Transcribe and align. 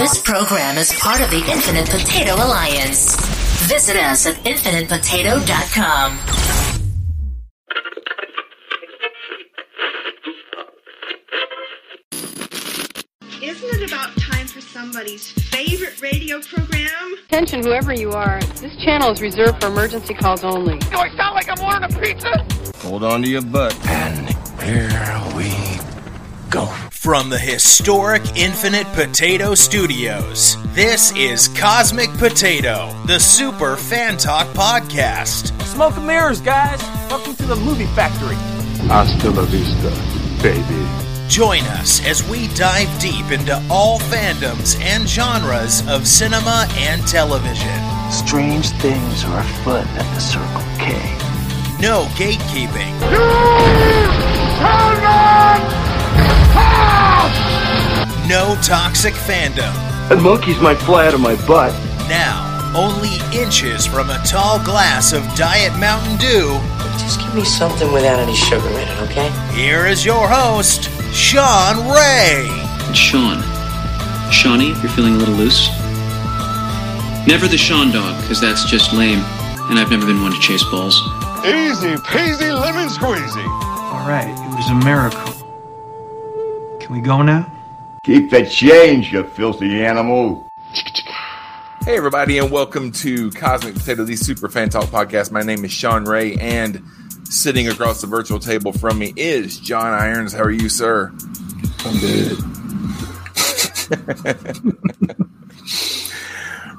This 0.00 0.18
program 0.22 0.78
is 0.78 0.90
part 0.98 1.20
of 1.20 1.28
the 1.28 1.44
Infinite 1.52 1.90
Potato 1.90 2.34
Alliance. 2.36 3.14
Visit 3.68 3.96
us 3.96 4.24
at 4.24 4.34
infinitepotato.com. 4.36 6.18
Isn't 13.42 13.82
it 13.82 13.92
about 13.92 14.16
time 14.16 14.46
for 14.46 14.62
somebody's 14.62 15.32
favorite 15.32 16.00
radio 16.00 16.40
program? 16.40 17.14
Attention, 17.26 17.62
whoever 17.62 17.92
you 17.92 18.12
are. 18.12 18.40
This 18.58 18.74
channel 18.82 19.10
is 19.10 19.20
reserved 19.20 19.60
for 19.60 19.66
emergency 19.66 20.14
calls 20.14 20.44
only. 20.44 20.78
Do 20.78 20.96
I 20.96 21.14
sound 21.14 21.34
like 21.34 21.50
I'm 21.50 21.62
ordering 21.62 21.94
a 21.94 22.00
pizza? 22.00 22.78
Hold 22.78 23.04
on 23.04 23.20
to 23.20 23.28
your 23.28 23.42
butt. 23.42 23.76
And 23.86 24.30
here 24.62 25.22
we 25.36 25.52
go. 26.48 26.74
From 27.00 27.30
the 27.30 27.38
historic 27.38 28.36
Infinite 28.36 28.86
Potato 28.88 29.54
Studios, 29.54 30.58
this 30.74 31.16
is 31.16 31.48
Cosmic 31.48 32.12
Potato, 32.18 32.94
the 33.06 33.18
Super 33.18 33.78
Fan 33.78 34.18
Talk 34.18 34.46
Podcast. 34.48 35.58
Smoke 35.62 35.96
and 35.96 36.06
mirrors, 36.06 36.42
guys. 36.42 36.78
Welcome 37.08 37.36
to 37.36 37.46
the 37.46 37.56
movie 37.56 37.86
factory. 37.96 38.34
Hasta 38.86 39.30
la 39.30 39.46
vista, 39.46 39.88
baby. 40.42 40.86
Join 41.26 41.62
us 41.80 42.04
as 42.04 42.22
we 42.28 42.48
dive 42.48 43.00
deep 43.00 43.30
into 43.30 43.56
all 43.70 43.98
fandoms 43.98 44.78
and 44.82 45.08
genres 45.08 45.82
of 45.88 46.06
cinema 46.06 46.68
and 46.76 47.00
television. 47.08 47.80
Strange 48.12 48.68
things 48.72 49.24
are 49.24 49.40
afoot 49.40 49.86
at 49.96 50.14
the 50.14 50.20
Circle 50.20 50.60
K. 50.76 50.92
No 51.80 52.04
gatekeeping. 52.16 52.94
No 58.30 58.54
toxic 58.62 59.14
fandom. 59.14 59.74
And 60.08 60.22
monkeys 60.22 60.60
might 60.60 60.78
fly 60.78 61.08
out 61.08 61.14
of 61.14 61.20
my 61.20 61.34
butt. 61.48 61.72
Now, 62.08 62.46
only 62.76 63.16
inches 63.36 63.84
from 63.84 64.08
a 64.08 64.22
tall 64.24 64.64
glass 64.64 65.12
of 65.12 65.24
Diet 65.34 65.76
Mountain 65.80 66.16
Dew. 66.18 66.60
Just 67.00 67.18
give 67.18 67.34
me 67.34 67.42
something 67.42 67.90
without 67.92 68.20
any 68.20 68.36
sugar 68.36 68.68
in 68.68 68.86
it, 68.86 69.00
okay? 69.00 69.32
Here 69.52 69.84
is 69.84 70.04
your 70.04 70.28
host, 70.28 70.84
Sean 71.12 71.90
Ray. 71.90 72.46
It's 72.88 72.96
Sean. 72.96 73.42
Shawnee, 74.30 74.70
if 74.70 74.80
you're 74.80 74.92
feeling 74.92 75.16
a 75.16 75.18
little 75.18 75.34
loose. 75.34 75.68
Never 77.26 77.48
the 77.48 77.58
Sean 77.58 77.90
dog, 77.90 78.22
because 78.22 78.40
that's 78.40 78.64
just 78.70 78.92
lame, 78.92 79.24
and 79.70 79.76
I've 79.76 79.90
never 79.90 80.06
been 80.06 80.22
one 80.22 80.30
to 80.30 80.38
chase 80.38 80.62
balls. 80.70 80.94
Easy 81.44 81.96
peasy 81.96 82.54
lemon 82.54 82.86
squeezy. 82.90 83.44
All 83.90 84.06
right, 84.06 84.30
it 84.30 84.54
was 84.54 84.70
a 84.70 84.84
miracle. 84.84 85.34
Can 86.78 86.94
we 86.94 87.00
go 87.00 87.22
now? 87.22 87.50
Keep 88.02 88.30
the 88.30 88.46
change, 88.46 89.12
you 89.12 89.22
filthy 89.22 89.84
animal. 89.84 90.48
Hey, 91.84 91.98
everybody, 91.98 92.38
and 92.38 92.50
welcome 92.50 92.92
to 92.92 93.30
Cosmic 93.32 93.74
Potato, 93.74 94.04
the 94.04 94.16
Super 94.16 94.48
Fan 94.48 94.70
Talk 94.70 94.86
podcast. 94.86 95.30
My 95.30 95.42
name 95.42 95.66
is 95.66 95.70
Sean 95.70 96.06
Ray, 96.06 96.34
and 96.36 96.82
sitting 97.24 97.68
across 97.68 98.00
the 98.00 98.06
virtual 98.06 98.38
table 98.38 98.72
from 98.72 98.98
me 98.98 99.12
is 99.16 99.60
John 99.60 99.92
Irons. 99.92 100.32
How 100.32 100.44
are 100.44 100.50
you, 100.50 100.70
sir? 100.70 101.12
I'm 101.80 101.98
good. 102.00 102.38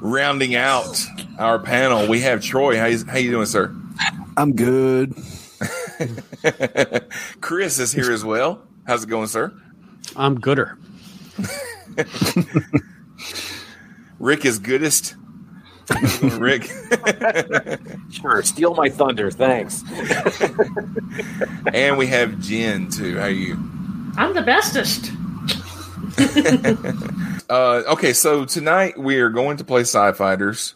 Rounding 0.00 0.56
out 0.56 1.06
our 1.38 1.60
panel, 1.60 2.08
we 2.08 2.18
have 2.22 2.42
Troy. 2.42 2.76
How 2.76 2.86
you, 2.86 3.04
how 3.06 3.18
you 3.18 3.30
doing, 3.30 3.46
sir? 3.46 3.72
I'm 4.36 4.56
good. 4.56 5.14
Chris 7.40 7.78
is 7.78 7.92
here 7.92 8.10
as 8.10 8.24
well. 8.24 8.66
How's 8.88 9.04
it 9.04 9.08
going, 9.08 9.28
sir? 9.28 9.52
I'm 10.16 10.40
gooder. 10.40 10.78
Rick 14.18 14.44
is 14.44 14.58
goodest. 14.58 15.16
Rick. 16.22 16.70
sure, 18.10 18.42
steal 18.42 18.74
my 18.74 18.88
thunder, 18.88 19.30
thanks. 19.30 19.82
and 21.72 21.98
we 21.98 22.06
have 22.06 22.40
Jen 22.40 22.88
too. 22.88 23.16
How 23.16 23.24
are 23.24 23.30
you? 23.30 23.58
I'm 24.16 24.34
the 24.34 24.42
bestest. 24.42 25.10
uh, 27.50 27.82
okay, 27.92 28.12
so 28.12 28.44
tonight 28.44 28.98
we 28.98 29.18
are 29.20 29.30
going 29.30 29.56
to 29.56 29.64
play 29.64 29.80
Sci 29.82 30.12
Fighters. 30.12 30.74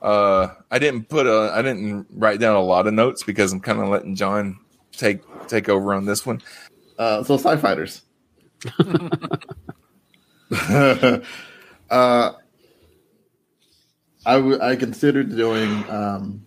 Uh, 0.00 0.48
I 0.70 0.78
didn't 0.78 1.08
put 1.08 1.26
a, 1.26 1.52
I 1.54 1.62
didn't 1.62 2.06
write 2.10 2.40
down 2.40 2.56
a 2.56 2.62
lot 2.62 2.86
of 2.86 2.94
notes 2.94 3.22
because 3.22 3.52
I'm 3.52 3.60
kind 3.60 3.80
of 3.80 3.88
letting 3.88 4.16
John 4.16 4.58
take 4.92 5.20
take 5.46 5.68
over 5.68 5.94
on 5.94 6.06
this 6.06 6.26
one. 6.26 6.42
Uh, 6.98 7.22
so 7.22 7.36
Sci 7.36 7.56
Fighters. 7.56 8.02
uh, 11.90 12.32
I, 14.26 14.34
w- 14.34 14.60
I 14.60 14.76
considered 14.76 15.34
doing 15.34 15.88
um, 15.88 16.46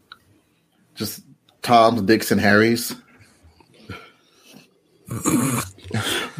just 0.93 1.21
Tom's, 1.61 2.03
Dicks, 2.03 2.31
and 2.31 2.39
Harry's. 2.39 2.95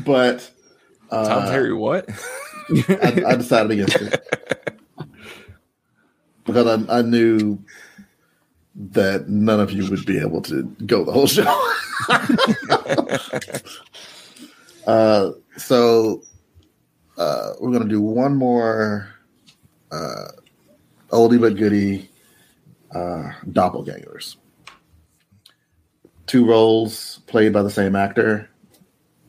but 0.05 0.51
uh, 1.09 1.27
Tom's 1.27 1.49
Harry, 1.49 1.73
what? 1.73 2.07
I, 2.69 3.23
I, 3.27 3.35
decided 3.35 3.71
against 3.71 3.95
it 3.95 4.23
because 6.45 6.87
I, 6.87 6.99
I, 6.99 7.01
knew 7.03 7.59
that 8.75 9.29
none 9.29 9.59
of 9.59 9.71
you 9.71 9.87
would 9.89 10.05
be 10.05 10.19
able 10.19 10.41
to 10.43 10.63
go 10.85 11.03
the 11.03 11.11
whole 11.11 11.27
show. 11.27 11.43
uh, 14.87 15.31
so 15.57 16.23
uh, 17.17 17.53
we're 17.59 17.71
gonna 17.71 17.89
do 17.89 18.01
one 18.01 18.35
more 18.35 19.09
uh, 19.91 20.27
oldie 21.09 21.39
but 21.39 21.55
goodie 21.55 22.09
uh, 22.93 23.31
doppelgangers. 23.51 24.35
Two 26.27 26.45
roles 26.45 27.19
played 27.27 27.53
by 27.53 27.61
the 27.61 27.69
same 27.69 27.95
actor, 27.95 28.49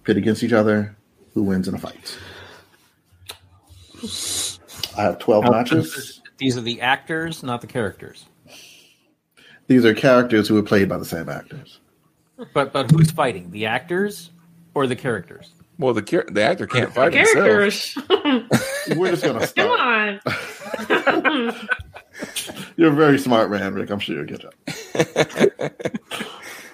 pit 0.04 0.16
against 0.16 0.42
each 0.42 0.52
other. 0.52 0.96
Who 1.34 1.42
wins 1.42 1.68
in 1.68 1.74
a 1.74 1.78
fight? 1.78 2.18
I 4.96 5.02
have 5.02 5.18
twelve 5.18 5.44
matches. 5.44 6.22
These 6.38 6.56
are 6.56 6.62
the 6.62 6.80
actors, 6.80 7.42
not 7.42 7.60
the 7.60 7.66
characters. 7.66 8.26
These 9.66 9.84
are 9.84 9.94
characters 9.94 10.48
who 10.48 10.56
are 10.56 10.62
played 10.62 10.88
by 10.88 10.98
the 10.98 11.04
same 11.04 11.28
actors. 11.28 11.80
But 12.54 12.72
but 12.72 12.90
who's 12.90 13.10
fighting? 13.10 13.50
The 13.50 13.66
actors 13.66 14.30
or 14.74 14.86
the 14.86 14.96
characters? 14.96 15.50
Well, 15.78 15.92
the 15.94 16.02
char- 16.02 16.26
the 16.30 16.42
actor 16.42 16.66
can't 16.66 16.92
fight 16.92 17.12
the 17.12 17.18
characters. 17.18 17.96
We're 18.96 19.10
just 19.10 19.22
gonna 19.22 19.46
start. 19.46 20.22
Come 20.88 21.26
on. 21.26 21.54
You're 22.76 22.92
a 22.92 22.94
very 22.94 23.18
smart 23.18 23.50
man, 23.50 23.74
Rick. 23.74 23.90
I'm 23.90 23.98
sure 23.98 24.16
you'll 24.16 24.24
get 24.24 24.44
up. 24.44 24.54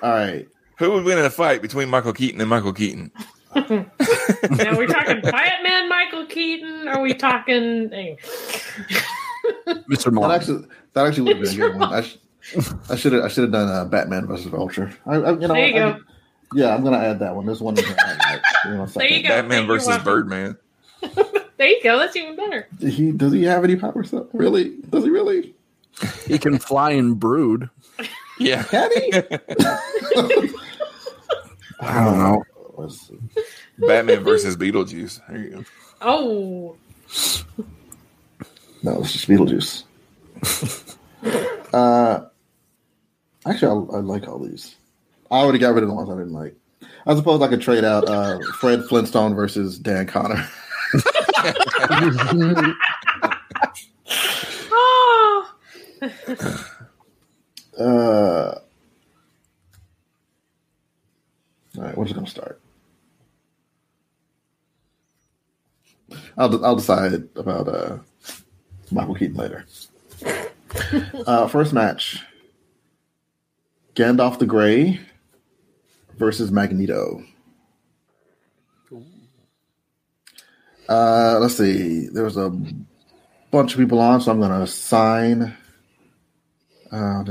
All 0.02 0.10
right. 0.10 0.46
Who 0.78 0.92
would 0.92 1.04
win 1.04 1.18
in 1.18 1.24
a 1.24 1.30
fight 1.30 1.62
between 1.62 1.88
Michael 1.88 2.12
Keaton 2.12 2.40
and 2.40 2.48
Michael 2.48 2.72
Keaton? 2.72 3.10
now, 3.54 3.62
are 3.64 4.78
we 4.78 4.86
talking 4.86 5.20
Batman 5.20 5.88
Michael 5.88 6.26
Keaton? 6.26 6.88
Or 6.88 6.92
are 6.92 7.02
we 7.02 7.14
talking 7.14 7.90
Mr. 9.66 10.12
Marvel? 10.12 10.28
That 10.28 10.40
actually, 10.40 10.66
that 10.92 11.06
actually 11.06 11.34
would 11.34 11.42
be 11.42 11.48
a 11.48 11.54
good 11.54 11.76
one. 11.76 11.92
I, 11.92 12.02
sh- 12.02 12.18
I 12.88 12.96
should 12.96 13.12
have 13.12 13.24
I 13.24 13.28
should 13.28 13.44
have 13.44 13.52
done 13.52 13.68
uh, 13.68 13.84
Batman 13.84 14.26
versus 14.26 14.46
Vulture. 14.46 14.92
I, 15.06 15.14
I, 15.16 15.32
you 15.32 15.48
know, 15.48 15.54
there 15.54 15.68
you 15.68 15.74
I, 15.76 15.92
go. 15.92 16.00
Yeah, 16.54 16.74
I'm 16.74 16.84
gonna 16.84 16.98
add 16.98 17.18
that 17.20 17.34
one. 17.34 17.46
There's 17.46 17.60
one. 17.60 17.74
That 17.74 18.42
you 18.64 18.70
know, 18.72 18.86
there 18.86 19.06
you 19.06 19.22
go. 19.22 19.28
Batman 19.28 19.66
versus 19.66 19.98
Birdman. 19.98 20.56
there 21.56 21.68
you 21.68 21.82
go. 21.82 21.98
That's 21.98 22.16
even 22.16 22.36
better. 22.36 22.68
He 22.80 23.12
does 23.12 23.32
he 23.32 23.44
have 23.44 23.64
any 23.64 23.76
powers? 23.76 24.10
Though? 24.10 24.28
Really? 24.32 24.76
Does 24.90 25.04
he 25.04 25.10
really? 25.10 25.54
He 26.26 26.38
can 26.38 26.58
fly 26.58 26.92
and 26.92 27.18
brood. 27.18 27.68
Yeah. 28.38 28.62
Can 28.64 28.90
he? 28.92 29.12
I 31.80 32.02
don't 32.02 32.18
know. 32.18 32.42
Batman 33.78 34.24
versus 34.24 34.56
Beetlejuice. 34.56 35.20
There 35.28 35.38
you 35.38 35.50
go. 35.50 35.64
Oh. 36.00 36.76
No, 38.82 39.00
it's 39.00 39.12
just 39.12 39.28
Beetlejuice. 39.28 39.84
uh, 41.72 42.24
actually, 43.46 43.68
I, 43.68 43.96
I 43.96 44.00
like 44.00 44.26
all 44.26 44.38
these. 44.40 44.76
I 45.32 45.38
already 45.38 45.58
got 45.58 45.72
rid 45.74 45.82
of 45.82 45.88
the 45.88 45.94
ones 45.94 46.10
I 46.10 46.12
didn't 46.12 46.34
like. 46.34 46.54
I 47.06 47.16
suppose 47.16 47.40
I 47.40 47.48
could 47.48 47.62
trade 47.62 47.84
out 47.84 48.06
uh, 48.06 48.38
Fred 48.60 48.84
Flintstone 48.84 49.34
versus 49.34 49.78
Dan 49.78 50.06
Conner. 50.06 50.46
oh. 54.70 55.54
uh, 57.78 58.54
all 61.78 61.82
right, 61.82 61.96
we're 61.96 62.04
just 62.04 62.14
gonna 62.14 62.26
start. 62.26 62.60
I'll 66.36 66.64
I'll 66.64 66.76
decide 66.76 67.14
about 67.36 67.68
uh, 67.68 67.98
Michael 68.90 69.14
Keaton 69.14 69.36
later. 69.36 69.64
uh, 71.26 71.48
first 71.48 71.72
match: 71.72 72.22
Gandalf 73.94 74.38
the 74.38 74.46
Grey 74.46 75.00
versus 76.22 76.52
Magneto. 76.52 77.20
Uh, 80.88 81.38
let's 81.40 81.56
see. 81.56 82.06
There 82.06 82.22
was 82.22 82.36
a 82.36 82.48
bunch 83.50 83.72
of 83.72 83.78
people 83.80 83.98
on, 83.98 84.20
so 84.20 84.30
I'm 84.30 84.38
going 84.38 84.52
to 84.52 84.62
assign. 84.62 85.56
Uh, 86.92 87.24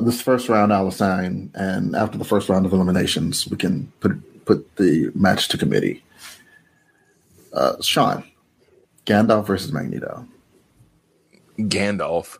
this 0.00 0.20
first 0.20 0.48
round, 0.48 0.72
I'll 0.72 0.88
assign, 0.88 1.52
and 1.54 1.94
after 1.94 2.18
the 2.18 2.24
first 2.24 2.48
round 2.48 2.66
of 2.66 2.72
eliminations, 2.72 3.46
we 3.46 3.56
can 3.56 3.92
put 4.00 4.44
put 4.44 4.74
the 4.74 5.12
match 5.14 5.46
to 5.48 5.58
committee. 5.58 6.02
Uh, 7.52 7.80
Sean, 7.80 8.24
Gandalf 9.06 9.46
versus 9.46 9.72
Magneto. 9.72 10.26
Gandalf. 11.60 12.38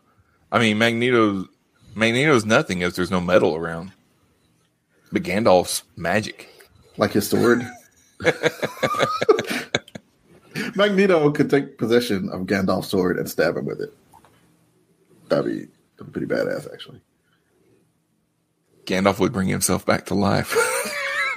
I 0.51 0.59
mean, 0.59 0.79
Magneto. 0.79 1.47
Magneto's 1.95 2.45
nothing 2.45 2.81
if 2.81 2.97
there's 2.97 3.11
no 3.11 3.21
metal 3.21 3.55
around. 3.55 3.93
But 5.13 5.23
Gandalf's 5.23 5.85
magic. 5.97 6.49
Like 6.97 7.13
his 7.13 7.29
sword. 7.29 7.67
Magneto 10.75 11.31
could 11.31 11.51
take 11.51 11.79
possession 11.79 12.29
of 12.31 12.43
Gandalf's 12.43 12.89
sword 12.89 13.19
and 13.19 13.29
stab 13.29 13.57
him 13.57 13.67
with 13.67 13.81
it. 13.81 13.95
That'd 15.29 15.47
be, 15.47 15.69
that'd 15.97 16.13
be 16.13 16.27
pretty 16.27 16.27
badass, 16.27 16.73
actually. 16.73 17.01
Gandalf 18.85 19.19
would 19.19 19.33
bring 19.33 19.49
himself 19.49 19.85
back 19.85 20.07
to 20.07 20.15
life. 20.15 20.57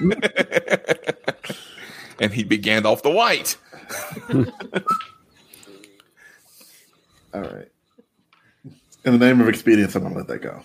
and 2.18 2.32
he'd 2.32 2.48
be 2.48 2.58
Gandalf 2.58 3.02
the 3.02 3.10
White. 3.10 3.56
All 7.34 7.40
right. 7.42 7.68
In 9.04 9.18
the 9.18 9.18
name 9.18 9.40
of 9.40 9.48
expedience, 9.48 9.94
I'm 9.94 10.02
going 10.02 10.14
to 10.14 10.18
let 10.20 10.28
that 10.28 10.42
go. 10.42 10.62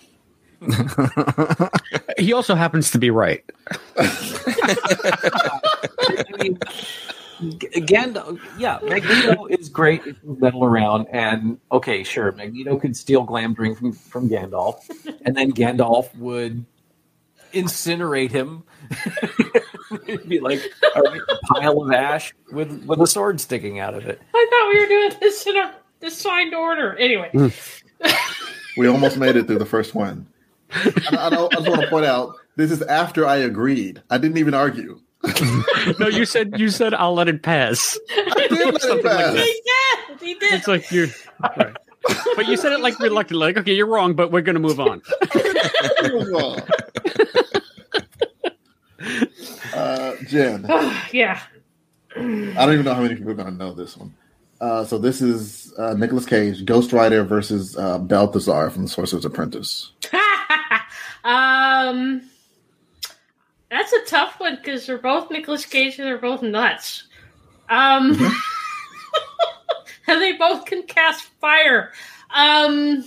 he 2.18 2.32
also 2.32 2.54
happens 2.54 2.90
to 2.90 2.98
be 2.98 3.10
right. 3.10 3.44
I 3.98 4.12
mean, 6.38 6.58
Gandalf, 7.40 8.40
yeah, 8.58 8.78
Magneto 8.82 9.46
is 9.46 9.68
great 9.68 10.00
if 10.06 10.16
you 10.24 10.36
meddle 10.40 10.64
around, 10.64 11.06
and 11.12 11.58
okay, 11.70 12.02
sure, 12.02 12.32
Magneto 12.32 12.76
could 12.78 12.96
steal 12.96 13.24
Glamdring 13.24 13.76
from 13.76 13.92
from 13.92 14.28
Gandalf, 14.28 14.80
and 15.24 15.36
then 15.36 15.52
Gandalf 15.52 16.14
would 16.16 16.64
incinerate 17.52 18.32
him. 18.32 18.64
It'd 20.06 20.28
be 20.28 20.40
like 20.40 20.60
a, 20.96 21.00
a 21.00 21.38
pile 21.44 21.82
of 21.82 21.92
ash 21.92 22.34
with 22.52 22.84
with 22.84 23.00
a 23.00 23.06
sword 23.06 23.40
sticking 23.40 23.78
out 23.78 23.94
of 23.94 24.06
it. 24.06 24.20
I 24.34 24.46
thought 24.50 24.68
we 24.72 24.80
were 24.80 24.86
doing 24.86 25.12
this 25.20 25.46
in 25.46 25.56
a 25.56 25.74
assigned 26.02 26.54
order. 26.54 26.96
Anyway, 26.96 27.30
hmm. 27.32 27.48
We 28.78 28.86
almost 28.86 29.16
made 29.16 29.34
it 29.34 29.48
through 29.48 29.58
the 29.58 29.66
first 29.66 29.94
one. 29.94 30.26
And 30.72 31.16
I, 31.18 31.26
I, 31.26 31.30
don't- 31.30 31.52
I 31.54 31.58
just 31.60 31.68
want 31.68 31.82
to 31.82 31.88
point 31.88 32.06
out 32.06 32.34
this 32.56 32.70
is 32.70 32.82
after 32.82 33.26
I 33.26 33.36
agreed. 33.36 34.02
I 34.10 34.18
didn't 34.18 34.38
even 34.38 34.54
argue. 34.54 35.00
no, 35.98 36.06
you 36.08 36.24
said 36.24 36.58
you 36.60 36.68
said 36.68 36.94
I'll 36.94 37.14
let 37.14 37.26
it 37.28 37.42
pass. 37.42 37.98
I 38.10 38.46
did 38.48 38.52
let 38.52 38.74
it 38.76 38.82
Something 38.82 39.04
like 39.04 39.36
he 39.36 39.62
did. 39.64 40.20
He 40.20 40.34
did. 40.34 40.54
It's 40.54 40.68
like 40.68 40.90
you're 40.92 41.08
right. 41.40 41.74
But 42.36 42.46
you 42.46 42.56
said 42.56 42.72
it 42.72 42.80
like 42.80 42.98
reluctantly, 43.00 43.46
like, 43.48 43.56
okay, 43.58 43.72
you're 43.72 43.86
wrong, 43.88 44.14
but 44.14 44.30
we're 44.30 44.42
gonna 44.42 44.60
move 44.60 44.78
on. 44.80 45.02
uh, 49.74 50.14
Jen, 50.26 50.66
yeah. 51.12 51.40
I 52.16 52.20
don't 52.20 52.72
even 52.72 52.84
know 52.84 52.94
how 52.94 53.02
many 53.02 53.14
people 53.14 53.30
are 53.30 53.34
going 53.34 53.48
to 53.50 53.54
know 53.54 53.72
this 53.72 53.96
one. 53.96 54.14
Uh, 54.60 54.84
so 54.84 54.98
this 54.98 55.22
is 55.22 55.72
uh, 55.78 55.94
Nicolas 55.94 56.26
Cage, 56.26 56.64
Ghost 56.64 56.92
Rider 56.92 57.22
versus 57.22 57.76
uh, 57.76 57.98
Balthazar 57.98 58.70
from 58.70 58.82
The 58.82 58.88
Sorcerer's 58.88 59.24
Apprentice. 59.24 59.92
Um, 61.24 62.22
that's 63.70 63.92
a 63.92 64.04
tough 64.06 64.40
one 64.40 64.56
because 64.56 64.86
they're 64.86 64.98
both 64.98 65.30
Nicolas 65.30 65.64
Cage 65.66 65.98
and 65.98 66.06
they're 66.06 66.18
both 66.18 66.42
nuts. 66.42 67.04
Um, 67.68 68.10
and 70.06 70.20
they 70.20 70.32
both 70.32 70.64
can 70.64 70.84
cast 70.84 71.24
fire. 71.40 71.92
Um, 72.34 73.04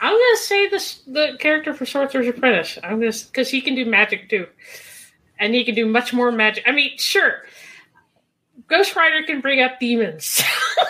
I'm 0.00 0.12
gonna 0.12 0.36
say 0.36 0.68
this 0.68 1.02
the 1.06 1.36
character 1.38 1.74
for 1.74 1.86
Sorcerer's 1.86 2.28
Apprentice. 2.28 2.78
I'm 2.82 3.00
gonna 3.00 3.12
because 3.12 3.50
he 3.50 3.60
can 3.60 3.74
do 3.74 3.84
magic 3.84 4.28
too, 4.28 4.46
and 5.38 5.54
he 5.54 5.64
can 5.64 5.74
do 5.74 5.86
much 5.86 6.12
more 6.12 6.30
magic. 6.30 6.64
I 6.66 6.72
mean, 6.72 6.96
sure, 6.98 7.42
Ghost 8.68 8.94
Rider 8.94 9.22
can 9.26 9.40
bring 9.40 9.60
up 9.60 9.80
demons 9.80 10.42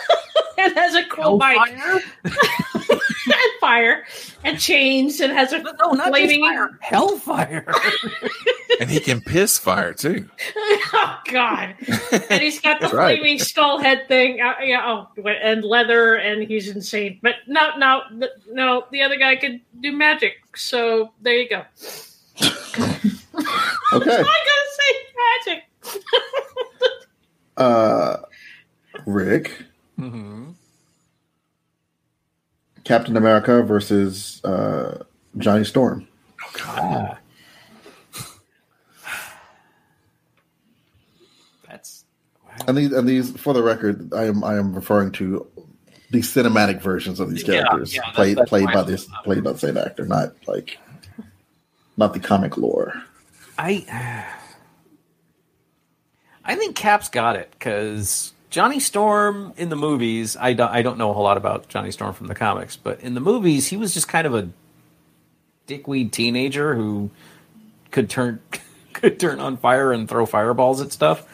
and 0.59 0.75
has 0.75 0.95
a 0.95 1.05
cool 1.05 1.39
bike 1.39 1.71
and 2.25 3.53
fire 3.61 4.05
and 4.45 4.59
chains 4.59 5.21
and 5.21 5.33
has 5.33 5.53
a 5.53 5.59
no, 5.59 5.93
not 5.93 6.09
flaming 6.09 6.41
fire. 6.41 6.79
Hellfire. 6.81 7.67
And 8.81 8.89
he 8.89 9.01
can 9.01 9.21
piss 9.21 9.59
fire 9.59 9.93
too. 9.93 10.29
oh 10.93 11.19
God! 11.33 11.75
And 12.13 12.41
he's 12.41 12.61
got 12.61 12.81
the 12.81 12.87
right. 12.91 13.19
flaming 13.19 13.41
skull 13.41 13.79
head 13.79 14.07
thing. 14.07 14.41
Uh, 14.41 14.55
yeah, 14.63 14.83
oh, 14.87 15.09
and 15.27 15.65
leather, 15.65 16.15
and 16.15 16.45
he's 16.45 16.69
insane. 16.69 17.19
But 17.21 17.37
no, 17.49 17.77
no, 17.77 18.03
no. 18.53 18.85
The 18.93 19.03
other 19.03 19.17
guy 19.17 19.35
could 19.35 19.63
do 19.81 19.91
magic. 19.91 20.35
So 20.55 21.11
there 21.21 21.35
you 21.35 21.49
go. 21.49 21.65
Okay. 23.93 24.13
I 24.13 24.39
gotta 24.45 24.69
say 24.77 24.93
magic. 25.45 26.45
Uh, 27.59 28.17
Rick, 29.07 29.65
Mm-hmm. 29.99 30.51
Captain 32.85 33.17
America 33.17 33.63
versus 33.63 34.43
uh, 34.45 35.03
Johnny 35.37 35.65
Storm. 35.65 36.07
Oh 36.43 36.51
God. 36.57 36.79
Ah. 36.81 37.19
That's 41.69 42.05
And 42.67 42.77
these, 42.79 42.93
and 42.93 43.09
these, 43.09 43.31
for 43.37 43.53
the 43.53 43.63
record, 43.63 44.13
I 44.15 44.25
am 44.27 44.43
I 44.45 44.57
am 44.57 44.73
referring 44.75 45.13
to 45.13 45.47
the 46.11 46.21
cinematic 46.21 46.81
versions 46.81 47.21
of 47.21 47.31
these 47.31 47.43
characters 47.43 47.95
yeah, 47.95 48.01
that's- 48.03 48.15
played 48.17 48.37
that's 48.39 48.49
played 48.49 48.67
by 48.73 48.83
this 48.83 49.07
played 49.25 49.45
by 49.45 49.53
the 49.53 49.59
same 49.59 49.77
actor, 49.77 50.07
not 50.07 50.33
like 50.47 50.79
not 51.97 52.15
the 52.15 52.21
comic 52.21 52.57
lore. 52.57 52.95
I 53.59 53.85
I 56.49 56.57
think 56.57 56.75
Cap's 56.75 57.09
got 57.11 57.37
it 57.37 57.51
because 57.53 58.33
Johnny 58.51 58.81
Storm 58.81 59.53
in 59.57 59.69
the 59.69 59.77
movies, 59.77 60.37
I 60.37 60.55
don't, 60.55 60.71
I 60.71 60.83
don't 60.83 60.97
know 60.99 61.11
a 61.11 61.13
whole 61.13 61.23
lot 61.25 61.37
about 61.37 61.69
Johnny 61.69 61.91
Storm 61.93 62.15
from 62.15 62.27
the 62.27 62.35
comics, 62.35 62.75
but 62.77 63.01
in 63.01 63.15
the 63.15 63.21
movies, 63.21 63.67
he 63.69 63.77
was 63.77 63.93
just 63.95 64.09
kind 64.09 64.27
of 64.27 64.35
a 64.35 64.49
dickweed 65.67 66.13
teenager 66.13 66.75
who 66.75 67.11
could 67.91 68.09
turn 68.11 68.41
could 68.95 69.21
turn 69.21 69.39
on 69.39 69.57
fire 69.59 69.93
and 69.93 70.09
throw 70.09 70.27
fireballs 70.27 70.81
at 70.81 70.91
stuff. 70.91 71.25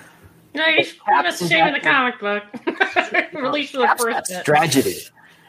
No, 0.55 0.63
he's 0.65 0.95
the 1.07 1.31
same 1.33 1.69
in 1.69 1.73
the 1.75 1.81
comic 1.81 2.21
book. 2.21 2.43
At 3.07 3.53
least 3.53 3.73
for 3.73 3.79
the 3.79 3.95
first. 3.97 4.45
Tragedy. 4.45 4.97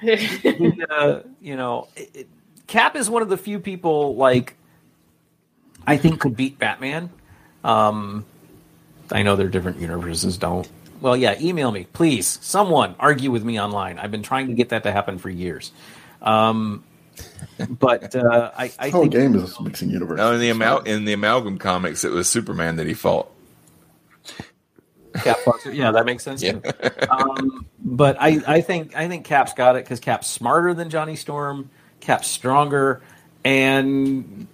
He, 0.01 0.83
uh, 0.89 1.19
you 1.41 1.55
know, 1.55 1.87
it, 1.95 2.11
it- 2.13 2.27
Cap 2.67 2.95
is 2.95 3.09
one 3.11 3.21
of 3.21 3.29
the 3.29 3.37
few 3.37 3.59
people 3.59 4.15
like 4.15 4.55
I 5.85 5.97
think 5.97 6.19
could 6.19 6.35
beat 6.35 6.57
Batman. 6.57 7.11
Um, 7.63 8.25
I 9.11 9.23
know 9.23 9.35
they're 9.35 9.47
different 9.47 9.79
universes. 9.79 10.37
Don't. 10.37 10.67
Well, 11.01 11.15
yeah. 11.15 11.35
Email 11.39 11.71
me, 11.71 11.87
please. 11.93 12.39
Someone 12.41 12.95
argue 12.99 13.31
with 13.31 13.43
me 13.43 13.59
online. 13.59 13.99
I've 13.99 14.11
been 14.11 14.23
trying 14.23 14.47
to 14.47 14.53
get 14.53 14.69
that 14.69 14.83
to 14.83 14.91
happen 14.91 15.17
for 15.17 15.29
years. 15.29 15.71
Um, 16.21 16.83
but 17.69 18.15
uh, 18.15 18.51
I, 18.57 18.71
I 18.79 18.87
The 18.87 18.91
whole 18.91 19.01
think 19.03 19.13
game 19.13 19.35
is 19.35 19.59
mixing 19.59 19.89
universe. 19.89 20.17
No, 20.17 20.33
in 20.33 20.39
the 20.39 20.49
amal- 20.49 20.81
in 20.83 21.05
the 21.05 21.13
amalgam 21.13 21.57
comics, 21.57 22.03
it 22.03 22.11
was 22.11 22.29
Superman 22.29 22.77
that 22.77 22.87
he 22.87 22.93
fought. 22.93 23.31
Cap 25.23 25.37
yeah, 25.71 25.91
that 25.91 26.05
makes 26.05 26.23
sense. 26.23 26.41
too. 26.41 26.61
um, 27.09 27.65
but 27.79 28.17
I, 28.19 28.41
I 28.45 28.61
think 28.61 28.97
I 28.97 29.07
think 29.07 29.25
Cap's 29.25 29.53
got 29.53 29.77
it 29.77 29.85
because 29.85 30.01
Cap's 30.01 30.27
smarter 30.27 30.73
than 30.73 30.89
Johnny 30.89 31.15
Storm. 31.15 31.69
Cap's 32.01 32.27
stronger, 32.27 33.01
and 33.45 34.47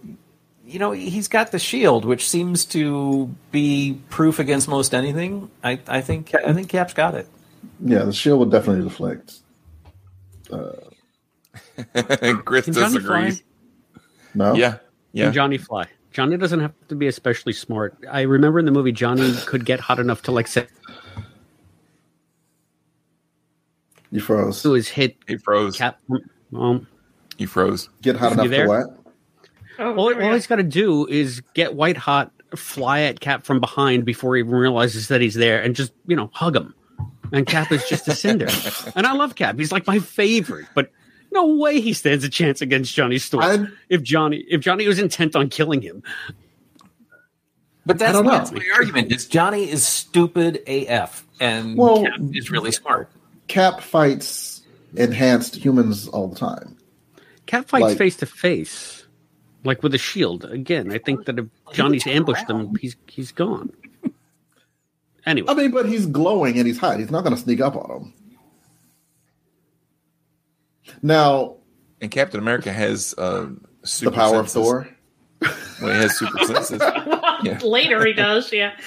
you 0.72 0.80
know 0.80 0.92
he's 0.92 1.28
got 1.28 1.52
the 1.52 1.60
shield, 1.60 2.06
which 2.06 2.28
seems 2.30 2.66
to 2.66 3.34
be 3.52 4.00
proof 4.10 4.40
against 4.40 4.68
most 4.68 4.94
anything. 4.94 5.50
I, 5.64 5.80
I 5.88 6.02
think 6.02 6.34
I 6.34 6.54
think 6.54 6.70
Cap's 6.70 6.94
got 6.94 7.16
it. 7.16 7.28
Yeah, 7.84 8.04
the 8.04 8.14
shield 8.14 8.40
would 8.40 8.52
definitely 8.52 8.84
deflect. 8.84 9.40
Uh, 10.52 10.72
Chris 12.46 12.66
Can 12.66 12.74
Johnny 12.74 12.96
disagrees. 12.96 13.44
no, 14.34 14.54
Yeah, 14.54 14.78
yeah. 15.14 15.26
Can 15.26 15.34
Johnny 15.34 15.58
fly? 15.58 15.88
Johnny 16.12 16.38
doesn't 16.38 16.60
have 16.60 16.74
to 16.90 16.96
be 16.96 17.08
especially 17.08 17.54
smart. 17.54 17.98
I 18.10 18.22
remember 18.22 18.60
in 18.60 18.66
the 18.66 18.72
movie 18.72 18.92
Johnny 18.92 19.34
could 19.46 19.66
get 19.66 19.80
hot 19.80 20.00
enough 20.00 20.22
to 20.24 20.32
like 20.32 20.48
set 20.48 20.70
you 24.12 24.20
froze. 24.20 24.62
to 24.64 24.74
his 24.74 24.88
hit. 24.90 25.16
He 25.28 25.38
froze. 25.38 25.78
Cap. 25.78 26.00
Um, 26.54 26.88
He 27.38 27.46
froze. 27.46 27.90
Get 28.02 28.18
hot 28.18 28.36
You 28.36 28.42
enough 28.42 28.50
to 28.52 28.68
what? 28.68 29.01
Oh, 29.82 29.96
all, 29.96 30.14
all 30.24 30.34
he's 30.34 30.48
got 30.48 30.58
to 30.58 30.64
do 30.64 31.08
is 31.08 31.42
get 31.54 31.74
white 31.76 31.98
hot, 31.98 32.32
fly 32.56 33.02
at 33.02 33.20
Cap 33.20 33.44
from 33.44 33.60
behind 33.60 34.06
before 34.06 34.36
he 34.36 34.42
even 34.42 34.54
realizes 34.54 35.08
that 35.10 35.22
he's 35.22 35.36
there, 35.36 35.62
and 35.62 35.76
just 35.76 35.92
you 36.08 36.16
know 36.16 36.30
hug 36.34 36.56
him. 36.56 36.74
And 37.34 37.46
Cap 37.48 37.72
is 37.72 37.88
just 37.88 38.08
a 38.08 38.16
cinder. 38.16 38.48
and 38.96 39.08
I 39.08 39.14
love 39.14 39.36
Cap. 39.36 39.58
He's 39.58 39.72
like 39.72 39.88
my 39.88 40.00
favorite, 40.00 40.66
but 40.76 40.92
no 41.32 41.56
way 41.56 41.80
he 41.80 41.94
stands 41.94 42.24
a 42.26 42.30
chance 42.30 42.62
against 42.62 42.94
Johnny 42.94 43.18
Storm. 43.18 43.44
I'd- 43.44 43.68
if 43.90 44.04
Johnny 44.04 44.46
if 44.50 44.62
Johnny 44.62 44.88
was 44.88 45.00
intent 45.00 45.36
on 45.36 45.50
killing 45.50 45.82
him, 45.82 46.04
But 47.86 47.98
that's, 48.00 48.14
don't 48.14 48.26
that's 48.28 48.52
my 48.52 48.64
argument. 48.76 49.12
Is 49.12 49.26
Johnny 49.28 49.70
is 49.70 49.86
stupid 49.86 50.62
AF 50.68 51.26
and 51.40 51.78
Well- 51.78 52.04
Cap 52.04 52.20
is 52.34 52.52
really 52.52 52.72
smart. 52.72 53.10
Cap 53.48 53.82
fights 53.82 54.62
enhanced 54.96 55.56
humans 55.56 56.08
all 56.08 56.28
the 56.28 56.36
time. 56.36 56.78
Cat 57.46 57.68
fights 57.68 57.96
face 57.98 58.16
to 58.18 58.26
face, 58.26 59.01
like 59.64 59.84
with 59.84 59.94
a 59.94 59.98
shield. 59.98 60.46
Again, 60.46 60.92
I 60.92 60.98
think 60.98 61.26
that 61.26 61.40
if 61.40 61.46
Johnny's 61.74 62.06
ambushed 62.08 62.50
him, 62.50 62.76
he's 62.76 62.96
he's 63.08 63.32
gone. 63.32 63.72
Anyway, 65.26 65.48
I 65.50 65.54
mean, 65.54 65.72
but 65.72 65.88
he's 65.88 66.08
glowing 66.08 66.58
and 66.58 66.66
he's 66.66 66.80
hot. 66.80 66.98
He's 67.00 67.12
not 67.12 67.24
going 67.24 67.36
to 67.36 67.42
sneak 67.42 67.62
up 67.62 67.76
on 67.76 67.92
him. 68.02 68.14
Now, 71.02 71.58
And 72.02 72.10
Captain 72.12 72.40
America 72.40 72.72
has 72.72 73.14
uh, 73.18 73.48
the 73.82 73.88
super 73.88 74.16
power 74.16 74.40
of. 74.40 74.50
Thor. 74.50 74.90
Well, 75.42 75.52
he 75.82 75.88
has 76.02 76.18
super 76.18 76.44
senses. 76.46 76.82
Yeah. 77.44 77.58
Later 77.64 78.06
he 78.06 78.14
does, 78.14 78.54
yeah. 78.54 78.78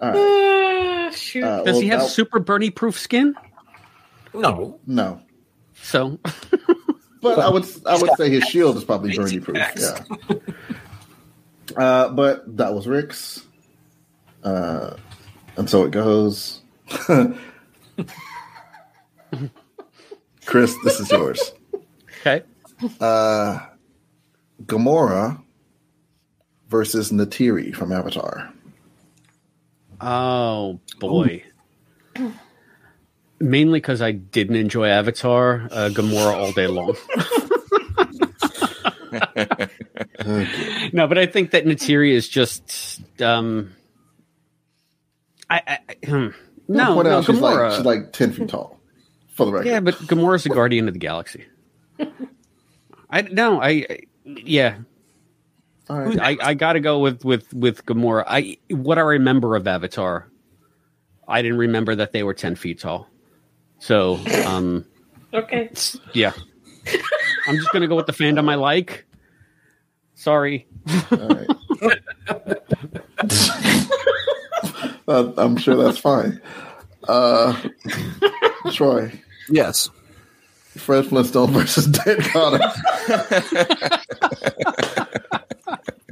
All 0.00 0.08
right. 0.12 1.08
Uh, 1.08 1.10
shoot. 1.10 1.44
Uh, 1.44 1.62
does 1.62 1.78
he 1.78 1.88
have 1.88 2.00
that- 2.00 2.08
super 2.08 2.38
Bernie 2.40 2.70
proof 2.70 2.98
skin? 2.98 3.34
No. 4.32 4.80
No, 4.86 5.20
So 5.82 6.18
but 7.22 7.38
I 7.38 7.48
would 7.48 7.64
I 7.86 7.96
would 7.96 8.10
say 8.18 8.28
his 8.28 8.44
shield 8.44 8.76
is 8.76 8.84
probably 8.84 9.12
journey 9.12 9.40
proof. 9.40 9.56
Yeah. 9.78 10.04
Uh, 11.76 12.08
but 12.10 12.56
that 12.58 12.74
was 12.74 12.86
Rick's, 12.86 13.46
uh, 14.44 14.96
and 15.56 15.70
so 15.70 15.84
it 15.84 15.90
goes. 15.90 16.60
Chris, 20.44 20.74
this 20.84 21.00
is 21.00 21.10
yours. 21.10 21.52
okay, 22.20 22.42
Uh, 23.00 23.60
Gamora 24.64 25.40
versus 26.68 27.10
Neytiri 27.10 27.74
from 27.74 27.92
Avatar. 27.92 28.52
oh 30.00 30.78
boy. 30.98 31.42
Mainly 33.42 33.80
because 33.80 34.00
I 34.00 34.12
didn't 34.12 34.54
enjoy 34.54 34.86
Avatar, 34.88 35.68
uh, 35.72 35.90
Gamora 35.92 36.32
all 36.32 36.52
day 36.52 36.68
long. 36.68 36.94
no, 40.92 41.08
but 41.08 41.18
I 41.18 41.26
think 41.26 41.50
that 41.50 41.64
Neytiri 41.64 42.12
is 42.12 42.28
just. 42.28 43.02
Um, 43.20 43.72
I, 45.50 45.60
I, 45.66 45.78
I- 45.88 46.06
hmm. 46.06 46.28
no, 46.68 46.94
point 46.94 47.08
no, 47.08 47.18
out 47.18 47.24
she's 47.24 47.36
Gamora. 47.36 47.68
like 47.68 47.76
she's 47.76 47.84
like 47.84 48.12
ten 48.12 48.32
feet 48.32 48.48
tall. 48.48 48.78
For 49.34 49.46
the 49.46 49.52
record, 49.52 49.66
yeah, 49.66 49.80
but 49.80 49.94
Gamora's 49.94 50.44
the 50.44 50.50
guardian 50.54 50.86
of 50.86 50.94
the 50.94 51.00
galaxy. 51.00 51.44
I 53.10 53.22
no, 53.22 53.60
I, 53.60 53.68
I 53.68 53.98
yeah, 54.24 54.76
All 55.90 55.98
right. 56.00 56.20
I, 56.20 56.36
I 56.40 56.54
got 56.54 56.74
to 56.74 56.80
go 56.80 57.00
with 57.00 57.24
with 57.24 57.52
with 57.52 57.84
Gamora. 57.86 58.24
I 58.26 58.58
what 58.70 58.98
I 58.98 59.02
remember 59.02 59.56
of 59.56 59.66
Avatar, 59.66 60.28
I 61.26 61.42
didn't 61.42 61.58
remember 61.58 61.96
that 61.96 62.12
they 62.12 62.22
were 62.22 62.34
ten 62.34 62.54
feet 62.54 62.78
tall. 62.78 63.08
So, 63.82 64.20
um, 64.46 64.84
Okay. 65.34 65.68
yeah, 66.14 66.32
I'm 67.48 67.56
just 67.56 67.68
gonna 67.72 67.88
go 67.88 67.96
with 67.96 68.06
the 68.06 68.12
fandom 68.12 68.48
I 68.48 68.54
like. 68.54 69.04
Sorry. 70.14 70.68
All 71.10 71.28
right. 71.28 71.48
Uh, 75.08 75.32
I'm 75.36 75.56
sure 75.56 75.74
that's 75.76 75.98
fine. 75.98 76.40
Uh, 77.08 77.60
Troy, 78.70 79.20
Yes. 79.48 79.90
Fred 80.76 81.06
Flintstone 81.06 81.50
versus 81.50 81.86
Dan 82.04 82.20
Conner. 82.22 82.60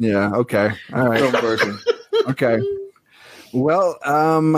Yeah. 0.01 0.33
Okay. 0.35 0.71
All 0.93 1.09
right. 1.09 1.21
Film 1.21 1.33
version. 1.41 1.79
Okay. 2.31 2.59
Well, 3.53 3.97
um, 4.05 4.57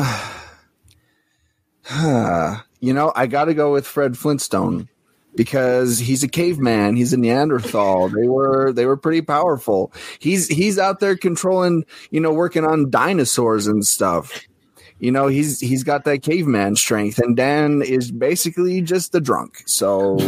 you 2.83 2.93
know, 2.93 3.13
I 3.15 3.29
got 3.29 3.47
to 3.47 3.55
go 3.55 3.73
with 3.73 3.87
Fred 3.87 4.19
Flintstone 4.19 4.89
because 5.37 6.01
he's 6.01 6.23
a 6.25 6.29
caveman. 6.29 6.97
He's 6.97 7.13
a 7.13 7.17
Neanderthal. 7.17 8.09
They 8.09 8.27
were 8.27 8.73
they 8.73 8.87
were 8.87 8.97
pretty 8.97 9.23
powerful. 9.23 9.93
He's 10.19 10.49
he's 10.49 10.79
out 10.79 10.99
there 11.01 11.17
controlling, 11.17 11.85
you 12.11 12.21
know, 12.21 12.33
working 12.33 12.65
on 12.65 12.91
dinosaurs 12.91 13.69
and 13.69 13.87
stuff. 13.87 14.47
You 14.99 15.13
know, 15.13 15.29
he's 15.29 15.61
he's 15.61 15.85
got 15.85 16.05
that 16.05 16.23
caveman 16.23 16.75
strength, 16.75 17.19
and 17.19 17.37
Dan 17.37 17.83
is 17.83 18.11
basically 18.11 18.81
just 18.83 19.15
a 19.15 19.21
drunk. 19.21 19.63
So 19.67 20.19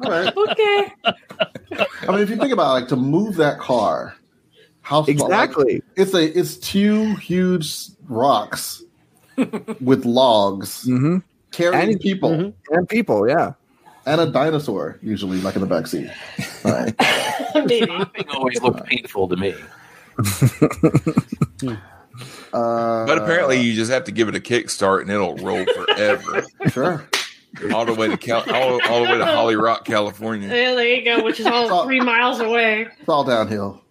All 0.00 0.10
right. 0.10 0.34
Okay. 0.36 0.92
I 2.02 2.10
mean, 2.10 2.20
if 2.20 2.30
you 2.30 2.36
think 2.36 2.52
about 2.52 2.70
it, 2.70 2.80
like 2.80 2.88
to 2.88 2.96
move 2.96 3.36
that 3.36 3.58
car, 3.58 4.16
how 4.80 5.04
Exactly. 5.04 5.74
like, 5.74 5.84
it's 5.96 6.14
a 6.14 6.38
it's 6.38 6.56
two 6.56 7.14
huge 7.16 7.88
rocks 8.08 8.82
with 9.80 10.04
logs 10.04 10.84
Mhm. 10.86 11.22
carrying 11.52 11.90
And- 11.92 12.00
people 12.00 12.52
and 12.70 12.88
people, 12.88 13.28
yeah. 13.28 13.52
and 14.06 14.20
a 14.20 14.26
dinosaur 14.26 14.98
usually 15.02 15.40
like 15.40 15.54
in 15.54 15.60
the 15.60 15.66
back 15.66 15.86
seat. 15.86 16.08
All 16.64 16.72
right. 16.72 16.94
Maybe. 17.54 17.88
Always 18.30 18.60
looked 18.62 18.84
painful 18.86 19.28
to 19.28 19.36
me. 19.36 19.54
Uh, 22.52 23.06
But 23.06 23.18
apparently, 23.18 23.60
you 23.60 23.74
just 23.74 23.90
have 23.92 24.04
to 24.04 24.12
give 24.12 24.28
it 24.28 24.34
a 24.34 24.40
kickstart 24.40 25.02
and 25.02 25.10
it'll 25.10 25.36
roll 25.36 25.64
forever. 25.64 26.44
sure. 26.70 27.08
all 27.72 27.84
the 27.84 27.94
way 27.94 28.08
to 28.08 28.16
Cal- 28.16 28.44
all, 28.52 28.80
all 28.88 29.04
the 29.04 29.10
way 29.12 29.18
to 29.18 29.24
Holly 29.26 29.54
Rock, 29.56 29.84
California. 29.84 30.48
Yeah, 30.48 30.74
there 30.74 30.86
you 30.94 31.04
go, 31.04 31.22
which 31.22 31.38
is 31.40 31.46
all 31.46 31.84
three 31.84 32.00
miles 32.00 32.40
away. 32.40 32.88
It's 32.98 33.08
all 33.08 33.24
downhill. 33.24 33.82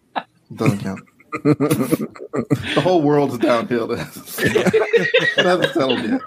Doesn't 0.55 0.79
count. 0.79 0.99
the 1.43 2.81
whole 2.83 3.01
world's 3.01 3.37
downhill. 3.37 3.91
It 3.91 3.99
hasn't 3.99 5.73
settled 5.73 6.03
yet. 6.03 6.21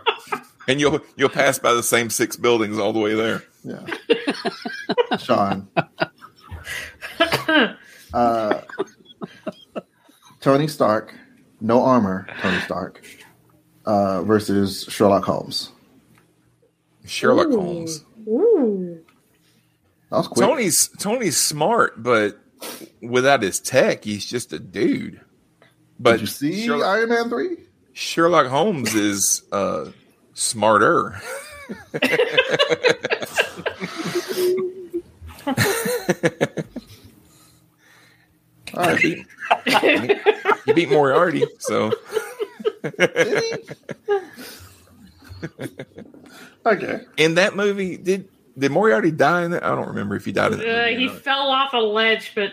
And 0.68 0.80
you'll 0.80 1.00
you'll 1.16 1.30
pass 1.30 1.58
by 1.58 1.74
the 1.74 1.82
same 1.82 2.10
six 2.10 2.36
buildings 2.36 2.78
all 2.78 2.92
the 2.92 3.00
way 3.00 3.14
there. 3.14 3.42
Yeah. 3.64 3.86
Sean. 5.16 5.68
Uh, 8.12 8.60
Tony 10.40 10.66
Stark, 10.66 11.14
no 11.60 11.82
armor, 11.82 12.26
Tony 12.40 12.60
Stark, 12.60 13.04
uh, 13.84 14.22
versus 14.22 14.84
Sherlock 14.88 15.24
Holmes. 15.24 15.70
Sherlock 17.06 17.48
Ooh. 17.48 17.60
Holmes. 17.60 18.04
Ooh. 18.26 19.00
That 20.10 20.16
was 20.16 20.28
quick. 20.28 20.46
Tony's 20.46 20.88
Tony's 20.98 21.36
smart, 21.36 22.02
but 22.02 22.38
without 23.00 23.42
his 23.42 23.60
tech, 23.60 24.04
he's 24.04 24.24
just 24.26 24.52
a 24.52 24.58
dude. 24.58 25.20
But 25.98 26.12
Did 26.12 26.20
you 26.22 26.26
see 26.26 26.66
Sherlock, 26.66 26.86
Iron 26.86 27.08
Man 27.10 27.28
3? 27.28 27.56
Sherlock 27.92 28.46
Holmes 28.46 28.94
is 28.94 29.42
uh, 29.52 29.90
smarter. 30.34 31.20
All 38.74 38.84
right. 38.84 39.00
he 40.64 40.72
beat 40.74 40.90
Moriarty, 40.90 41.44
so 41.58 41.92
Okay. 46.66 47.00
in 47.16 47.34
that 47.34 47.56
movie, 47.56 47.96
did 47.96 48.28
did 48.60 48.70
Moriarty 48.72 49.10
die 49.10 49.44
in 49.44 49.52
it? 49.52 49.62
I 49.62 49.74
don't 49.74 49.88
remember 49.88 50.14
if 50.16 50.24
he 50.24 50.32
died 50.32 50.52
in 50.52 50.58
that 50.58 50.68
Uh, 50.68 50.86
he 50.96 51.08
or 51.08 51.14
fell 51.14 51.48
off 51.48 51.72
a 51.72 51.78
ledge, 51.78 52.32
but 52.34 52.52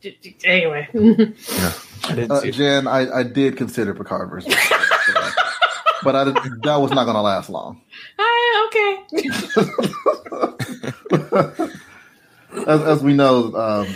d- 0.00 0.16
d- 0.20 0.36
anyway. 0.44 0.88
I 0.94 2.14
didn't 2.14 2.30
Uh, 2.32 2.40
see 2.40 2.50
Jen, 2.50 2.86
I, 2.86 3.18
I 3.18 3.22
did 3.22 3.56
consider 3.56 3.94
Picard 3.94 4.30
versus. 4.30 4.52
but 6.02 6.16
I 6.16 6.24
that 6.24 6.76
was 6.80 6.90
not 6.90 7.04
going 7.04 7.14
to 7.16 7.20
last 7.22 7.50
long. 7.50 7.80
Ah, 8.18 8.66
okay. 8.66 8.98
As, 12.66 12.80
as 12.82 13.02
we 13.02 13.14
know, 13.14 13.54
um, 13.54 13.86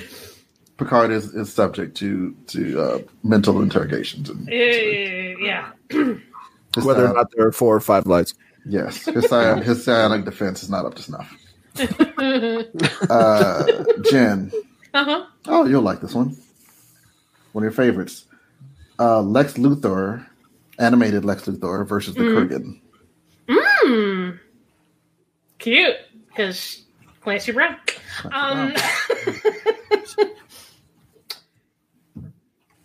Picard 0.76 1.11
is, 1.11 1.35
is 1.35 1.52
subject 1.52 1.97
to 1.97 2.35
to 2.49 2.81
uh, 2.81 2.99
mental 3.25 3.61
interrogations. 3.61 4.31
And 4.31 4.49
Uh, 4.49 4.52
yeah. 4.52 5.73
his 5.90 6.85
whether 6.85 7.07
or 7.07 7.14
not 7.14 7.31
there 7.35 7.47
are 7.49 7.52
four 7.52 7.75
or 7.75 7.81
five 7.81 8.07
lights. 8.07 8.35
Yes, 8.66 9.04
his, 9.04 9.25
psion- 9.26 9.62
his 9.64 9.85
psionic 9.85 10.25
defense 10.25 10.62
is 10.62 10.71
not 10.71 10.85
up 10.87 10.94
to 10.94 11.02
snuff. 11.02 11.37
Uh, 13.11 13.64
Jen, 14.11 14.50
uh-huh. 14.94 15.26
oh, 15.47 15.66
you'll 15.66 15.83
like 15.83 16.00
this 16.00 16.14
one. 16.14 16.37
One 17.52 17.64
of 17.64 17.64
your 17.64 17.73
favorites. 17.73 18.26
Uh, 18.99 19.21
Lex 19.23 19.54
Luthor, 19.54 20.25
animated 20.78 21.25
Lex 21.25 21.42
Luthor 21.47 21.87
versus 21.87 22.14
the 22.14 22.23
Kurgan. 22.23 22.80
Mmm. 23.49 24.38
Cute, 25.59 25.97
because 26.28 26.85
Clancy 27.21 27.52
Brown. 27.52 27.76
Um, 28.30 28.75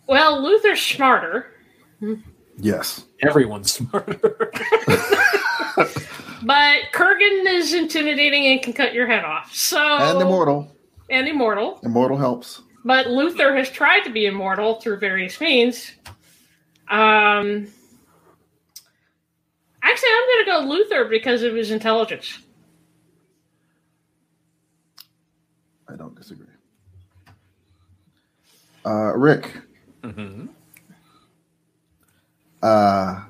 well, 0.06 0.42
Luthor's 0.42 0.82
smarter, 0.82 1.46
Yes. 2.58 3.04
Everyone's 3.22 3.72
smarter. 3.72 4.50
But 6.42 6.78
Kurgan 6.92 7.44
is 7.46 7.74
intimidating 7.74 8.46
and 8.46 8.62
can 8.62 8.72
cut 8.72 8.94
your 8.94 9.06
head 9.06 9.24
off. 9.24 9.54
So 9.54 9.78
And 9.78 10.20
immortal. 10.22 10.74
and 11.10 11.28
immortal. 11.28 11.80
Immortal 11.82 12.16
helps. 12.16 12.62
but 12.84 13.06
Luthor 13.06 13.56
has 13.58 13.68
tried 13.70 14.00
to 14.04 14.10
be 14.10 14.24
immortal 14.26 14.80
through 14.80 14.98
various 14.98 15.38
means. 15.40 15.92
Um, 16.88 17.66
actually, 19.82 20.08
I'm 20.10 20.26
going 20.26 20.44
to 20.44 20.46
go 20.46 20.60
Luthor 20.96 21.08
because 21.10 21.42
of 21.42 21.54
his 21.54 21.70
intelligence. 21.70 22.38
I 25.88 25.96
don't 25.96 26.14
disagree. 26.14 26.46
Uh, 28.86 29.12
Rick. 29.16 29.52
Mm-hmm. 30.02 30.46
Uh, 32.62 33.24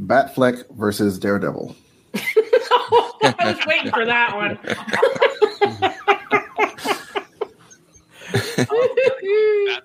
Batfleck 0.00 0.64
versus 0.76 1.18
Daredevil. 1.18 1.74
I 2.14 3.34
was 3.44 3.66
waiting 3.66 3.90
for 3.92 4.04
that 4.04 4.34
one. 4.34 4.58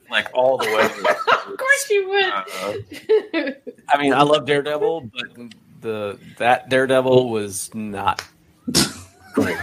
like 0.10 0.30
all 0.34 0.58
the 0.58 0.66
way. 0.66 0.86
of 1.52 1.58
course 1.58 1.90
you 1.90 2.10
would. 2.10 3.58
I 3.90 3.98
mean, 3.98 4.14
I 4.14 4.22
love 4.22 4.46
Daredevil, 4.46 5.12
but 5.14 5.52
the 5.82 6.20
that 6.38 6.70
Daredevil 6.70 7.30
was 7.30 7.74
not 7.74 8.24
great. 9.34 9.58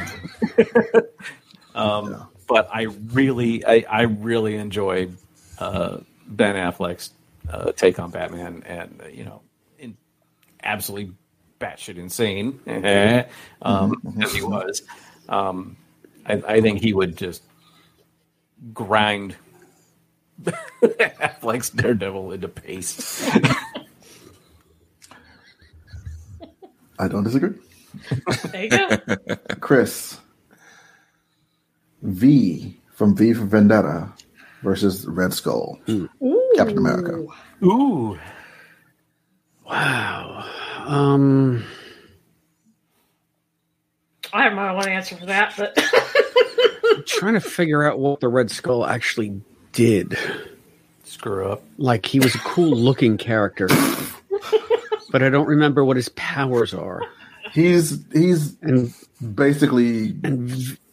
um, 1.75 2.29
But 2.47 2.69
I 2.73 2.83
really, 3.13 3.65
I, 3.65 3.85
I 3.89 4.03
really 4.03 4.57
enjoyed 4.57 5.17
uh, 5.59 5.99
Ben 6.27 6.57
Affleck's 6.57 7.13
uh, 7.49 7.73
take 7.73 7.99
on 7.99 8.11
Batman, 8.11 8.63
and 8.67 9.01
uh, 9.05 9.09
you 9.09 9.25
know, 9.25 9.43
in 9.43 9.50
absolutely 10.63 11.15
batshit 11.61 11.97
insane 11.97 12.59
um, 13.63 13.95
as 14.23 14.35
he 14.35 14.43
was. 14.43 14.83
Um, 15.29 15.77
I, 16.27 16.43
I 16.47 16.61
think 16.61 16.81
he 16.81 16.93
would 16.93 17.17
just 17.17 17.43
grind 18.75 19.37
Affleck's 20.83 21.71
Daredevil 21.71 22.33
into 22.33 22.49
paste. 22.49 23.29
I 26.99 27.09
don't 27.09 27.25
disagree. 27.25 27.55
There 28.53 28.65
you 28.65 28.71
go. 28.71 28.97
Chris. 29.61 30.19
V 32.03 32.77
from 32.95 33.17
V 33.17 33.35
for 33.35 33.45
Vendetta 33.45 34.13
versus 34.63 35.07
Red 35.07 35.33
Skull. 35.33 35.79
Captain 36.57 36.79
America. 36.79 37.25
Ooh. 37.63 38.19
Wow. 39.71 40.45
Um, 40.87 41.65
I 44.33 44.43
have 44.43 44.53
my 44.53 44.71
own 44.71 44.89
answer 44.89 45.17
for 45.17 45.27
that, 45.27 45.55
but 45.57 45.79
I'm 46.85 47.05
trying 47.07 47.35
to 47.35 47.41
figure 47.41 47.85
out 47.85 48.01
what 48.01 48.19
the 48.21 48.29
Red 48.29 48.51
Skull 48.51 48.85
actually 48.85 49.41
did. 49.73 50.19
Screw 51.05 51.49
up. 51.49 51.63
Like 51.79 52.05
he 52.05 52.19
was 52.19 52.35
a 52.35 52.39
cool 52.39 52.77
looking 52.77 53.17
character, 53.17 53.69
but 55.13 55.23
I 55.23 55.29
don't 55.29 55.47
remember 55.47 55.85
what 55.85 55.97
his 55.97 56.09
powers 56.11 56.75
are. 56.75 57.03
He's 57.53 58.05
he's 58.13 58.57
and 58.63 58.93
basically 59.35 60.15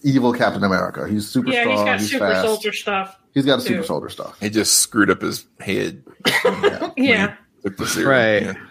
evil 0.03 0.33
Captain 0.33 0.63
America. 0.63 1.07
He's 1.07 1.27
super 1.27 1.49
yeah, 1.49 1.61
strong. 1.63 1.77
he's 1.77 1.85
got 1.85 1.99
he's 1.99 2.11
super 2.11 2.27
fast. 2.27 2.45
soldier 2.45 2.73
stuff. 2.73 3.19
He's 3.33 3.45
got 3.45 3.59
a 3.59 3.61
too. 3.61 3.67
super 3.69 3.83
soldier 3.83 4.09
stuff. 4.09 4.39
He 4.39 4.49
just 4.49 4.79
screwed 4.79 5.09
up 5.09 5.21
his 5.21 5.45
head. 5.59 6.03
Yeah. 6.97 7.35
Took 7.61 7.77
the 7.77 7.85
serum. 7.85 8.09
Right. 8.09 8.41
Yeah. 8.43 8.66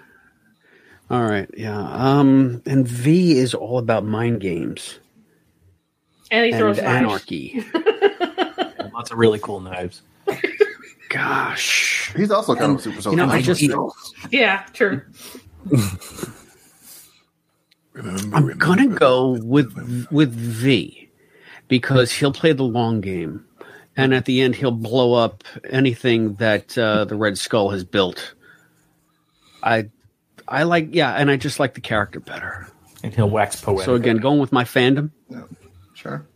All 1.11 1.23
right. 1.23 1.49
Yeah. 1.57 1.79
Um, 1.79 2.63
and 2.67 2.87
V 2.87 3.39
is 3.39 3.55
all 3.55 3.79
about 3.79 4.05
mind 4.05 4.41
games 4.41 4.99
And 6.31 6.47
he 6.47 6.53
throws 6.53 6.79
and 6.79 6.87
knives. 6.87 7.07
anarchy. 7.07 7.65
Lots 8.93 9.11
of 9.11 9.19
really 9.19 9.39
cool 9.39 9.61
knives. 9.61 10.03
Gosh. 11.09 12.13
He's 12.17 12.31
also 12.31 12.55
kind 12.57 12.73
of 12.73 12.79
a 12.79 12.83
super 12.83 13.11
You 13.11 13.17
know, 13.17 13.29
I 13.29 13.41
just 13.41 13.63
Yeah, 14.33 14.65
true. 14.73 15.03
I'm 17.95 18.57
gonna 18.59 18.89
go 18.89 19.39
with 19.43 20.07
with 20.11 20.33
V 20.33 21.09
because 21.69 22.13
he'll 22.13 22.33
play 22.33 22.53
the 22.53 22.63
long 22.63 23.01
game, 23.01 23.45
and 23.97 24.13
at 24.13 24.27
the 24.27 24.43
end 24.43 24.55
he'll 24.55 24.71
blow 24.71 25.15
up 25.15 25.43
anything 25.71 26.35
that 26.35 26.77
uh, 26.77 27.05
the 27.07 27.17
Red 27.17 27.39
Skull 27.39 27.71
has 27.71 27.85
built. 27.85 28.35
I 29.63 29.89
I 30.49 30.65
like 30.65 30.95
yeah, 30.95 31.13
and 31.13 31.31
I 31.31 31.37
just 31.37 31.59
like 31.59 31.75
the 31.75 31.81
character 31.81 32.21
better. 32.21 32.69
And 33.03 33.15
he'll 33.15 33.31
wax 33.31 33.61
poetic. 33.61 33.85
So 33.85 33.95
again, 33.95 34.19
going 34.19 34.41
with 34.41 34.53
my 34.53 34.65
fandom. 34.65 35.11
Yeah, 35.29 35.43
sure. 35.95 36.27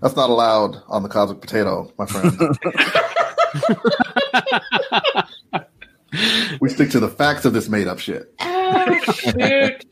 That's 0.00 0.16
not 0.16 0.30
allowed 0.30 0.82
on 0.88 1.02
the 1.02 1.08
Cosmic 1.08 1.40
Potato, 1.40 1.92
my 1.98 2.06
friend. 2.06 2.30
we 6.60 6.68
stick 6.70 6.90
to 6.90 7.00
the 7.00 7.08
facts 7.08 7.44
of 7.44 7.52
this 7.52 7.68
made 7.68 7.86
up 7.86 7.98
shit. 7.98 8.32
Oh, 8.70 9.12
shoot. 9.12 9.86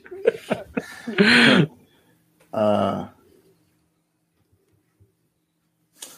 Uh, 2.52 3.06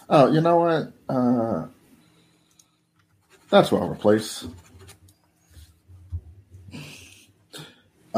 oh, 0.09 0.33
you 0.33 0.41
know 0.41 0.57
what? 0.57 0.93
Uh, 1.09 1.67
that's 3.51 3.71
what 3.71 3.83
I'll 3.83 3.91
replace. 3.91 4.45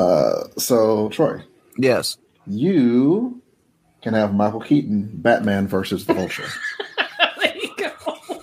Uh, 0.00 0.48
so, 0.56 1.08
Troy. 1.10 1.42
Yes. 1.76 2.16
You 2.46 3.40
can 4.02 4.14
have 4.14 4.34
Michael 4.34 4.60
Keaton, 4.60 5.10
Batman 5.14 5.68
versus 5.68 6.06
the 6.06 6.14
Vulture. 6.14 6.46
there 7.42 7.56
you 7.56 7.74
go. 7.76 8.42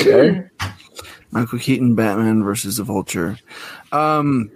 Okay. 0.00 0.44
Michael 1.30 1.58
Keaton, 1.60 1.94
Batman 1.94 2.42
versus 2.42 2.76
the 2.78 2.84
Vulture. 2.84 3.38
Um, 3.92 4.50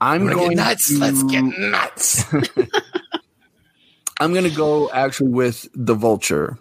I'm 0.00 0.24
Wanna 0.24 0.34
get 0.34 0.40
going 0.44 0.56
nuts? 0.56 0.88
to- 0.88 0.98
Let's 0.98 1.22
get 1.24 1.44
nuts. 1.44 2.24
I'm 4.20 4.32
going 4.32 4.48
to 4.48 4.54
go 4.56 4.90
actually 4.90 5.30
with 5.30 5.68
the 5.74 5.94
Vulture 5.94 6.58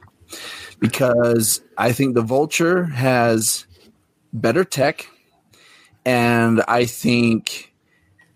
because 0.79 1.61
I 1.77 1.91
think 1.93 2.15
the 2.15 2.21
Vulture 2.21 2.85
has 2.85 3.65
better 4.33 4.63
tech, 4.65 5.07
and 6.05 6.61
I 6.67 6.83
think 6.85 7.73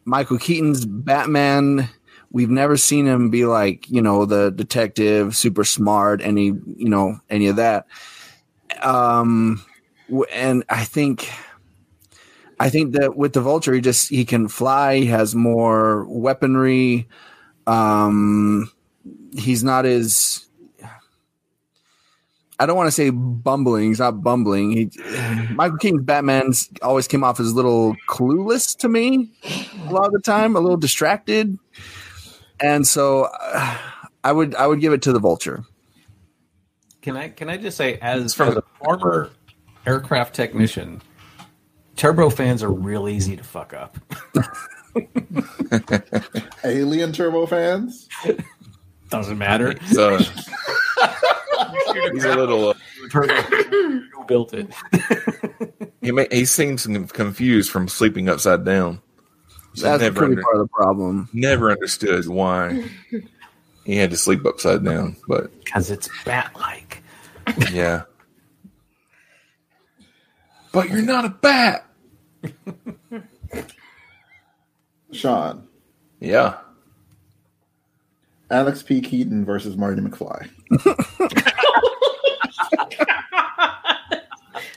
Michael 0.09 0.39
Keaton's 0.39 0.85
Batman. 0.85 1.87
We've 2.31 2.49
never 2.49 2.77
seen 2.77 3.05
him 3.05 3.29
be 3.29 3.45
like 3.45 3.89
you 3.89 4.01
know 4.01 4.25
the 4.25 4.51
detective, 4.51 5.35
super 5.35 5.63
smart, 5.63 6.21
any 6.21 6.45
you 6.45 6.89
know 6.89 7.19
any 7.29 7.47
of 7.47 7.57
that. 7.57 7.85
Um, 8.81 9.63
and 10.33 10.63
I 10.69 10.83
think. 10.83 11.29
I 12.61 12.69
think 12.69 12.91
that 12.95 13.15
with 13.15 13.31
the 13.31 13.39
vulture, 13.39 13.73
he 13.73 13.79
just 13.79 14.09
he 14.09 14.25
can 14.25 14.49
fly. 14.49 14.97
He 14.97 15.05
has 15.05 15.33
more 15.33 16.03
weaponry. 16.09 17.07
Um, 17.65 18.69
he's 19.31 19.63
not 19.63 19.85
as 19.85 20.48
I 22.59 22.65
don't 22.65 22.75
want 22.75 22.87
to 22.87 22.91
say 22.91 23.09
bumbling. 23.09 23.87
He's 23.87 23.99
not 23.99 24.21
bumbling. 24.21 24.71
He, 24.71 24.91
Michael 25.53 25.77
Keaton's 25.77 26.03
Batman's 26.03 26.69
always 26.81 27.07
came 27.07 27.23
off 27.23 27.39
as 27.39 27.51
a 27.51 27.55
little 27.55 27.95
clueless 28.09 28.77
to 28.79 28.89
me 28.89 29.31
a 29.87 29.93
lot 29.93 30.07
of 30.07 30.11
the 30.11 30.19
time, 30.19 30.55
a 30.55 30.59
little 30.59 30.77
distracted, 30.77 31.57
and 32.59 32.85
so 32.85 33.29
uh, 33.39 33.77
I 34.23 34.31
would 34.31 34.55
I 34.55 34.67
would 34.67 34.81
give 34.81 34.93
it 34.93 35.01
to 35.03 35.13
the 35.13 35.19
Vulture. 35.19 35.63
Can 37.01 37.15
I 37.15 37.29
can 37.29 37.49
I 37.49 37.57
just 37.57 37.77
say, 37.77 37.97
as 38.01 38.39
as 38.39 38.57
a 38.57 38.63
former 38.83 39.29
aircraft 39.85 40.35
technician, 40.35 41.01
turbo 41.95 42.29
fans 42.29 42.61
are 42.61 42.71
real 42.71 43.07
easy 43.07 43.37
to 43.37 43.43
fuck 43.43 43.73
up. 43.73 43.97
Alien 46.63 47.13
Turbo 47.13 47.45
fans? 47.45 48.09
Doesn't 49.09 49.37
matter. 49.37 49.75
So 49.91 50.19
he's 52.13 52.23
a 52.25 52.35
little. 52.35 52.69
Uh, 52.69 52.73
Who 53.11 54.23
built 54.27 54.53
it? 54.53 54.67
he 56.01 56.11
may, 56.11 56.27
he 56.31 56.45
seems 56.45 56.85
confused 57.13 57.71
from 57.71 57.87
sleeping 57.87 58.29
upside 58.29 58.63
down. 58.65 59.01
So 59.75 59.85
That's 59.85 60.01
never 60.01 60.15
pretty 60.15 60.33
under- 60.33 60.43
part 60.43 60.55
of 60.57 60.61
the 60.61 60.67
problem. 60.73 61.29
never 61.33 61.71
understood 61.71 62.27
why 62.27 62.83
he 63.85 63.95
had 63.95 64.09
to 64.11 64.17
sleep 64.17 64.45
upside 64.45 64.83
down, 64.83 65.15
but 65.27 65.51
because 65.63 65.91
it's 65.91 66.09
bat 66.25 66.51
like. 66.55 67.01
Yeah. 67.71 68.03
But 70.71 70.89
you're 70.89 71.01
not 71.01 71.25
a 71.25 71.29
bat. 71.29 71.87
Sean. 75.11 75.67
Yeah. 76.19 76.57
Alex 78.51 78.83
P. 78.83 79.01
Keaton 79.01 79.45
versus 79.45 79.77
Marty 79.77 80.01
McFly. 80.01 80.49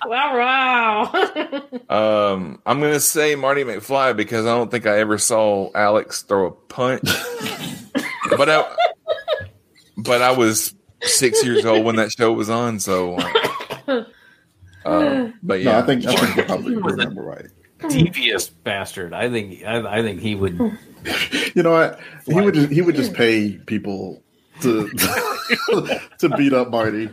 Wow, 0.05 0.37
wow. 0.37 1.63
Um, 1.93 2.61
I'm 2.65 2.81
gonna 2.81 3.01
say 3.01 3.35
Marty 3.35 3.65
McFly 3.65 4.17
because 4.17 4.47
I 4.47 4.55
don't 4.55 4.71
think 4.71 4.87
I 4.87 4.99
ever 4.99 5.19
saw 5.19 5.71
Alex 5.75 6.23
throw 6.23 6.47
a 6.47 6.51
punch. 6.51 7.03
but 8.37 8.49
I, 8.49 8.77
but 9.99 10.23
I 10.23 10.31
was 10.33 10.75
six 11.03 11.45
years 11.45 11.67
old 11.67 11.85
when 11.85 11.97
that 11.97 12.13
show 12.13 12.33
was 12.33 12.49
on. 12.49 12.81
So, 12.81 13.17
uh, 13.17 14.05
uh, 14.87 15.29
but 15.43 15.61
yeah, 15.61 15.73
No, 15.73 15.79
I 15.79 15.83
think 15.83 16.07
I 16.07 16.15
think 16.17 16.37
you 16.37 16.43
probably 16.45 16.77
remember 16.77 17.23
right. 17.23 17.47
Devious 17.91 18.49
bastard. 18.49 19.13
I 19.13 19.29
think. 19.29 19.63
I, 19.65 19.99
I 19.99 20.03
think 20.03 20.21
he 20.21 20.35
would. 20.35 20.59
You 21.55 21.63
know 21.63 21.73
what? 21.73 22.01
He 22.27 22.41
would 22.41 22.55
just 22.55 22.73
he 22.73 22.81
would 22.81 22.95
just 22.95 23.13
pay 23.13 23.59
people 23.67 24.23
to 24.63 24.89
to 26.19 26.29
beat 26.37 26.55
up 26.55 26.71
Marty. 26.71 27.11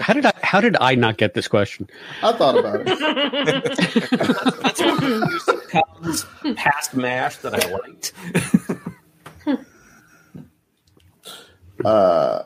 How 0.00 0.14
did 0.14 0.24
I? 0.24 0.32
How 0.42 0.60
did 0.62 0.74
I 0.80 0.94
not 0.94 1.18
get 1.18 1.34
this 1.34 1.48
question? 1.48 1.88
I 2.22 2.32
thought 2.32 2.56
about 2.56 2.80
it. 2.80 2.86
That's 4.62 4.80
one 4.80 5.22
of 5.22 5.68
Colin's 5.68 6.26
past 6.56 6.94
mash 6.94 7.36
that 7.38 7.54
I 7.54 7.70
liked. 7.70 8.14
Uh, 11.84 12.42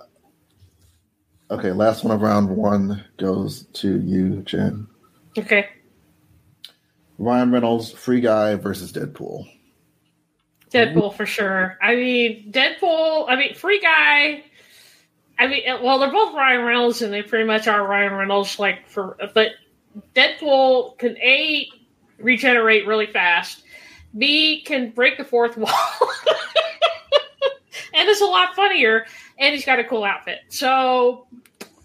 okay, 1.51 1.73
last 1.73 2.05
one 2.05 2.15
of 2.15 2.21
round 2.21 2.51
one 2.51 3.05
goes 3.19 3.65
to 3.75 4.01
you, 4.01 4.43
Jen. 4.43 4.87
Okay. 5.39 5.69
Ryan 7.19 7.53
Reynolds, 7.53 7.93
Free 7.93 8.21
Guy 8.21 8.57
versus 8.57 8.93
Deadpool. 8.93 9.49
Deadpool 10.73 11.15
for 11.15 11.27
sure. 11.27 11.79
I 11.83 11.95
mean, 11.95 12.51
Deadpool. 12.51 13.27
I 13.29 13.37
mean, 13.37 13.55
Free 13.55 13.81
Guy. 13.81 14.45
I 15.39 15.47
mean, 15.47 15.69
uh, 15.69 15.79
well, 15.83 15.99
they're 15.99 16.13
both 16.13 16.35
Ryan 16.35 16.65
Reynolds, 16.65 17.03
and 17.03 17.13
they 17.13 17.23
pretty 17.23 17.45
much 17.45 17.67
are 17.67 17.87
Ryan 17.87 18.15
Reynolds. 18.15 18.59
Like 18.59 18.89
for, 18.89 19.17
but 19.35 19.53
Deadpool 20.15 20.99
can 20.99 21.17
a 21.19 21.69
regenerate 22.19 22.87
really 22.87 23.07
fast. 23.07 23.63
B 24.17 24.63
can 24.63 24.91
break 24.91 25.17
the 25.17 25.25
fourth 25.25 25.57
wall, 25.57 25.73
and 27.95 28.09
it's 28.09 28.21
a 28.21 28.27
lot 28.27 28.55
funnier. 28.55 29.07
And 29.39 29.55
he's 29.55 29.65
got 29.65 29.79
a 29.79 29.85
cool 29.85 30.05
outfit. 30.05 30.41
So 30.49 31.27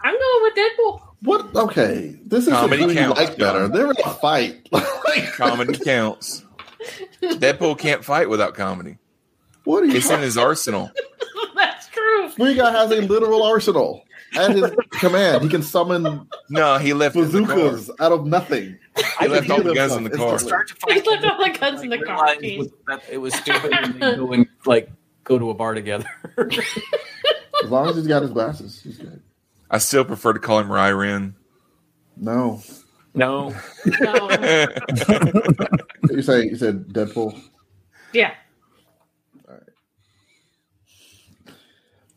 I'm 0.01 0.13
going 0.13 0.43
with 0.43 0.53
Deadpool. 0.55 1.01
What? 1.21 1.55
Okay, 1.55 2.19
this 2.25 2.45
is 2.45 2.53
Comedy 2.53 2.83
who 2.83 2.89
you 2.89 2.95
counts, 2.95 3.19
like 3.19 3.37
better. 3.37 3.67
They're 3.67 3.89
in 3.89 3.95
a 4.05 4.13
fight. 4.13 4.69
comedy 5.33 5.77
counts. 5.79 6.43
Deadpool 7.21 7.77
can't 7.77 8.03
fight 8.03 8.29
without 8.29 8.53
comedy. 8.55 8.97
What 9.63 9.83
are 9.83 9.87
you? 9.87 9.95
It's 9.95 10.09
in 10.09 10.21
his 10.21 10.37
arsenal. 10.37 10.91
That's 11.55 11.87
true. 11.89 12.29
Free 12.29 12.55
Guy 12.55 12.71
has 12.71 12.91
a 12.91 13.01
literal 13.01 13.43
arsenal 13.43 14.03
at 14.35 14.51
his 14.51 14.71
command. 14.91 15.43
He 15.43 15.49
can 15.49 15.61
summon 15.63 16.27
No, 16.49 16.77
he 16.77 16.93
left 16.93 17.15
it 17.15 17.19
in 17.23 17.31
the 17.43 17.45
car. 17.47 17.55
bazookas 17.55 17.91
out 17.99 18.11
of 18.11 18.25
nothing. 18.25 18.77
He 19.19 19.27
left 19.27 19.49
all 19.49 19.61
the 19.61 19.73
guns 19.75 19.93
in 19.93 20.03
the 20.05 20.09
car. 20.11 20.37
just- 20.37 20.45
He 20.87 21.01
left 21.01 21.23
all 21.25 21.37
the 21.43 21.57
guns 21.59 21.81
in 21.83 21.89
the 21.89 21.97
car. 21.99 22.35
realized 22.39 22.57
was 22.87 22.99
it 23.11 23.17
was 23.19 23.33
stupid 23.35 23.71
and 23.73 23.99
go 23.99 24.31
and 24.33 24.47
like 24.65 24.89
go 25.23 25.37
to 25.37 25.49
a 25.49 25.53
bar 25.53 25.73
together. 25.75 26.09
As 27.63 27.69
long 27.69 27.89
as 27.89 27.95
he's 27.95 28.07
got 28.07 28.21
his 28.21 28.31
glasses, 28.31 28.81
he's 28.81 28.97
good. 28.97 29.21
I 29.69 29.79
still 29.79 30.05
prefer 30.05 30.33
to 30.33 30.39
call 30.39 30.59
him 30.59 30.67
Ryren. 30.69 31.33
No, 32.15 32.61
no. 33.13 33.55
No. 33.99 34.29
you 36.11 36.21
say 36.21 36.45
you 36.45 36.55
said 36.55 36.87
Deadpool. 36.89 37.39
Yeah. 38.13 38.33
All 39.47 39.53
right. 39.53 39.63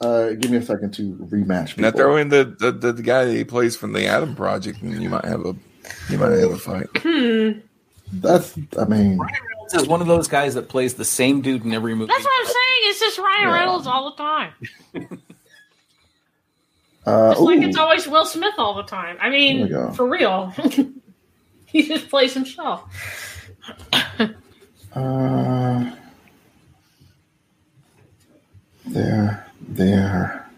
Uh, 0.01 0.33
give 0.35 0.51
me 0.51 0.59
a 0.59 0.63
second 0.63 0.93
to 0.95 1.15
rematch. 1.31 1.77
Now 1.79 1.91
throw 1.91 2.17
in 2.17 2.29
the, 2.29 2.57
the, 2.59 2.73
the, 2.73 2.93
the 2.93 3.03
guy 3.03 3.25
that 3.25 3.35
he 3.35 3.45
plays 3.45 3.77
from 3.77 3.93
the 3.93 4.07
Adam 4.07 4.35
Project, 4.35 4.83
and 4.83 5.03
you 5.03 5.09
might 5.09 5.25
have 5.25 5.45
a 5.45 5.55
you 6.09 6.19
might 6.19 6.33
have 6.33 6.51
a 6.53 6.59
fight. 6.59 6.87
Hmm. 6.97 7.61
That's. 8.13 8.59
I 8.79 8.85
mean, 8.85 9.19
Reynolds 9.19 9.75
is 9.75 9.87
one 9.87 10.01
of 10.01 10.07
those 10.07 10.29
guys 10.29 10.55
that 10.55 10.69
plays 10.69 10.95
the 10.95 11.05
same 11.05 11.41
dude 11.41 11.65
in 11.65 11.73
every 11.73 11.95
movie. 11.95 12.13
That's 12.13 12.25
what 12.25 12.41
I'm 12.41 12.47
saying. 12.47 12.57
It's 12.83 13.01
just 13.01 13.19
Ryan 13.19 13.49
Yeah. 13.49 13.55
Reynolds 13.55 13.87
all 13.87 14.11
the 14.11 14.17
time. 14.17 14.53
uh, 17.07 17.31
It's 17.33 17.41
like 17.41 17.63
it's 17.63 17.77
always 17.77 18.07
Will 18.07 18.27
Smith 18.27 18.55
all 18.59 18.75
the 18.75 18.83
time. 18.83 19.17
I 19.21 19.31
mean, 19.31 19.69
for 19.95 20.09
real. 20.09 20.53
he 21.67 21.83
just 21.87 22.09
plays 22.09 22.35
himself. 22.35 22.85
uh, 24.95 25.91
there, 28.87 29.47
there. 29.61 30.51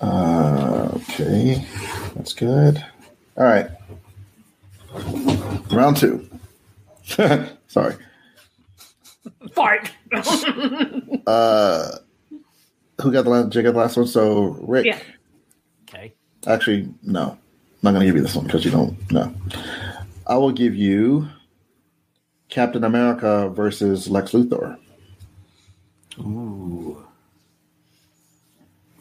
Uh, 0.00 0.88
okay, 0.94 1.66
that's 2.14 2.32
good. 2.32 2.82
All 3.36 3.44
right, 3.44 3.68
round 5.70 5.96
two. 5.98 6.26
Sorry. 7.68 7.96
Fart. 9.52 9.90
Uh, 11.26 11.98
who 13.02 13.12
got 13.12 13.24
the 13.24 13.30
last? 13.30 13.50
Jay 13.50 13.62
got 13.62 13.72
the 13.72 13.78
last 13.78 13.96
one. 13.96 14.06
So 14.06 14.56
Rick. 14.60 14.86
yeah. 14.86 14.98
Okay. 15.88 16.14
Actually, 16.46 16.88
no. 17.02 17.30
I'm 17.32 17.38
not 17.82 17.92
going 17.92 18.00
to 18.00 18.06
give 18.06 18.16
you 18.16 18.22
this 18.22 18.36
one 18.36 18.46
because 18.46 18.64
you 18.64 18.70
don't 18.70 19.10
know. 19.10 19.34
I 20.26 20.36
will 20.36 20.52
give 20.52 20.74
you 20.74 21.28
Captain 22.48 22.84
America 22.84 23.48
versus 23.48 24.08
Lex 24.08 24.32
Luthor. 24.32 24.76
Ooh. 26.18 27.04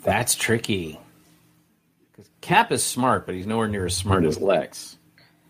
That's 0.04 0.36
tricky. 0.36 1.00
Because 2.12 2.30
Cap 2.42 2.72
is 2.72 2.84
smart, 2.84 3.26
but 3.26 3.36
he's 3.36 3.46
nowhere 3.46 3.68
near 3.68 3.86
as 3.86 3.96
smart 3.96 4.24
as 4.24 4.40
Lex. 4.40 4.98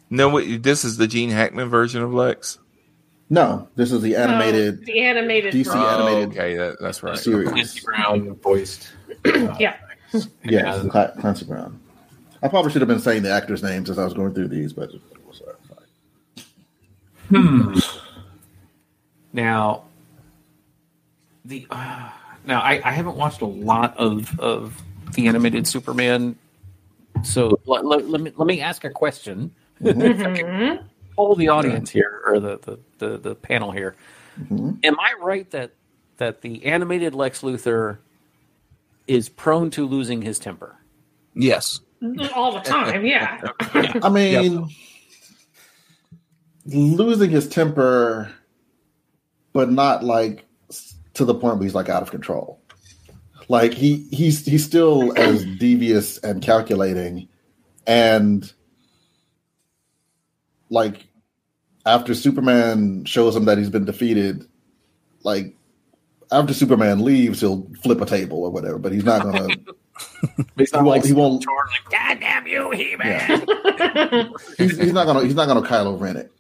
No, 0.09 0.29
wait, 0.29 0.63
this 0.63 0.83
is 0.83 0.97
the 0.97 1.07
Gene 1.07 1.29
Hackman 1.29 1.69
version 1.69 2.01
of 2.01 2.13
Lex. 2.13 2.57
No, 3.29 3.67
this 3.75 3.91
is 3.91 4.01
the 4.01 4.15
animated 4.15 4.79
No, 4.79 4.85
the 4.85 4.99
animated. 5.01 5.53
DC 5.53 5.65
version. 5.65 5.81
animated 5.81 6.29
okay, 6.29 6.57
that, 6.57 6.77
that's 6.81 7.03
right. 7.03 7.17
series. 7.17 7.49
Clancy 7.49 7.81
Brown 7.85 8.35
voiced. 8.35 8.89
Yeah. 9.59 9.77
Yes, 10.43 10.87
Cla- 10.89 11.13
Clancy 11.19 11.45
Brown. 11.45 11.79
I 12.41 12.47
probably 12.47 12.71
should 12.71 12.81
have 12.81 12.87
been 12.87 12.99
saying 12.99 13.21
the 13.23 13.31
actors' 13.31 13.61
names 13.61 13.89
as 13.89 13.99
I 13.99 14.05
was 14.05 14.13
going 14.15 14.33
through 14.33 14.47
these, 14.47 14.73
but 14.73 14.89
Hmm. 17.29 17.77
Now, 19.33 19.83
the 21.45 21.67
uh, 21.69 22.09
now 22.45 22.59
I, 22.61 22.81
I 22.83 22.91
haven't 22.91 23.15
watched 23.17 23.41
a 23.41 23.45
lot 23.45 23.95
of 23.97 24.39
of 24.39 24.81
the 25.13 25.27
animated 25.27 25.67
Superman, 25.67 26.35
so 27.23 27.59
let, 27.67 27.85
let, 27.85 28.09
let 28.09 28.21
me 28.21 28.31
let 28.35 28.47
me 28.47 28.61
ask 28.61 28.83
a 28.83 28.89
question. 28.89 29.51
Mhm. 29.81 30.83
Poll 31.19 31.35
the 31.35 31.49
audience 31.49 31.89
here 31.89 32.21
or 32.25 32.39
the 32.39 32.59
the, 32.59 32.79
the, 32.97 33.17
the 33.17 33.35
panel 33.35 33.71
here. 33.71 33.93
Mm-hmm. 34.39 34.71
Am 34.83 34.97
I 34.97 35.15
right 35.21 35.51
that 35.51 35.71
that 36.15 36.43
the 36.43 36.65
animated 36.65 37.13
Lex 37.13 37.41
Luthor 37.41 37.97
is 39.05 39.27
prone 39.27 39.69
to 39.71 39.85
losing 39.85 40.21
his 40.21 40.39
temper? 40.39 40.77
Yes. 41.33 41.81
All 42.33 42.53
the 42.53 42.61
time, 42.61 43.05
yeah. 43.05 43.41
I 44.01 44.07
mean, 44.07 44.69
losing 46.65 47.29
his 47.29 47.49
temper, 47.49 48.31
but 49.51 49.69
not 49.69 50.05
like 50.05 50.45
to 51.15 51.25
the 51.25 51.35
point 51.35 51.57
where 51.57 51.63
he's 51.65 51.75
like 51.75 51.89
out 51.89 52.01
of 52.01 52.11
control. 52.11 52.61
Like 53.49 53.73
he 53.73 54.07
he's 54.09 54.45
he's 54.45 54.63
still 54.63 55.11
as 55.17 55.43
devious 55.43 56.17
and 56.19 56.41
calculating, 56.41 57.27
and 57.85 58.49
like 60.69 61.08
after 61.89 62.13
Superman 62.13 63.05
shows 63.05 63.35
him 63.35 63.45
that 63.45 63.57
he's 63.57 63.69
been 63.69 63.85
defeated, 63.85 64.47
like 65.23 65.55
after 66.31 66.53
Superman 66.53 67.03
leaves, 67.03 67.41
he'll 67.41 67.67
flip 67.81 67.99
a 68.01 68.05
table 68.05 68.43
or 68.43 68.51
whatever. 68.51 68.77
But 68.77 68.91
he's 68.91 69.03
not 69.03 69.23
gonna. 69.23 69.47
He's 70.57 70.71
he 70.71 70.77
not 70.77 70.85
won't. 70.85 70.87
like 70.87 71.05
He 71.05 71.13
won't. 71.13 71.45
like, 71.45 71.91
God 71.91 72.19
damn 72.19 72.47
you, 72.47 72.71
He 72.71 72.95
Man. 72.95 73.45
He's, 74.57 74.77
he's 74.77 74.93
not 74.93 75.05
gonna. 75.07 75.23
He's 75.23 75.35
not 75.35 75.47
gonna 75.47 75.61
Kylo 75.61 75.99
Ren 75.99 76.17
it. 76.17 76.31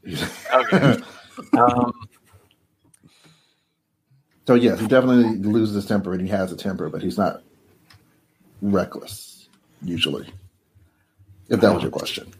Okay. 0.53 0.97
Um, 1.57 1.93
So 4.45 4.55
yes, 4.55 4.79
he 4.79 4.87
definitely 4.87 5.37
loses 5.37 5.75
his 5.75 5.85
temper, 5.85 6.11
and 6.11 6.21
he 6.21 6.27
has 6.27 6.51
a 6.51 6.57
temper, 6.57 6.89
but 6.89 7.01
he's 7.01 7.17
not 7.17 7.43
reckless 8.61 9.47
usually. 9.81 10.27
If 11.47 11.61
that 11.61 11.73
was 11.73 11.81
your 11.81 11.91
question, 11.91 12.33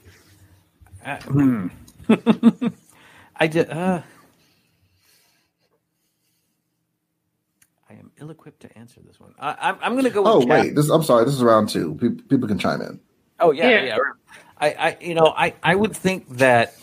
Uh, 1.06 1.18
hmm. 1.22 1.68
I 3.40 3.48
did. 3.48 3.70
Uh, 3.70 4.02
I 7.90 7.94
am 7.94 8.12
ill-equipped 8.20 8.60
to 8.62 8.78
answer 8.78 9.00
this 9.06 9.20
one. 9.20 9.34
I, 9.40 9.56
I'm, 9.60 9.78
I'm 9.82 9.92
going 9.94 10.04
to 10.04 10.10
go. 10.10 10.22
With 10.22 10.32
oh 10.32 10.40
Cap. 10.42 10.50
wait, 10.50 10.76
this 10.76 10.90
I'm 10.90 11.04
sorry, 11.04 11.26
this 11.26 11.34
is 11.34 11.44
round 11.44 11.70
two. 11.70 11.96
Pe- 11.96 12.22
People 12.28 12.48
can 12.48 12.60
chime 12.60 12.82
in. 12.82 13.00
Oh 13.40 13.52
yeah, 13.52 13.70
Yeah. 13.70 13.84
yeah. 13.86 13.98
I, 14.62 14.68
I, 14.78 14.98
you 15.00 15.16
know, 15.16 15.34
I, 15.36 15.54
I 15.64 15.74
would 15.76 15.96
think 15.96 16.28
that. 16.38 16.76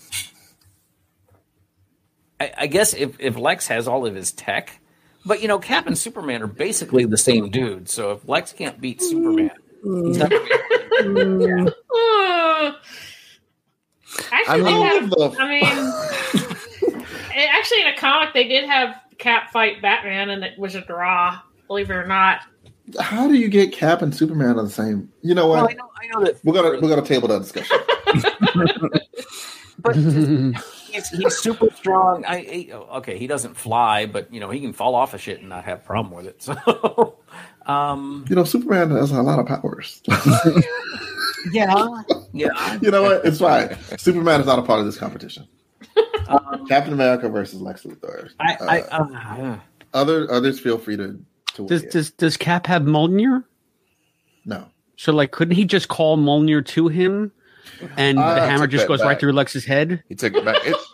I, 2.40 2.52
I 2.58 2.66
guess 2.66 2.94
if, 2.94 3.16
if 3.18 3.36
Lex 3.36 3.66
has 3.68 3.88
all 3.88 4.06
of 4.06 4.14
his 4.14 4.32
tech, 4.32 4.78
but 5.24 5.40
you 5.42 5.48
know, 5.48 5.58
Cap 5.58 5.86
and 5.86 5.96
Superman 5.96 6.42
are 6.42 6.46
basically 6.46 7.04
the 7.04 7.16
same 7.18 7.50
dude. 7.50 7.88
So 7.88 8.12
if 8.12 8.28
Lex 8.28 8.52
can't 8.52 8.80
beat 8.80 9.00
Superman, 9.02 9.50
he's 9.82 10.18
not. 10.18 10.30
Gonna 10.30 10.40
actually, 14.32 14.48
I 14.48 14.56
they 14.58 14.62
mean, 14.62 14.86
have, 14.86 15.10
the- 15.10 15.36
I 15.38 15.48
mean, 15.48 15.92
actually, 17.66 17.82
in 17.82 17.88
a 17.88 17.96
comic, 17.96 18.32
they 18.34 18.46
did 18.46 18.64
have 18.68 18.94
Cap 19.18 19.50
fight 19.50 19.82
Batman, 19.82 20.30
and 20.30 20.44
it 20.44 20.58
was 20.58 20.74
a 20.74 20.80
draw. 20.82 21.38
Believe 21.66 21.90
it 21.90 21.94
or 21.94 22.06
not, 22.06 22.42
How 23.00 23.26
do 23.26 23.34
you 23.34 23.48
get 23.48 23.72
Cap 23.72 24.02
and 24.02 24.14
Superman 24.14 24.58
on 24.58 24.66
the 24.66 24.70
same? 24.70 25.12
You 25.22 25.34
know 25.34 25.48
what? 25.48 25.56
Well, 25.56 25.68
I 25.70 25.74
know, 25.74 25.90
I 26.00 26.06
know 26.06 26.24
that 26.24 26.44
we're 26.44 26.54
gonna 26.54 26.80
we're 26.80 26.88
gonna 26.88 27.02
table 27.02 27.28
that 27.28 27.40
discussion. 27.40 27.76
but 29.80 29.96
he's, 29.96 31.08
he's 31.08 31.36
super 31.38 31.68
strong. 31.74 32.24
I, 32.24 32.68
I 32.72 32.74
okay, 32.98 33.18
he 33.18 33.26
doesn't 33.26 33.56
fly, 33.56 34.06
but 34.06 34.32
you 34.32 34.38
know 34.38 34.50
he 34.50 34.60
can 34.60 34.72
fall 34.72 34.94
off 34.94 35.14
a 35.14 35.18
shit 35.18 35.40
and 35.40 35.48
not 35.48 35.64
have 35.64 35.78
a 35.78 35.82
problem 35.82 36.14
with 36.14 36.26
it. 36.26 36.48
So, 36.56 37.18
um, 37.66 38.24
You 38.28 38.36
know, 38.36 38.44
Superman 38.44 38.90
has 38.92 39.10
a 39.10 39.20
lot 39.22 39.40
of 39.40 39.46
powers. 39.46 40.00
yeah, 41.52 42.02
yeah. 42.32 42.78
you 42.80 42.92
know 42.92 43.02
what? 43.02 43.24
It's 43.24 43.40
fine. 43.40 43.76
Superman 43.98 44.40
is 44.40 44.46
not 44.46 44.60
a 44.60 44.62
part 44.62 44.78
of 44.78 44.86
this 44.86 44.96
competition. 44.96 45.48
Captain 46.68 46.92
America 46.92 47.28
versus 47.28 47.60
Lex 47.60 47.82
Luthor. 47.84 48.30
I, 48.40 48.56
I 48.60 48.80
Uh, 48.82 49.04
uh, 49.04 49.06
yeah. 49.38 49.60
other 49.94 50.30
others 50.30 50.58
feel 50.60 50.78
free 50.78 50.96
to 50.96 51.18
to 51.54 51.66
Does 51.66 51.82
weigh 51.82 51.86
in. 51.86 51.92
does 51.92 52.10
does 52.12 52.36
Cap 52.36 52.66
have 52.66 52.82
Mjolnir? 52.82 53.44
No. 54.44 54.66
So 54.96 55.12
like, 55.12 55.30
couldn't 55.30 55.54
he 55.54 55.64
just 55.64 55.88
call 55.88 56.16
Mjolnir 56.16 56.64
to 56.66 56.88
him, 56.88 57.32
and 57.96 58.18
I 58.18 58.34
the 58.34 58.46
hammer 58.46 58.66
just 58.66 58.82
that 58.84 58.88
goes 58.88 59.02
right 59.02 59.18
through 59.18 59.32
Lex's 59.32 59.64
head? 59.64 60.02
He 60.08 60.14
took 60.14 60.34
it 60.34 60.44
back. 60.44 60.56
It, 60.66 60.76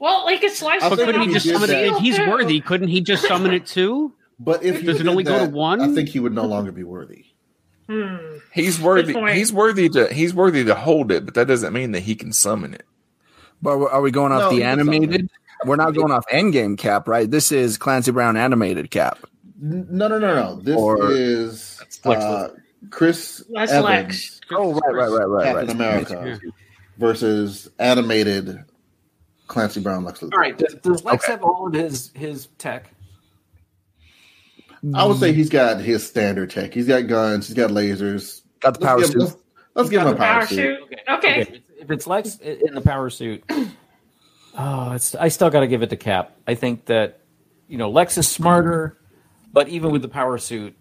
Well, 0.00 0.24
like 0.24 0.42
it's 0.44 0.58
slice. 0.58 0.80
But 0.80 0.96
couldn't 0.98 1.22
he 1.22 1.26
he 1.28 1.32
just 1.34 1.46
did 1.46 1.54
summon 1.54 1.70
it? 1.70 1.86
If 1.92 1.98
he's 1.98 2.18
worthy, 2.20 2.60
couldn't 2.60 2.86
he 2.88 3.00
just 3.00 3.26
summon 3.26 3.52
it 3.52 3.66
too? 3.66 4.12
But 4.38 4.62
if 4.62 4.78
he 4.80 4.86
Does 4.86 4.96
it 4.96 4.98
did 4.98 5.08
only 5.08 5.24
go 5.24 5.44
to 5.44 5.50
one? 5.50 5.80
I 5.80 5.92
think 5.92 6.08
he 6.08 6.20
would 6.20 6.32
no 6.32 6.44
longer 6.44 6.70
be 6.70 6.84
worthy. 6.84 7.24
Hmm. 7.88 8.36
he's 8.52 8.78
worthy. 8.78 9.14
He's 9.32 9.52
worthy 9.52 9.88
to. 9.88 10.12
He's 10.12 10.34
worthy 10.34 10.62
to 10.64 10.74
hold 10.76 11.10
it, 11.10 11.24
but 11.24 11.34
that 11.34 11.48
doesn't 11.48 11.72
mean 11.72 11.92
that 11.92 12.00
he 12.00 12.14
can 12.14 12.32
summon 12.32 12.74
it. 12.74 12.84
But 13.62 13.78
are 13.90 14.00
we 14.00 14.10
going 14.10 14.32
off 14.32 14.40
No, 14.42 14.48
the 14.50 14.54
he 14.56 14.60
can 14.62 14.78
summon 14.78 14.94
animated? 14.94 15.30
We're 15.64 15.76
not 15.76 15.94
going 15.94 16.12
off 16.12 16.24
Endgame 16.32 16.78
Cap, 16.78 17.08
right? 17.08 17.28
This 17.30 17.50
is 17.50 17.76
Clancy 17.78 18.12
Brown 18.12 18.36
animated 18.36 18.90
Cap. 18.90 19.18
No, 19.60 20.06
no, 20.06 20.18
no, 20.18 20.34
no. 20.34 20.60
This 20.62 20.76
Or- 20.76 21.10
is 21.10 21.80
uh, 22.04 22.48
Chris 22.90 23.42
That's 23.52 23.72
Evans, 23.72 23.84
Lex. 23.84 24.40
Oh, 24.52 24.72
right, 24.74 24.94
right, 24.94 25.08
right, 25.10 25.24
right, 25.26 25.44
Captain 25.44 25.66
right. 25.66 25.74
America 26.10 26.40
versus 26.98 27.68
animated 27.80 28.62
Clancy 29.48 29.80
Brown 29.80 30.04
Lex 30.04 30.20
Luthor. 30.20 30.32
All 30.34 30.38
right. 30.38 30.56
Does, 30.56 30.74
does 30.76 31.04
Lex 31.04 31.24
Okay. 31.24 31.32
have 31.32 31.42
all 31.42 31.66
of 31.66 31.74
his 31.74 32.12
his 32.14 32.46
tech? 32.58 32.92
I 34.94 35.04
would 35.04 35.18
say 35.18 35.32
he's 35.32 35.48
got 35.48 35.80
his 35.80 36.06
standard 36.06 36.50
tech. 36.50 36.72
He's 36.72 36.86
got 36.86 37.08
guns. 37.08 37.48
He's 37.48 37.56
got 37.56 37.70
lasers. 37.70 38.42
Got 38.60 38.74
the 38.78 38.86
power 38.86 38.98
let's 38.98 39.10
give, 39.10 39.22
suit. 39.22 39.28
let's, 39.30 39.36
let's 39.74 39.88
give 39.90 40.02
him 40.02 40.08
a 40.08 40.14
power, 40.14 40.34
Power 40.38 40.46
suit. 40.46 40.78
suit. 40.88 41.00
Okay. 41.08 41.40
If 41.40 41.48
it's, 41.50 41.58
if 41.88 41.92
it's 41.92 42.06
Lex 42.06 42.36
in 42.36 42.74
the 42.74 42.82
power 42.82 43.08
suit, 43.08 43.42
oh, 44.58 44.92
it's 44.92 45.14
I 45.14 45.28
still 45.28 45.48
got 45.48 45.60
to 45.60 45.66
give 45.66 45.82
it 45.82 45.88
to 45.90 45.96
Cap. 45.96 46.36
I 46.46 46.54
think 46.54 46.84
that 46.86 47.20
you 47.66 47.78
know 47.78 47.90
Lex 47.90 48.18
is 48.18 48.28
smarter, 48.28 48.98
but 49.54 49.68
even 49.70 49.90
with 49.90 50.02
the 50.02 50.08
power 50.08 50.36
suit, 50.36 50.76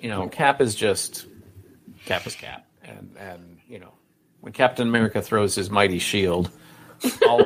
you 0.00 0.10
know 0.10 0.28
Cap 0.28 0.60
is 0.60 0.74
just 0.74 1.24
Cap 2.04 2.26
is 2.26 2.34
Cap, 2.36 2.66
and 2.84 3.16
and 3.18 3.58
you 3.66 3.78
know 3.78 3.92
when 4.40 4.52
Captain 4.52 4.86
America 4.86 5.22
throws 5.22 5.54
his 5.54 5.70
mighty 5.70 5.98
shield, 5.98 6.50
all 7.26 7.40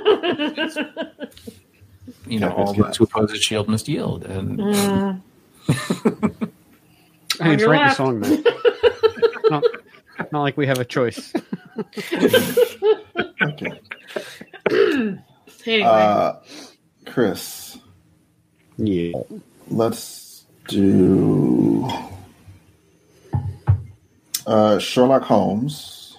you 2.26 2.40
know 2.40 2.50
all 2.52 2.74
Cap. 2.74 2.86
those 2.86 2.96
who 2.96 3.04
oppose 3.04 3.30
his 3.30 3.44
shield 3.44 3.68
must 3.68 3.86
yield, 3.86 4.24
and 4.24 4.58
Mm. 4.58 5.22
I 7.40 7.48
mean, 7.48 7.58
your 7.60 7.70
write 7.70 7.90
the 7.90 7.94
song, 7.94 8.18
man. 8.18 8.44
not, 9.50 9.64
not 10.30 10.42
like 10.42 10.56
we 10.56 10.66
have 10.66 10.78
a 10.78 10.84
choice. 10.84 11.32
Okay. 13.42 13.80
Anyway, 15.66 15.82
Uh, 15.88 16.32
Chris, 17.06 17.78
Yeah. 18.76 19.12
let's 19.68 20.44
do 20.68 21.88
uh, 24.46 24.78
Sherlock 24.80 25.22
Holmes. 25.22 26.18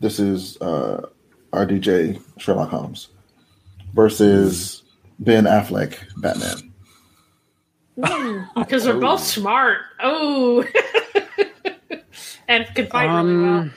This 0.00 0.18
is 0.20 0.60
uh, 0.60 1.06
RDJ 1.52 2.20
Sherlock 2.38 2.68
Holmes 2.70 3.08
versus 3.94 4.82
Ben 5.18 5.44
Affleck 5.44 5.96
Batman. 6.18 6.72
because 8.56 8.84
they're 8.84 8.94
both 9.00 9.22
smart. 9.22 9.78
Oh, 10.02 10.62
and 12.48 12.66
can 12.74 12.86
fight 12.86 13.06
really 13.06 13.42
well. 13.42 13.54
Um, 13.54 13.74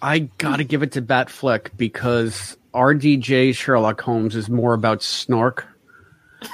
I 0.00 0.18
gotta 0.38 0.64
give 0.64 0.82
it 0.82 0.92
to 0.92 1.02
Batfleck 1.02 1.76
because 1.76 2.56
RDJ 2.74 3.54
Sherlock 3.54 4.00
Holmes 4.00 4.36
is 4.36 4.48
more 4.48 4.74
about 4.74 5.02
snark. 5.02 5.66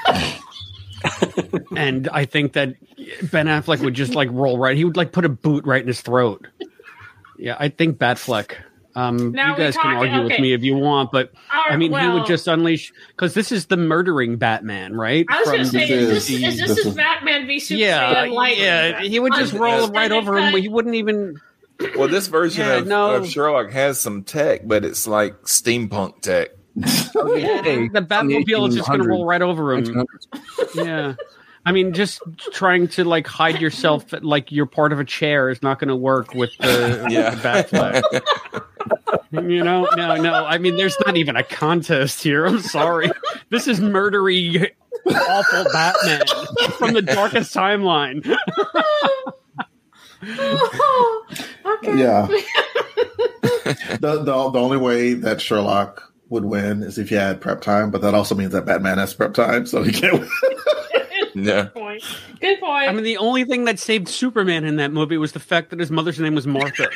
and 1.76 2.08
I 2.08 2.24
think 2.24 2.54
that 2.54 2.74
Ben 3.30 3.46
Affleck 3.46 3.80
would 3.80 3.94
just 3.94 4.14
like 4.14 4.28
roll 4.32 4.58
right. 4.58 4.76
He 4.76 4.84
would 4.84 4.96
like 4.96 5.12
put 5.12 5.24
a 5.24 5.28
boot 5.28 5.66
right 5.66 5.82
in 5.82 5.88
his 5.88 6.00
throat. 6.00 6.46
Yeah, 7.38 7.56
I 7.58 7.68
think 7.68 7.98
Batfleck. 7.98 8.56
Um, 8.96 9.32
Now 9.32 9.50
you 9.52 9.56
guys 9.56 9.76
can 9.76 9.92
talking- 9.94 10.12
argue 10.12 10.28
with 10.30 10.40
me 10.40 10.52
if 10.52 10.62
you 10.62 10.76
want, 10.76 11.10
but 11.10 11.32
All 11.52 11.62
I 11.66 11.70
right, 11.70 11.78
mean, 11.78 11.92
he 11.92 12.08
would 12.08 12.26
just 12.26 12.46
unleash 12.46 12.92
because 13.08 13.34
this 13.34 13.50
is 13.50 13.66
the 13.66 13.76
murdering 13.76 14.36
Batman, 14.36 14.94
right? 14.94 15.26
I 15.28 15.40
was 15.40 15.46
going 15.48 15.58
to 15.58 15.64
From 15.64 15.72
say, 15.80 15.86
the- 15.88 15.94
is 15.94 16.08
this, 16.08 16.30
is 16.30 16.40
this 16.40 16.56
this 16.68 16.78
is 16.78 16.86
is- 16.86 16.94
Batman 16.94 17.46
v 17.46 17.58
Superman? 17.58 17.88
yeah, 17.88 18.32
like, 18.32 18.58
yeah. 18.58 19.00
He 19.02 19.18
would 19.18 19.34
just 19.34 19.52
roll 19.52 19.88
right 19.88 20.12
over 20.12 20.38
him. 20.38 20.54
He 20.56 20.68
wouldn't 20.68 20.94
even. 20.94 21.40
Well, 21.96 22.06
this 22.06 22.28
version 22.28 22.64
Yeah, 22.66 22.74
of, 22.76 22.86
no. 22.86 23.10
of 23.16 23.28
Sherlock 23.28 23.72
has 23.72 23.98
some 23.98 24.22
tech, 24.22 24.60
but 24.64 24.84
it's 24.84 25.08
like 25.08 25.42
steampunk 25.42 26.20
tech. 26.20 26.50
Hey, 27.14 27.88
the 27.88 28.00
Batmobile 28.02 28.68
is 28.68 28.76
just 28.76 28.88
going 28.88 29.00
to 29.02 29.08
roll 29.08 29.24
right 29.26 29.42
over 29.42 29.74
him. 29.74 30.06
yeah. 30.74 31.14
I 31.66 31.72
mean, 31.72 31.92
just 31.94 32.20
trying 32.52 32.88
to 32.88 33.04
like 33.04 33.26
hide 33.26 33.60
yourself, 33.60 34.04
like 34.22 34.52
you're 34.52 34.66
part 34.66 34.92
of 34.92 35.00
a 35.00 35.04
chair, 35.04 35.48
is 35.48 35.62
not 35.62 35.78
going 35.78 35.88
to 35.88 35.96
work 35.96 36.34
with 36.34 36.50
the, 36.58 37.06
Yeah. 37.10 37.30
with 37.30 37.42
the 37.42 37.48
Batfleck. 37.48 38.62
you 39.48 39.64
know, 39.64 39.88
no, 39.96 40.16
no. 40.16 40.44
I 40.44 40.58
mean, 40.58 40.76
there's 40.76 40.96
not 41.06 41.16
even 41.16 41.36
a 41.36 41.42
contest 41.42 42.22
here. 42.22 42.44
I'm 42.46 42.60
sorry. 42.60 43.10
This 43.50 43.66
is 43.66 43.80
murdery, 43.80 44.70
awful 45.06 45.64
Batman 45.72 46.26
from 46.78 46.92
the 46.92 47.02
darkest 47.02 47.54
timeline. 47.54 48.24
okay. 50.22 51.98
Yeah. 51.98 52.26
the, 54.00 54.22
the 54.24 54.50
the 54.50 54.58
only 54.60 54.76
way 54.76 55.14
that 55.14 55.40
Sherlock 55.40 56.12
would 56.28 56.44
win 56.44 56.82
is 56.82 56.98
if 56.98 57.08
he 57.08 57.14
had 57.14 57.40
prep 57.40 57.60
time, 57.60 57.90
but 57.90 58.00
that 58.02 58.14
also 58.14 58.34
means 58.34 58.52
that 58.52 58.64
Batman 58.66 58.98
has 58.98 59.14
prep 59.14 59.34
time, 59.34 59.66
so 59.66 59.82
he 59.82 59.92
can't 59.92 60.20
win. 60.20 60.28
Yeah. 61.34 61.64
Good 61.64 61.74
point. 61.74 62.04
Good 62.40 62.60
point. 62.60 62.88
I 62.88 62.92
mean, 62.92 63.04
the 63.04 63.16
only 63.16 63.44
thing 63.44 63.64
that 63.64 63.78
saved 63.78 64.08
Superman 64.08 64.64
in 64.64 64.76
that 64.76 64.92
movie 64.92 65.16
was 65.16 65.32
the 65.32 65.40
fact 65.40 65.70
that 65.70 65.80
his 65.80 65.90
mother's 65.90 66.18
name 66.20 66.34
was 66.34 66.46
Martha. 66.46 66.88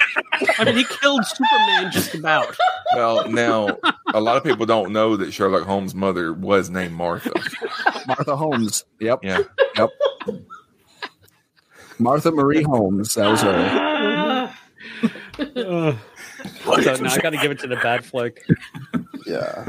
I 0.59 0.65
mean, 0.65 0.77
he 0.77 0.85
killed 0.85 1.25
Superman 1.27 1.91
just 1.91 2.15
about. 2.15 2.57
Well, 2.95 3.29
now 3.29 3.77
a 4.15 4.21
lot 4.21 4.37
of 4.37 4.45
people 4.45 4.65
don't 4.65 4.93
know 4.93 5.17
that 5.17 5.33
Sherlock 5.33 5.65
Holmes' 5.65 5.95
mother 5.95 6.33
was 6.33 6.71
named 6.71 6.95
Martha. 6.95 7.33
Martha 8.07 8.37
Holmes. 8.37 8.85
Yep. 9.01 9.21
Yeah. 9.25 9.41
Yep. 9.77 9.91
Martha 11.99 12.31
Marie 12.31 12.63
Holmes. 12.63 13.15
That 13.15 13.29
was 13.31 13.43
her. 13.43 14.55
Ah. 15.41 15.99
so 16.65 16.95
now 16.97 17.11
I 17.13 17.19
got 17.19 17.31
to 17.31 17.37
give 17.37 17.51
it 17.51 17.59
to 17.61 17.67
the 17.69 17.77
Batfleck. 17.77 18.39
Yeah. 19.27 19.67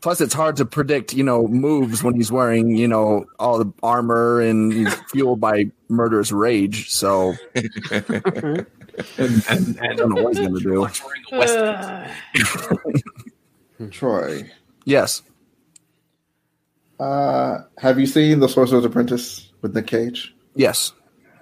Plus, 0.00 0.20
it's 0.20 0.34
hard 0.34 0.56
to 0.56 0.64
predict, 0.64 1.12
you 1.12 1.24
know, 1.24 1.48
moves 1.48 2.02
when 2.04 2.14
he's 2.14 2.30
wearing, 2.30 2.76
you 2.76 2.86
know, 2.86 3.24
all 3.38 3.58
the 3.58 3.72
armor 3.82 4.40
and 4.40 4.72
he's 4.72 4.94
fueled 5.12 5.40
by 5.40 5.64
murderous 5.88 6.30
rage. 6.30 6.90
So 6.90 7.34
and, 7.54 8.66
and, 9.18 9.78
I 9.80 9.94
don't 9.94 10.14
know 10.14 10.22
what 10.22 10.36
he's 10.36 10.46
going 10.46 10.54
to 10.54 10.60
do. 10.60 10.88
Uh, 11.36 12.08
Troy, 13.90 14.48
Yes. 14.84 15.22
uh, 17.00 17.58
have 17.78 17.98
you 18.00 18.06
seen 18.06 18.40
The 18.40 18.48
Sorcerer's 18.48 18.84
Apprentice 18.84 19.52
with 19.62 19.74
Nick 19.74 19.86
Cage? 19.86 20.34
Yes. 20.54 20.92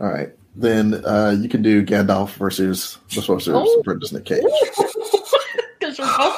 All 0.01 0.09
right. 0.09 0.31
Then 0.55 0.95
uh, 1.05 1.37
you 1.39 1.49
can 1.49 1.63
do 1.63 1.85
Gandalf 1.85 2.31
versus 2.35 2.99
The 3.15 3.23
Sorcerer's 3.23 3.69
Oh. 3.69 3.81
Apprentice 3.81 4.13
Nick 4.13 4.25
Cage. 4.27 4.43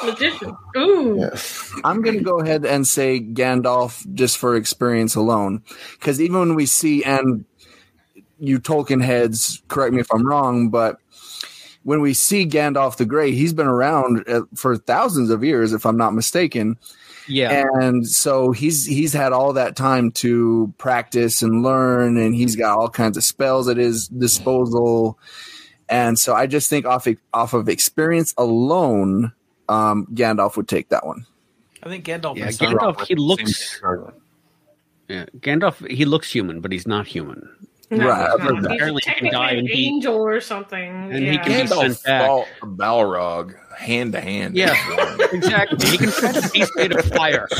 Because 0.01 0.41
we're 0.41 0.49
both 0.49 0.51
magicians. 0.51 0.57
Ooh. 0.77 1.17
Yes. 1.19 1.73
I'm 1.83 2.01
going 2.01 2.17
to 2.17 2.23
go 2.23 2.39
ahead 2.39 2.65
and 2.65 2.87
say 2.87 3.19
Gandalf 3.19 4.11
just 4.13 4.37
for 4.37 4.55
experience 4.55 5.15
alone. 5.15 5.63
Because 5.93 6.21
even 6.21 6.39
when 6.39 6.55
we 6.55 6.65
see, 6.65 7.03
and 7.03 7.45
you 8.39 8.59
Tolkien 8.59 9.03
heads, 9.03 9.61
correct 9.67 9.93
me 9.93 10.01
if 10.01 10.11
I'm 10.13 10.25
wrong, 10.25 10.69
but 10.69 10.97
when 11.83 12.01
we 12.01 12.13
see 12.13 12.45
Gandalf 12.45 12.97
the 12.97 13.05
Grey, 13.05 13.31
he's 13.31 13.53
been 13.53 13.67
around 13.67 14.23
uh, 14.27 14.41
for 14.55 14.77
thousands 14.77 15.29
of 15.29 15.43
years, 15.43 15.73
if 15.73 15.85
I'm 15.85 15.97
not 15.97 16.13
mistaken. 16.13 16.77
Yeah. 17.27 17.67
And 17.79 18.07
so 18.07 18.51
he's 18.51 18.85
he's 18.85 19.13
had 19.13 19.33
all 19.33 19.53
that 19.53 19.75
time 19.75 20.11
to 20.13 20.73
practice 20.77 21.41
and 21.41 21.63
learn, 21.63 22.17
and 22.17 22.33
he's 22.33 22.55
got 22.55 22.77
all 22.77 22.89
kinds 22.89 23.17
of 23.17 23.23
spells 23.23 23.69
at 23.69 23.77
his 23.77 24.07
disposal. 24.07 25.19
And 25.87 26.17
so 26.17 26.33
I 26.33 26.47
just 26.47 26.69
think 26.69 26.85
off 26.85 27.07
off 27.33 27.53
of 27.53 27.69
experience 27.69 28.33
alone, 28.37 29.31
um, 29.69 30.05
Gandalf 30.13 30.57
would 30.57 30.67
take 30.67 30.89
that 30.89 31.05
one. 31.05 31.25
I 31.83 31.89
think 31.89 32.03
Gandalf. 32.05 32.35
Yeah, 32.35 32.47
Gandalf, 32.49 33.05
he 33.07 33.15
looks- 33.15 33.79
Yeah, 35.07 35.25
Gandalf, 35.39 35.89
he 35.89 36.03
looks 36.05 36.31
human, 36.31 36.59
but 36.61 36.71
he's 36.71 36.85
not 36.87 37.07
human. 37.07 37.47
No, 37.91 38.07
Right, 38.07 38.29
he's 38.39 38.45
I've 38.47 38.53
not. 38.53 38.61
that. 38.63 38.71
He's 38.71 38.81
he 38.81 38.87
can 38.87 38.99
technically 39.01 39.29
die 39.31 39.51
an 39.51 39.57
and 39.59 39.67
he- 39.67 39.87
angel 39.87 40.15
or 40.15 40.39
something. 40.41 40.89
and 41.11 41.13
he 41.25 41.31
yeah. 41.33 41.43
can 41.43 41.61
be 41.61 41.67
sent 41.67 42.03
back. 42.03 42.27
fought 42.27 42.47
Balrog 42.61 43.55
hand 43.77 44.13
to 44.13 44.21
hand. 44.21 44.55
Yeah, 44.55 44.75
exactly. 45.31 45.87
He 45.89 45.97
can 45.97 46.11
fight 46.11 46.35
a 46.45 46.49
beast 46.51 46.71
made 46.75 46.95
of 46.95 47.05
fire. 47.05 47.47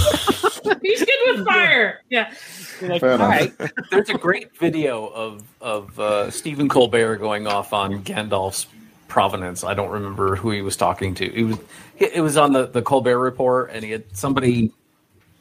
He's 0.83 0.99
good 1.03 1.37
with 1.37 1.45
fire. 1.47 2.01
Yeah. 2.09 2.31
Like, 2.81 3.01
Fair 3.01 3.09
all 3.11 3.15
enough. 3.15 3.29
right. 3.29 3.71
There's 3.89 4.09
a 4.09 4.17
great 4.19 4.55
video 4.57 5.07
of 5.07 5.43
of 5.61 5.99
uh, 5.99 6.29
Stephen 6.29 6.69
Colbert 6.69 7.17
going 7.17 7.47
off 7.47 7.73
on 7.73 8.03
Gandalf's 8.03 8.67
provenance. 9.09 9.63
I 9.63 9.73
don't 9.73 9.89
remember 9.89 10.35
who 10.37 10.51
he 10.51 10.61
was 10.61 10.77
talking 10.77 11.13
to. 11.15 11.25
It 11.25 11.43
was 11.43 11.57
it 11.97 12.21
was 12.21 12.37
on 12.37 12.53
the, 12.53 12.67
the 12.67 12.81
Colbert 12.81 13.19
Report, 13.19 13.71
and 13.73 13.83
he 13.83 13.91
had 13.91 14.15
somebody 14.15 14.71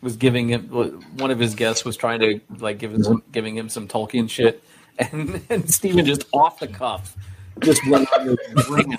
was 0.01 0.17
giving 0.17 0.49
him 0.49 0.69
one 1.17 1.31
of 1.31 1.39
his 1.39 1.55
guests 1.55 1.85
was 1.85 1.97
trying 1.97 2.21
to 2.21 2.41
like 2.59 2.79
give 2.79 2.93
him 2.93 3.05
some, 3.05 3.23
giving 3.31 3.57
him 3.57 3.69
some 3.69 3.87
Tolkien 3.87 4.29
shit, 4.29 4.63
and, 4.99 5.41
and 5.51 5.73
Stephen 5.73 6.05
just 6.05 6.25
off 6.33 6.59
the 6.59 6.67
cuff 6.69 7.17
just 7.61 7.85
went 7.89 8.13
on 8.13 8.27
the 8.27 8.37
ring. 8.71 8.97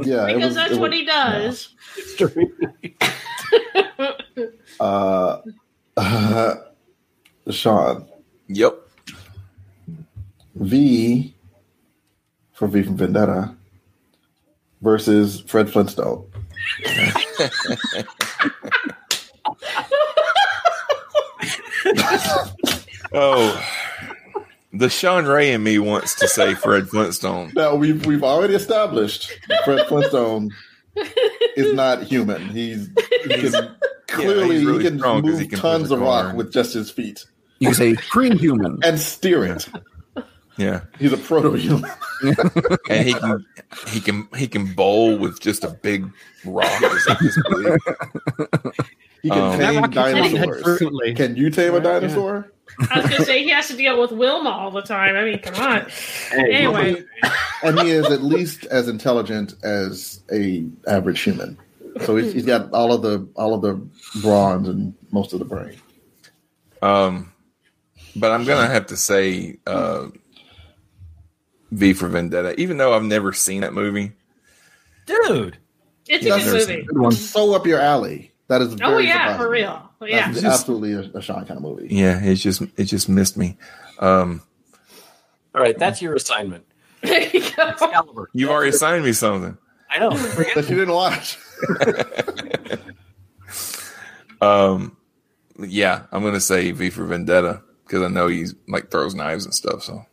Yeah, 0.06 0.26
it 0.28 0.34
Because 0.34 0.48
was- 0.50 0.54
that's 0.54 0.72
it 0.72 0.80
what 0.80 0.92
he 0.92 1.04
does. 1.04 1.68
Uh, 4.78 5.38
Sean. 7.50 8.06
Yep. 8.48 8.76
V 10.56 11.34
for 12.52 12.68
V 12.68 12.82
from 12.82 12.96
Vendetta 12.96 13.54
versus 14.82 15.40
Fred 15.42 15.70
Flintstone. 15.70 16.24
Oh, 23.12 23.64
the 24.72 24.90
Sean 24.90 25.26
Ray 25.26 25.52
in 25.52 25.62
me 25.62 25.78
wants 25.78 26.14
to 26.16 26.28
say 26.28 26.54
Fred 26.54 26.88
Flintstone. 26.88 27.52
Now 27.54 27.74
we've 27.74 28.04
we've 28.04 28.24
already 28.24 28.54
established 28.54 29.32
Fred 29.64 29.86
Flintstone 29.86 30.50
is 31.56 31.72
not 31.72 32.02
human. 32.02 32.48
He's 32.48 32.88
he 33.24 33.50
can 33.50 33.76
clearly 34.08 34.56
he's 34.56 34.64
really 34.66 34.84
he 34.84 34.90
can 34.90 35.00
move 35.22 35.38
he 35.38 35.46
can 35.46 35.58
tons 35.58 35.90
of 35.90 36.00
rock 36.00 36.34
with 36.34 36.52
just 36.52 36.74
his 36.74 36.90
feet 36.90 37.24
You 37.58 37.72
say 37.74 37.94
pre-human. 37.94 38.80
and 38.82 38.98
steer 38.98 39.44
it. 39.44 39.68
Yeah, 40.58 40.80
He's 40.98 41.12
a 41.12 41.18
proto-human. 41.18 41.90
and 42.88 43.06
he 43.06 43.12
can 43.14 43.46
he 43.88 44.00
can 44.00 44.28
he 44.36 44.48
can 44.48 44.72
bowl 44.74 45.18
with 45.18 45.40
just 45.40 45.64
a 45.64 45.70
big 45.70 46.10
rock. 46.44 46.80
Like. 46.80 47.80
He 49.22 49.30
can 49.30 49.40
Um, 49.40 49.58
tame 49.58 49.82
rock 49.82 49.92
can 49.92 50.14
tame 50.14 50.32
dinosaurs. 50.32 50.78
Can 51.16 51.36
you 51.36 51.50
tame 51.50 51.74
a 51.74 51.80
dinosaur? 51.80 52.52
I 52.90 53.00
was 53.00 53.06
going 53.06 53.20
to 53.20 53.24
say 53.24 53.42
he 53.42 53.50
has 53.50 53.68
to 53.68 53.76
deal 53.76 54.00
with 54.00 54.12
Wilma 54.12 54.50
all 54.50 54.70
the 54.70 54.82
time. 54.82 55.16
I 55.16 55.24
mean, 55.24 55.38
come 55.38 55.54
on. 55.54 55.86
Anyway, 56.32 57.02
and 57.62 57.78
he 57.80 57.90
is 57.90 58.06
at 58.06 58.22
least 58.22 58.66
as 58.66 58.88
intelligent 58.88 59.54
as 59.62 60.20
a 60.32 60.66
average 60.86 61.20
human. 61.20 61.56
So 62.04 62.16
he's, 62.16 62.32
he's 62.34 62.44
got 62.44 62.70
all 62.72 62.92
of 62.92 63.02
the 63.02 63.26
all 63.36 63.54
of 63.54 63.62
the 63.62 63.74
bronze 64.20 64.68
and 64.68 64.94
most 65.10 65.32
of 65.32 65.38
the 65.38 65.44
brain. 65.44 65.76
Um, 66.82 67.32
but 68.14 68.32
I'm 68.32 68.44
gonna 68.44 68.68
have 68.68 68.86
to 68.86 68.96
say 68.96 69.56
uh, 69.66 70.08
V 71.72 71.92
for 71.92 72.08
Vendetta, 72.08 72.58
even 72.60 72.76
though 72.78 72.94
I've 72.94 73.02
never 73.02 73.32
seen 73.32 73.62
that 73.62 73.72
movie. 73.74 74.12
Dude, 75.06 75.58
it's 76.08 76.24
a 76.26 76.28
That's 76.30 76.44
good 76.44 76.86
movie. 76.92 77.06
It's 77.14 77.20
so 77.30 77.54
up 77.54 77.66
your 77.66 77.80
alley. 77.80 78.32
That 78.48 78.62
is 78.62 78.74
Oh, 78.74 78.76
very 78.76 79.06
yeah, 79.06 79.12
surprising. 79.32 79.38
for 79.38 79.50
real. 79.50 79.90
Yeah. 80.02 80.30
That's 80.32 80.44
absolutely 80.44 80.92
a, 80.92 81.00
a 81.18 81.22
Sean 81.22 81.44
kind 81.46 81.58
of 81.58 81.62
movie. 81.62 81.88
Yeah, 81.90 82.20
it's 82.22 82.40
just 82.42 82.62
it 82.76 82.84
just 82.84 83.08
missed 83.08 83.36
me. 83.36 83.56
Um, 83.98 84.42
all 85.54 85.60
right, 85.62 85.76
that's 85.78 86.00
your 86.02 86.14
assignment. 86.14 86.64
There 87.02 87.28
you 87.28 87.42
go. 87.56 88.26
You've 88.32 88.50
already 88.50 88.70
assigned 88.70 89.04
me 89.04 89.12
something. 89.12 89.56
I 89.90 89.98
know. 89.98 90.10
That 90.54 90.66
you 90.68 90.76
didn't 90.76 90.94
watch. 90.94 91.38
Um, 94.40 94.96
yeah, 95.58 96.02
I'm 96.12 96.22
gonna 96.22 96.40
say 96.40 96.70
V 96.72 96.90
for 96.90 97.04
Vendetta 97.04 97.62
because 97.86 98.02
I 98.02 98.08
know 98.08 98.26
he's 98.28 98.54
like 98.68 98.90
throws 98.90 99.14
knives 99.14 99.44
and 99.44 99.54
stuff. 99.54 99.82
So, 99.82 100.04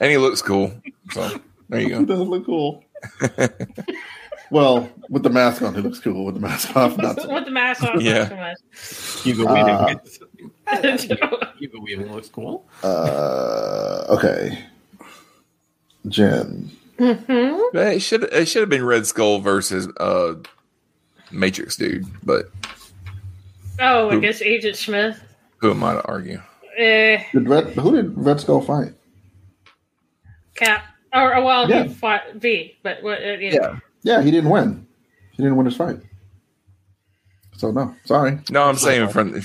and 0.00 0.10
he 0.10 0.16
looks 0.18 0.42
cool. 0.42 0.72
So 1.12 1.40
there 1.68 1.80
you 1.80 1.86
He 2.00 2.04
go. 2.04 2.04
does 2.04 2.20
look 2.28 2.46
cool. 2.46 2.82
well, 4.50 4.90
with 5.08 5.22
the 5.22 5.30
mask 5.30 5.62
on, 5.62 5.74
he 5.74 5.80
looks 5.80 6.00
cool. 6.00 6.24
With 6.24 6.34
the 6.34 6.40
mask 6.40 6.74
off, 6.76 6.96
not 6.98 7.20
so. 7.20 7.32
With 7.34 7.44
the 7.44 7.50
mask 7.50 7.82
on. 7.84 8.00
Yeah. 8.00 8.28
not 8.28 8.56
Hugo 9.22 9.46
Uh, 9.46 9.94
Weaving. 10.74 10.98
so. 10.98 11.40
Hugo 11.58 11.80
Weaving 11.80 12.12
looks 12.12 12.28
cool. 12.28 12.66
Uh, 12.82 14.04
okay. 14.10 14.64
Jen. 16.08 16.70
mm-hmm. 16.98 17.76
It 17.76 18.00
should 18.00 18.24
it 18.24 18.46
should 18.48 18.60
have 18.62 18.68
been 18.70 18.84
Red 18.84 19.06
Skull 19.06 19.38
versus 19.40 19.88
uh 19.98 20.34
Matrix 21.30 21.76
dude, 21.76 22.06
but 22.24 22.50
Oh, 23.82 24.10
I 24.10 24.18
guess 24.18 24.42
Agent 24.42 24.76
Smith. 24.76 25.18
who 25.58 25.70
am 25.70 25.82
I 25.84 25.94
to 25.94 26.04
argue? 26.06 26.40
Eh, 26.76 27.22
Did 27.32 27.48
Red, 27.48 27.68
who 27.68 27.92
did 27.96 28.12
Red 28.16 28.40
Skull 28.40 28.60
fight? 28.60 28.92
Cap. 30.60 30.84
Or, 31.12 31.34
or 31.36 31.42
well, 31.44 31.68
Yeah. 31.68 31.84
he 31.84 31.88
fought 31.94 32.22
V, 32.36 32.76
but 32.82 33.02
what? 33.02 33.18
Uh, 33.18 33.32
yeah. 33.32 33.50
Yeah. 33.52 33.78
Yeah, 34.02 34.22
he 34.22 34.30
didn't 34.30 34.50
win. 34.50 34.86
He 35.32 35.42
didn't 35.42 35.56
win 35.56 35.66
his 35.66 35.76
fight. 35.76 35.98
So 37.56 37.70
no, 37.72 37.94
sorry. 38.04 38.38
No, 38.50 38.62
I'm 38.62 38.76
saying 38.76 39.08
from 39.10 39.38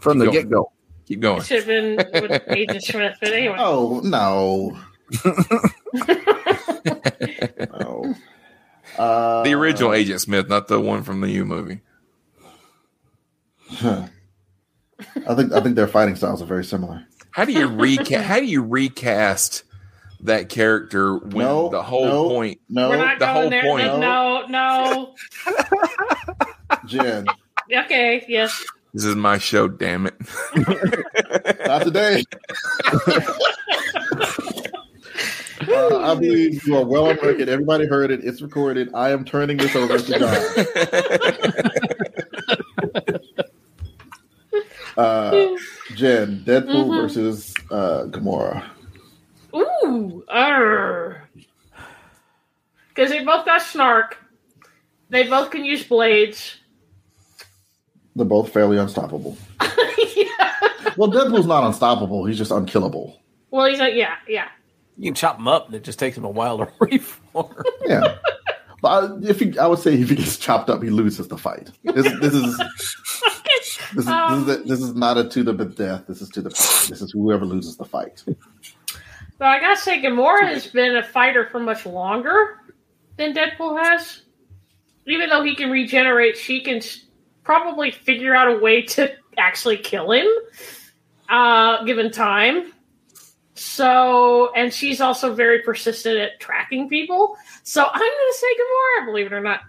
From 0.00 0.18
the 0.18 0.26
Keep 0.26 0.32
going. 0.32 0.32
get 0.32 0.50
go. 0.50 0.72
keep 1.06 1.20
going. 1.20 1.40
It 1.40 1.44
should 1.46 1.58
have 1.58 1.66
been 1.66 1.96
with 2.30 2.42
Agent 2.48 2.82
Smith, 2.90 3.16
but 3.20 3.32
anyway. 3.32 3.56
Oh 3.58 4.00
no. 4.04 4.78
no. 7.80 8.14
Uh, 8.98 9.42
The 9.42 9.52
original 9.54 9.92
Agent 9.92 10.20
Smith, 10.20 10.48
not 10.48 10.68
the 10.68 10.80
one 10.80 11.02
from 11.02 11.20
the 11.20 11.30
U 11.30 11.44
movie. 11.44 11.80
I 13.82 14.08
think 15.34 15.52
I 15.52 15.60
think 15.60 15.76
their 15.76 15.86
fighting 15.88 16.16
styles 16.16 16.40
are 16.42 16.46
very 16.46 16.64
similar. 16.64 17.04
How 17.32 17.44
do 17.44 17.52
you 17.52 17.66
recast? 17.68 18.24
how 18.26 18.40
do 18.40 18.46
you 18.46 18.62
recast 18.62 19.62
that 20.24 20.48
character 20.48 21.16
when 21.16 21.46
No, 21.46 21.68
the 21.70 21.82
whole 21.82 22.04
no, 22.06 22.28
point? 22.28 22.60
No, 22.68 22.88
We're 22.90 22.96
not 22.96 23.18
the 23.18 23.24
going 23.26 23.40
whole 23.40 23.50
there. 23.50 23.62
point- 23.62 23.98
No, 24.00 24.46
no. 24.48 25.14
Jen, 26.86 27.26
Okay, 27.72 28.24
yes. 28.28 28.64
This 28.92 29.04
is 29.04 29.14
my 29.14 29.38
show. 29.38 29.68
Damn 29.68 30.06
it! 30.06 30.14
not 31.66 31.82
today. 31.82 32.24
Uh, 35.68 35.98
I 36.00 36.14
believe 36.14 36.66
you 36.66 36.74
are 36.78 36.84
well 36.86 37.04
on 37.08 37.16
record. 37.16 37.48
Everybody 37.48 37.86
heard 37.86 38.10
it. 38.10 38.24
It's 38.24 38.40
recorded. 38.40 38.88
I 38.94 39.10
am 39.10 39.26
turning 39.26 39.58
this 39.58 39.76
over 39.76 39.98
to 39.98 40.18
John. 40.18 40.66
Uh, 44.96 45.30
Jen, 45.94 46.42
Deadpool 46.44 46.86
Mhm. 46.88 47.02
versus 47.02 47.54
uh, 47.70 48.04
Gamora. 48.08 48.64
Ooh, 49.54 50.24
arr. 50.28 51.28
Because 52.88 53.10
they 53.10 53.24
both 53.24 53.44
got 53.46 53.62
snark. 53.62 54.18
They 55.08 55.24
both 55.28 55.50
can 55.50 55.64
use 55.64 55.82
blades. 55.84 56.56
They're 58.16 58.24
both 58.24 58.52
fairly 58.52 58.76
unstoppable. 58.78 59.36
yeah. 59.60 60.56
Well, 60.96 61.10
Deadpool's 61.10 61.46
not 61.46 61.64
unstoppable. 61.64 62.24
He's 62.26 62.38
just 62.38 62.50
unkillable. 62.50 63.20
Well, 63.50 63.66
he's 63.66 63.78
like, 63.78 63.94
yeah, 63.94 64.16
yeah. 64.28 64.48
You 64.96 65.04
can 65.04 65.14
chop 65.14 65.38
him 65.38 65.48
up, 65.48 65.66
and 65.66 65.74
it 65.74 65.84
just 65.84 65.98
takes 65.98 66.16
him 66.16 66.24
a 66.24 66.30
while 66.30 66.58
to 66.58 66.68
reform. 66.80 67.54
Yeah. 67.86 68.16
But 68.82 68.88
I- 69.04 69.16
if 69.28 69.40
he, 69.40 69.58
I 69.58 69.66
would 69.66 69.78
say 69.78 69.94
if 69.94 70.10
he 70.10 70.16
gets 70.16 70.36
chopped 70.36 70.68
up, 70.68 70.82
he 70.82 70.90
loses 70.90 71.28
the 71.28 71.38
fight. 71.38 71.70
This, 71.84 72.04
this 72.20 72.34
is 72.34 72.56
this 73.94 74.04
is, 74.04 74.08
Um, 74.08 74.46
this, 74.46 74.58
is 74.58 74.68
this 74.68 74.80
is 74.80 74.94
not 74.94 75.16
a 75.18 75.28
to 75.28 75.42
the 75.42 75.52
death. 75.52 76.04
This 76.06 76.20
is 76.22 76.28
to 76.30 76.42
the 76.42 76.50
this 76.50 77.00
is 77.02 77.12
whoever 77.12 77.44
loses 77.44 77.76
the 77.76 77.84
fight. 77.84 78.22
But 79.40 79.48
I 79.48 79.58
gotta 79.58 79.80
say, 79.80 80.02
Gamora 80.02 80.42
has 80.42 80.66
been 80.66 80.96
a 80.96 81.02
fighter 81.02 81.46
for 81.46 81.60
much 81.60 81.86
longer 81.86 82.58
than 83.16 83.32
Deadpool 83.32 83.82
has. 83.82 84.20
Even 85.06 85.30
though 85.30 85.42
he 85.42 85.54
can 85.56 85.70
regenerate, 85.70 86.36
she 86.36 86.60
can 86.60 86.82
probably 87.42 87.90
figure 87.90 88.34
out 88.34 88.48
a 88.54 88.58
way 88.58 88.82
to 88.82 89.10
actually 89.38 89.78
kill 89.78 90.12
him, 90.12 90.26
uh, 91.30 91.82
given 91.84 92.10
time. 92.10 92.74
So, 93.54 94.52
and 94.54 94.70
she's 94.70 95.00
also 95.00 95.34
very 95.34 95.60
persistent 95.60 96.18
at 96.18 96.38
tracking 96.38 96.90
people. 96.90 97.34
So 97.62 97.82
I'm 97.82 97.98
gonna 97.98 98.32
say 98.32 98.46
Gamora, 98.46 99.06
believe 99.06 99.26
it 99.26 99.32
or 99.32 99.40
not. 99.40 99.60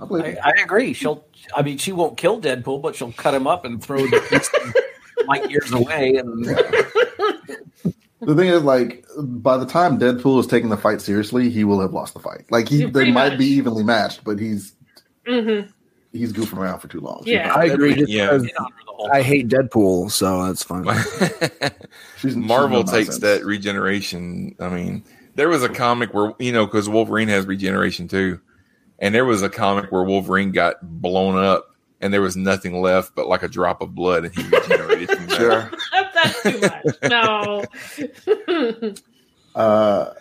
I 0.00 0.04
believe 0.06 0.38
I. 0.44 0.50
I 0.50 0.62
agree. 0.64 0.92
She'll. 0.92 1.24
I 1.54 1.62
mean, 1.62 1.78
she 1.78 1.92
won't 1.92 2.16
kill 2.16 2.40
Deadpool, 2.40 2.82
but 2.82 2.96
she'll 2.96 3.12
cut 3.12 3.32
him 3.32 3.46
up 3.46 3.64
and 3.64 3.80
throw 3.80 3.98
the 3.98 4.26
beast 4.28 4.52
light 5.28 5.48
years 5.48 5.70
away. 5.70 6.16
And 6.16 6.44
The 8.26 8.34
thing 8.34 8.48
is, 8.48 8.62
like, 8.62 9.04
by 9.18 9.56
the 9.56 9.64
time 9.66 9.98
Deadpool 9.98 10.40
is 10.40 10.46
taking 10.46 10.68
the 10.68 10.76
fight 10.76 11.00
seriously, 11.00 11.48
he 11.48 11.64
will 11.64 11.80
have 11.80 11.92
lost 11.92 12.12
the 12.14 12.20
fight. 12.20 12.44
Like, 12.50 12.68
he 12.68 12.84
they 12.84 12.90
pretty 12.90 13.12
might 13.12 13.30
much. 13.30 13.38
be 13.38 13.46
evenly 13.46 13.84
matched, 13.84 14.24
but 14.24 14.38
he's 14.38 14.74
hmm 15.26 15.60
he's 16.12 16.32
goofing 16.32 16.56
around 16.58 16.80
for 16.80 16.88
too 16.88 17.00
long. 17.00 17.22
Yeah. 17.26 17.52
I 17.54 17.64
agree. 17.66 17.94
Just 17.94 18.10
Yeah. 18.10 18.26
because 18.26 18.42
in 18.44 18.50
on 18.58 18.72
her 18.72 19.08
the 19.08 19.10
I 19.14 19.22
hate 19.22 19.48
Deadpool, 19.48 20.10
so 20.10 20.44
that's 20.46 20.62
fine. 20.62 20.84
Marvel 22.36 22.78
no 22.84 22.90
takes 22.90 23.08
nonsense. 23.08 23.18
that 23.18 23.44
regeneration. 23.44 24.54
I 24.58 24.68
mean, 24.70 25.04
there 25.34 25.48
was 25.48 25.62
a 25.62 25.68
comic 25.68 26.14
where 26.14 26.32
you 26.38 26.52
know 26.52 26.66
because 26.66 26.88
Wolverine 26.88 27.28
has 27.28 27.46
regeneration 27.46 28.08
too, 28.08 28.40
and 28.98 29.14
there 29.14 29.24
was 29.24 29.42
a 29.42 29.48
comic 29.50 29.92
where 29.92 30.02
Wolverine 30.04 30.52
got 30.52 30.76
blown 30.82 31.36
up 31.36 31.74
and 32.00 32.12
there 32.12 32.22
was 32.22 32.36
nothing 32.36 32.80
left 32.80 33.14
but 33.14 33.26
like 33.28 33.42
a 33.42 33.48
drop 33.48 33.82
of 33.82 33.94
blood, 33.94 34.24
and 34.24 34.34
he 34.34 34.42
regenerated 34.44 35.10
from 35.10 35.26
that. 35.26 35.36
Sure. 35.36 35.70
That's 36.42 36.42
too 36.42 36.60
much. 36.60 37.10
No. 37.10 38.94
Uh, 39.56 40.12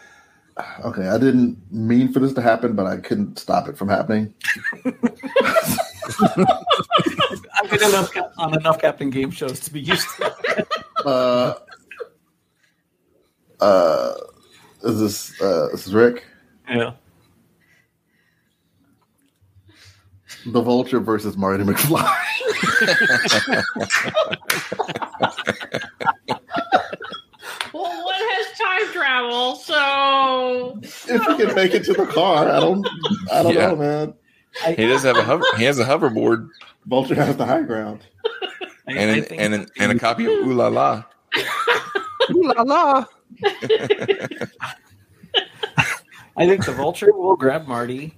okay, 0.85 1.09
I 1.09 1.17
didn't 1.17 1.57
mean 1.69 2.13
for 2.13 2.21
this 2.21 2.31
to 2.35 2.41
happen, 2.41 2.73
but 2.73 2.85
I 2.85 2.95
couldn't 2.95 3.37
stop 3.37 3.67
it 3.67 3.77
from 3.77 3.89
happening. 3.89 4.33
I've 4.85 4.95
been 7.69 7.83
enough 7.83 8.13
cap- 8.13 8.31
on 8.37 8.57
enough 8.57 8.79
Captain 8.79 9.09
Game 9.09 9.31
shows 9.31 9.59
to 9.59 9.73
be 9.73 9.81
used 9.81 10.07
to 10.15 10.33
that. 10.55 10.67
Uh, 11.05 11.53
uh, 13.59 14.13
is 14.83 14.99
this 15.01 15.41
uh, 15.41 15.67
this 15.73 15.85
is 15.87 15.93
Rick? 15.93 16.23
Yeah. 16.69 16.93
The 20.45 20.61
Vulture 20.61 20.99
versus 20.99 21.37
Marty 21.37 21.63
McFly. 21.63 22.11
well, 27.73 28.05
one 28.05 28.15
has 28.15 28.57
time 28.57 28.91
travel, 28.93 29.55
so 29.55 30.79
if 30.83 31.27
you 31.27 31.35
can 31.45 31.55
make 31.55 31.73
it 31.73 31.83
to 31.85 31.93
the 31.93 32.05
car, 32.05 32.49
I 32.49 32.59
don't, 32.59 32.87
I 33.31 33.43
don't 33.43 33.53
Yeah. 33.53 33.67
know, 33.69 33.75
man. 33.75 34.13
He 34.75 34.85
does 34.87 35.03
have 35.03 35.17
a 35.17 35.23
hover. 35.23 35.43
He 35.57 35.63
has 35.65 35.79
a 35.79 35.85
hoverboard 35.85 36.47
Vulture 36.85 37.15
has 37.15 37.35
the 37.35 37.45
high 37.45 37.63
ground. 37.63 38.05
and 38.87 39.17
an, 39.17 39.23
and 39.33 39.53
an, 39.53 39.67
and 39.79 39.91
a 39.91 39.99
copy 39.99 40.25
of 40.25 40.31
Ooh 40.31 40.53
La 40.53 40.67
La. 40.67 41.03
Ooh 42.31 42.53
la 42.55 42.61
la. 42.63 43.05
I 46.37 46.45
think 46.47 46.65
the 46.65 46.71
vulture 46.73 47.11
will 47.13 47.35
grab 47.35 47.67
Marty 47.67 48.13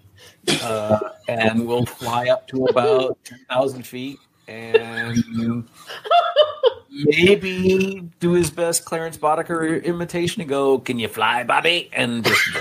uh, 0.63 0.99
and 1.27 1.67
will 1.67 1.85
fly 1.85 2.27
up 2.29 2.47
to 2.49 2.65
about 2.65 3.17
10,000 3.25 3.83
feet 3.85 4.17
and 4.47 5.67
maybe 6.89 8.09
do 8.19 8.31
his 8.33 8.49
best 8.49 8.85
Clarence 8.85 9.17
Boddicker 9.17 9.83
imitation 9.83 10.41
and 10.41 10.49
go, 10.49 10.79
Can 10.79 10.99
you 10.99 11.07
fly, 11.07 11.43
Bobby? 11.43 11.89
And 11.93 12.25
just 12.25 12.53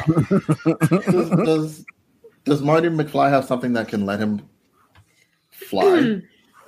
does, 0.81 1.31
does 1.31 1.85
does 2.45 2.63
Marty 2.63 2.89
McFly 2.89 3.31
have 3.31 3.45
something 3.45 3.73
that 3.75 3.89
can 3.89 4.07
let 4.07 4.21
him 4.21 4.49
fly? 5.51 6.21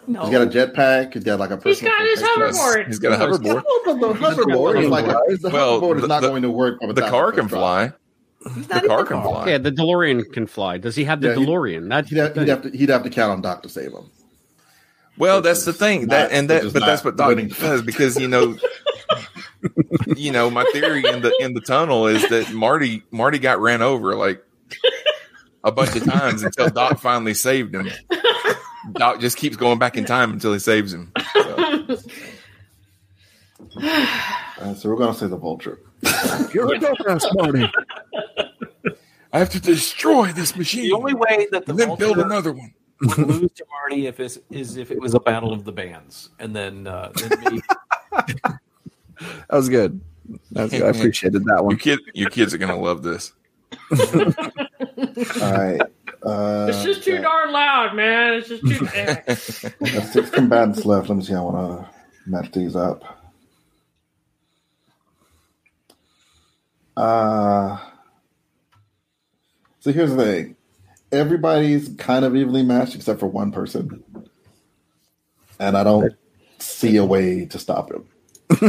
No. 0.06 0.22
He's 0.22 0.30
got 0.30 0.42
a 0.42 0.46
jetpack. 0.46 1.12
He's 1.14 1.22
got 1.24 1.38
like 1.38 1.50
a 1.50 1.56
he's 1.62 1.80
personal. 1.80 1.92
got 1.92 2.06
his 2.06 2.22
hoverboard. 2.22 2.86
He's 2.86 2.98
got 2.98 3.12
a 3.12 3.16
hoverboard. 3.16 3.62
Well, 3.62 3.80
but 3.84 4.00
the 4.00 4.14
hoverboard 4.14 4.82
is 4.82 4.88
like 4.88 5.04
a, 5.04 5.36
the 5.36 5.50
hoverboard 5.50 5.96
is 5.96 6.02
the- 6.02 6.08
not 6.08 6.22
the- 6.22 6.28
going 6.28 6.42
to 6.42 6.50
work. 6.50 6.80
The 6.80 6.94
time 6.94 7.10
car 7.10 7.28
it's 7.28 7.38
can 7.38 7.48
dropped. 8.48 8.66
fly. 8.68 8.80
The 8.80 8.88
car 8.88 9.04
can 9.04 9.22
fly. 9.22 9.48
Yeah, 9.50 9.58
the 9.58 9.72
DeLorean 9.72 10.32
can 10.32 10.46
fly. 10.46 10.78
Does 10.78 10.96
he 10.96 11.04
have 11.04 11.20
the 11.20 11.28
Yeah, 11.28 11.34
he- 11.36 11.46
DeLorean? 11.46 11.88
That's 11.88 12.08
He'd 12.10 12.18
have, 12.18 12.34
he'd 12.36 12.48
have 12.48 12.62
to 12.62 12.70
he'd 12.70 12.88
have 12.88 13.02
to 13.04 13.10
count 13.10 13.32
on 13.32 13.40
Doc 13.42 13.62
to 13.62 13.68
save 13.68 13.92
him. 13.92 14.10
Well, 15.16 15.40
that's 15.42 15.64
the 15.64 15.72
thing. 15.72 16.02
not- 16.02 16.10
That 16.10 16.32
and 16.32 16.48
which 16.48 16.58
that, 16.60 16.66
is 16.66 16.72
but 16.72 16.80
that's 16.80 17.04
what 17.04 17.16
Doc 17.16 17.28
winning. 17.28 17.48
does 17.48 17.82
because 17.82 18.18
you 18.20 18.28
know, 18.28 18.56
you 20.16 20.30
know, 20.32 20.50
my 20.50 20.64
theory 20.72 21.04
in 21.06 21.22
the 21.22 21.34
in 21.40 21.54
the 21.54 21.60
tunnel 21.60 22.06
is 22.06 22.28
that 22.28 22.52
Marty 22.52 23.02
Marty 23.10 23.38
got 23.38 23.60
ran 23.60 23.82
over 23.82 24.14
like 24.14 24.42
a 25.64 25.72
bunch 25.72 25.96
of 25.96 26.04
times 26.04 26.42
until 26.44 26.68
Doc 26.70 27.00
finally 27.00 27.34
saved 27.34 27.74
him. 27.74 27.88
Doc 28.92 29.20
just 29.20 29.36
keeps 29.36 29.56
going 29.56 29.78
back 29.78 29.96
in 29.96 30.04
time 30.04 30.30
until 30.32 30.52
he 30.52 30.58
saves 30.60 30.92
him. 30.94 31.12
Uh, 33.76 34.74
so 34.74 34.88
we're 34.88 34.96
going 34.96 35.12
to 35.12 35.18
say 35.18 35.26
the 35.26 35.36
Vulture. 35.36 35.78
You're 36.52 36.74
a 36.74 36.78
dumbass, 36.78 37.24
Marty. 37.34 37.70
I 39.32 39.38
have 39.38 39.50
to 39.50 39.60
destroy 39.60 40.32
this 40.32 40.56
machine. 40.56 40.84
The 40.84 40.92
only 40.92 41.14
way 41.14 41.48
that 41.52 41.66
the 41.66 41.72
then 41.72 41.96
build 41.96 42.18
another 42.18 42.52
one. 42.52 42.72
would 43.00 43.18
lose 43.18 43.52
to 43.52 43.64
Marty 43.70 44.06
if 44.06 44.20
it's, 44.20 44.38
is 44.50 44.76
if 44.76 44.90
it 44.90 45.00
was 45.00 45.14
a 45.14 45.20
battle 45.20 45.52
of 45.52 45.64
the 45.64 45.72
bands. 45.72 46.30
And 46.38 46.54
then, 46.54 46.86
uh, 46.86 47.12
then 47.14 47.30
maybe 47.44 47.60
That 49.20 49.56
was 49.56 49.68
good. 49.68 50.00
That's 50.52 50.72
good. 50.72 50.82
I 50.82 50.88
appreciated 50.88 51.44
that 51.44 51.58
You 51.58 51.64
one. 51.64 51.76
kid, 51.76 52.00
you 52.14 52.28
kids 52.28 52.54
are 52.54 52.58
gonna 52.58 52.78
love 52.78 53.02
this. 53.02 53.32
All 53.90 55.52
right. 55.52 55.80
Uh, 56.22 56.66
it's 56.68 56.82
just 56.82 57.04
too 57.04 57.18
darn 57.18 57.52
loud, 57.52 57.94
man. 57.94 58.34
It's 58.34 58.48
just 58.48 58.66
too. 58.66 58.88
I've 59.96 60.08
six 60.08 60.30
combatants 60.30 60.84
left. 60.84 61.08
Let 61.08 61.18
me 61.18 61.24
see. 61.24 61.34
I 61.34 61.40
want 61.40 61.56
to 61.82 62.30
match 62.30 62.50
these 62.52 62.76
up. 62.76 63.17
Uh, 66.98 67.78
so 69.78 69.92
here's 69.92 70.10
the 70.10 70.16
thing 70.16 70.56
everybody's 71.12 71.88
kind 71.90 72.24
of 72.24 72.34
evenly 72.34 72.64
matched 72.64 72.96
except 72.96 73.20
for 73.20 73.28
one 73.28 73.52
person. 73.52 74.02
And 75.60 75.76
I 75.76 75.84
don't 75.84 76.12
see 76.58 76.96
a 76.96 77.04
way 77.04 77.46
to 77.46 77.58
stop 77.58 77.92
him. 77.92 78.04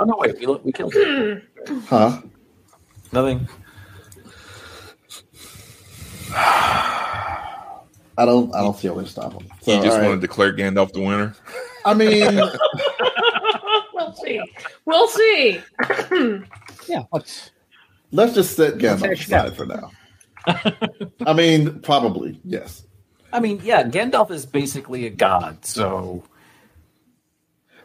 oh 0.00 0.04
no, 0.04 0.16
wait, 0.18 0.38
we, 0.38 0.46
we 0.46 0.72
killed 0.72 0.94
him. 0.94 1.42
Huh? 1.86 2.22
Nothing. 3.12 3.46
I 6.34 8.24
don't. 8.24 8.54
I 8.54 8.62
don't 8.62 8.76
see 8.76 8.88
a 8.88 8.94
way 8.94 9.04
to 9.04 9.10
stop 9.10 9.34
him. 9.34 9.46
So, 9.60 9.74
you 9.74 9.82
just 9.82 9.92
all 9.92 10.00
right. 10.00 10.08
want 10.08 10.20
to 10.22 10.26
declare 10.26 10.52
Gandalf 10.54 10.92
the 10.92 11.00
winner. 11.00 11.36
I 11.84 11.94
mean, 11.94 12.24
we'll 14.08 14.16
see. 14.16 14.40
We'll 14.84 15.08
see. 15.08 15.60
yeah. 16.88 17.02
Let's 17.12 17.50
let's 18.10 18.34
just 18.34 18.56
set 18.56 18.74
Gandalf 18.74 19.04
Okay, 19.04 19.12
aside 19.12 19.56
for 19.56 19.66
now. 19.66 19.90
I 21.26 21.32
mean, 21.34 21.80
probably 21.80 22.40
yes. 22.44 22.84
I 23.32 23.40
mean, 23.40 23.60
yeah, 23.62 23.82
Gandalf 23.84 24.30
is 24.30 24.46
basically 24.46 25.06
a 25.06 25.10
god, 25.10 25.64
so 25.64 26.24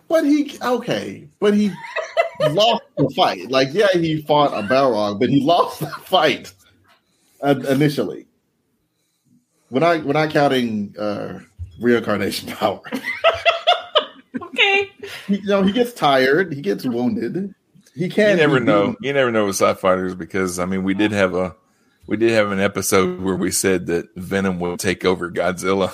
But 0.07 0.25
he 0.25 0.57
okay, 0.61 1.27
but 1.39 1.53
he 1.53 1.71
lost 2.51 2.83
the 2.97 3.09
fight. 3.15 3.51
Like, 3.51 3.69
yeah, 3.73 3.87
he 3.93 4.21
fought 4.21 4.53
a 4.53 4.65
Balrog, 4.67 5.19
but 5.19 5.29
he 5.29 5.41
lost 5.41 5.81
the 5.81 5.87
fight 5.87 6.53
uh, 7.41 7.55
initially. 7.67 8.27
When 9.69 9.83
I 9.83 9.97
when 9.97 10.15
we're 10.15 10.29
counting 10.29 10.95
uh, 10.97 11.39
reincarnation 11.81 12.49
power. 12.53 12.81
Okay. 15.03 15.11
He, 15.27 15.35
you 15.37 15.45
know, 15.47 15.63
he 15.63 15.71
gets 15.71 15.93
tired, 15.93 16.53
he 16.53 16.61
gets 16.61 16.85
wounded. 16.85 17.53
He 17.95 18.09
can't. 18.09 18.31
You 18.31 18.37
never 18.47 18.59
be 18.59 18.65
know. 18.65 18.87
beaten. 18.87 18.97
You 19.01 19.13
never 19.13 19.31
know 19.31 19.45
with 19.45 19.55
sci 19.55 19.73
fighters 19.75 20.15
because 20.15 20.59
I 20.59 20.65
mean 20.65 20.83
we 20.83 20.93
did 20.93 21.11
have 21.11 21.35
a 21.35 21.55
we 22.07 22.17
did 22.17 22.31
have 22.31 22.51
an 22.51 22.59
episode 22.59 23.21
where 23.21 23.35
we 23.35 23.51
said 23.51 23.85
that 23.87 24.07
Venom 24.15 24.59
will 24.59 24.77
take 24.77 25.05
over 25.05 25.31
Godzilla. 25.31 25.93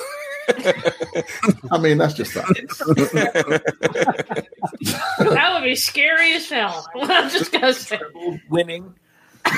I 1.71 1.77
mean, 1.79 1.97
that's 1.99 2.13
just 2.15 2.33
science. 2.33 2.81
That 5.19 5.51
would 5.53 5.63
be 5.63 5.75
scary 5.75 6.33
as 6.33 6.49
hell. 6.49 6.87
I'm 6.95 7.29
just 7.29 7.51
gonna 7.51 7.73
say. 7.73 7.99
winning. 8.49 8.93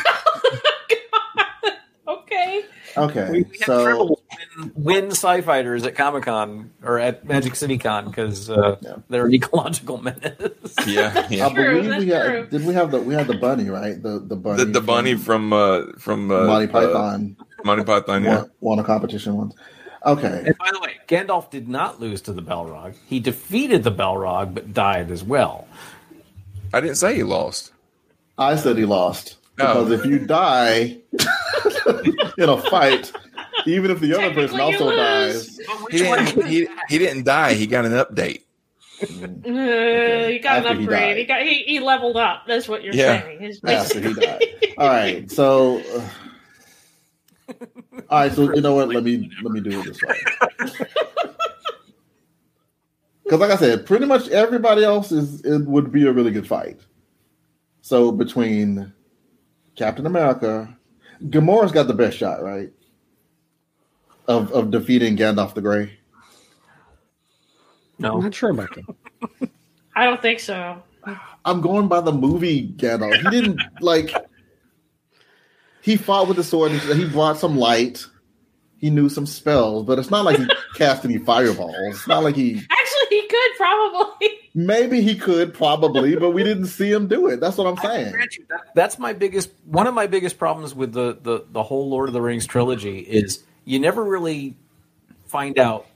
Oh, 2.08 2.22
okay. 2.24 2.64
Okay, 2.98 3.30
We, 3.32 3.42
we 3.44 3.58
had 3.58 3.66
so 3.66 4.18
win, 4.58 4.72
win 4.76 5.12
sci 5.12 5.42
fighters 5.42 5.84
at 5.86 5.96
Comic 5.96 6.24
Con 6.24 6.72
or 6.84 7.00
at 7.00 7.26
Magic 7.26 7.56
City 7.56 7.78
Con 7.78 8.06
because 8.06 8.50
uh, 8.50 8.76
they're 9.10 9.26
an 9.28 9.34
ecological 9.34 9.98
menace. 10.02 10.76
yeah, 10.88 11.28
yeah. 11.30 11.48
I 11.48 11.54
believe 11.54 11.86
that's 11.86 12.04
we 12.04 12.10
had 12.10 12.26
true. 12.26 12.48
did 12.48 12.66
we 12.68 12.74
have 12.74 12.92
the 12.92 13.02
we 13.02 13.14
had 13.14 13.28
the 13.28 13.38
bunny 13.38 13.70
right 13.70 14.02
the 14.02 14.20
the 14.20 14.36
bunny 14.36 14.58
The, 14.64 14.66
the 14.72 14.82
bunny 14.82 15.16
from 15.16 15.54
uh, 15.54 15.84
from 15.98 16.30
uh, 16.32 16.46
Monty 16.46 16.68
uh, 16.68 16.72
Python 16.72 17.38
Monty 17.64 17.84
Python. 17.84 18.24
Yeah. 18.24 18.36
won, 18.38 18.52
won 18.60 18.80
a 18.80 18.84
competition 18.84 19.36
once. 19.38 19.56
Okay, 20.04 20.44
And 20.48 20.58
by 20.58 20.70
the 20.74 20.80
way, 20.80 20.96
Gandalf 21.08 21.52
did 21.52 21.70
not 21.70 22.00
lose 22.02 22.22
to 22.24 22.34
the 22.34 22.42
Balrog. 22.42 22.96
He 23.06 23.20
defeated 23.20 23.84
the 23.84 23.92
Balrog, 23.92 24.56
but 24.56 24.74
died 24.74 25.12
as 25.12 25.24
well. 25.24 25.68
I 26.74 26.82
didn't 26.82 26.96
say 26.96 27.14
he 27.16 27.22
lost. 27.22 27.72
I 28.38 28.56
said 28.56 28.78
he 28.78 28.86
lost 28.86 29.38
Oh. 29.60 29.86
because 29.86 29.92
if 30.00 30.06
you 30.08 30.18
die 30.26 30.98
in 32.38 32.50
a 32.50 32.58
fight, 32.58 33.14
even 33.66 33.92
if 33.92 34.00
the 34.00 34.18
other 34.18 34.34
person 34.34 34.60
also 34.60 34.88
lose. 34.88 34.96
dies, 34.98 35.60
He 35.92 35.98
didn't. 36.00 36.48
He, 36.48 36.68
he 36.90 36.98
didn't 36.98 37.24
die. 37.26 37.54
He 37.54 37.68
got 37.68 37.86
an 37.86 37.94
update. 37.94 38.42
Uh, 39.02 40.28
he 40.28 40.40
got 40.40 40.58
After 40.58 40.70
an 40.70 40.78
he 40.78 40.84
upgrade. 40.84 40.90
died. 40.90 41.18
He, 41.18 41.26
got 41.26 41.42
he, 41.42 41.64
he 41.64 41.80
leveled 41.80 42.18
up. 42.18 42.44
That's 42.48 42.68
what 42.68 42.84
you're 42.84 42.94
Yeah. 42.94 43.22
saying. 43.22 43.40
His 43.42 43.62
after 43.66 44.00
he 44.00 44.14
died. 44.14 44.42
All 44.78 44.88
right, 44.88 45.30
so 45.32 45.84
uh, 45.96 46.10
all 48.10 48.20
right, 48.20 48.32
so 48.34 48.54
you 48.54 48.62
know 48.62 48.76
what? 48.76 48.90
Let 48.90 49.04
me 49.04 49.30
let 49.42 49.52
me 49.52 49.60
do 49.62 49.80
it 49.80 49.86
this 49.86 50.02
way. 50.02 50.16
Because, 53.24 53.40
like 53.40 53.52
I 53.52 53.56
said, 53.56 53.86
pretty 53.86 54.06
much 54.06 54.28
everybody 54.28 54.84
else 54.84 55.14
is 55.14 55.40
it 55.46 55.62
would 55.66 55.90
be 55.90 56.06
a 56.06 56.12
really 56.12 56.32
good 56.32 56.46
fight. 56.46 56.82
So 57.82 58.12
between 58.12 58.92
Captain 59.76 60.06
America, 60.06 60.78
Gamora's 61.30 61.72
got 61.72 61.88
the 61.88 61.94
best 61.94 62.18
shot, 62.18 62.42
right? 62.44 62.72
Of 64.28 64.52
of 64.52 64.72
defeating 64.72 65.18
Gandalf 65.18 65.54
the 65.54 65.62
Grey. 65.62 65.98
No, 68.00 68.16
I'm 68.16 68.24
not 68.24 68.34
sure 68.34 68.50
about 68.50 68.70
that. 68.76 69.50
I 69.96 70.06
don't 70.06 70.22
think 70.22 70.40
so. 70.40 70.82
I'm 71.46 71.62
going 71.62 71.88
by 71.88 72.02
the 72.02 72.12
movie 72.12 72.68
Gandalf. 72.68 73.16
He 73.22 73.30
didn't 73.30 73.62
like. 73.82 74.12
He 75.82 75.98
fought 75.98 76.28
with 76.28 76.38
the 76.38 76.44
sword. 76.44 76.72
and 76.72 76.82
He 76.82 77.08
brought 77.08 77.38
some 77.38 77.58
light. 77.58 78.06
He 78.78 78.90
knew 78.90 79.10
some 79.10 79.26
spells, 79.28 79.86
but 79.86 80.00
it's 80.00 80.10
not 80.10 80.26
like 80.26 80.38
he 80.40 80.48
cast 80.76 81.06
any 81.06 81.20
fireballs. 81.20 81.76
It's 81.90 82.08
not 82.08 82.24
like 82.24 82.36
he. 82.36 82.56
Actually, 82.70 83.08
he 83.10 83.28
could 83.28 83.52
probably. 83.58 84.30
Maybe 84.54 85.02
he 85.02 85.16
could, 85.16 85.54
probably, 85.54 86.16
but 86.16 86.32
we 86.32 86.44
didn't 86.44 86.66
see 86.66 86.92
him 86.92 87.08
do 87.08 87.28
it. 87.28 87.40
That's 87.40 87.58
what 87.58 87.68
I'm 87.68 87.78
saying. 87.78 88.14
That's 88.76 89.00
my 89.00 89.14
biggest 89.14 89.50
one 89.66 89.88
of 89.88 89.94
my 89.94 90.08
biggest 90.08 90.38
problems 90.38 90.76
with 90.76 90.92
the, 90.92 91.18
the 91.22 91.46
the 91.50 91.64
whole 91.64 91.90
Lord 91.90 92.10
of 92.10 92.14
the 92.14 92.22
Rings 92.22 92.46
trilogy 92.46 93.00
is 93.00 93.44
you 93.64 93.80
never 93.80 94.04
really 94.04 94.58
find 95.28 95.58
out. 95.58 95.88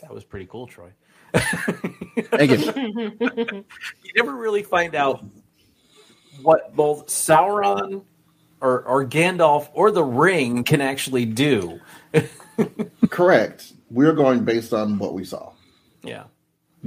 That 0.00 0.12
was 0.12 0.24
pretty 0.24 0.46
cool, 0.46 0.66
Troy. 0.66 0.90
Thank 1.34 2.50
you. 2.50 3.14
you 4.02 4.12
never 4.16 4.34
really 4.34 4.62
find 4.62 4.94
out 4.94 5.24
what 6.42 6.74
both 6.74 7.06
Sauron 7.06 8.02
or, 8.60 8.82
or 8.82 9.06
Gandalf 9.06 9.68
or 9.72 9.90
the 9.90 10.04
Ring 10.04 10.64
can 10.64 10.80
actually 10.80 11.26
do. 11.26 11.80
Correct. 13.10 13.72
We're 13.90 14.12
going 14.12 14.44
based 14.44 14.72
on 14.72 14.98
what 14.98 15.14
we 15.14 15.24
saw. 15.24 15.52
Yeah. 16.02 16.24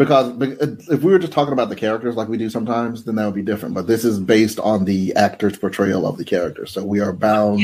Because 0.01 0.33
if 0.89 1.03
we 1.03 1.11
were 1.11 1.19
just 1.19 1.31
talking 1.31 1.53
about 1.53 1.69
the 1.69 1.75
characters 1.75 2.15
like 2.15 2.27
we 2.27 2.35
do 2.37 2.49
sometimes, 2.49 3.03
then 3.03 3.15
that 3.15 3.25
would 3.25 3.35
be 3.35 3.43
different. 3.43 3.75
But 3.75 3.85
this 3.85 4.03
is 4.03 4.19
based 4.19 4.59
on 4.59 4.85
the 4.85 5.13
actor's 5.15 5.57
portrayal 5.59 6.07
of 6.07 6.17
the 6.17 6.25
character, 6.25 6.65
so 6.65 6.83
we 6.83 6.99
are 6.99 7.13
bound. 7.13 7.61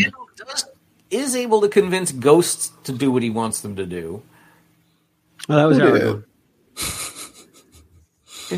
Is 1.09 1.35
able 1.35 1.61
to 1.61 1.67
convince 1.69 2.11
ghosts 2.11 2.71
to 2.83 2.91
do 2.91 3.11
what 3.11 3.23
he 3.23 3.31
wants 3.31 3.61
them 3.61 3.75
to 3.77 3.87
do. 3.87 4.21
Well, 5.49 5.57
that 5.57 5.65
was 5.65 5.77
Who 5.77 5.91
did? 5.91 6.01
Aragorn. 6.03 6.23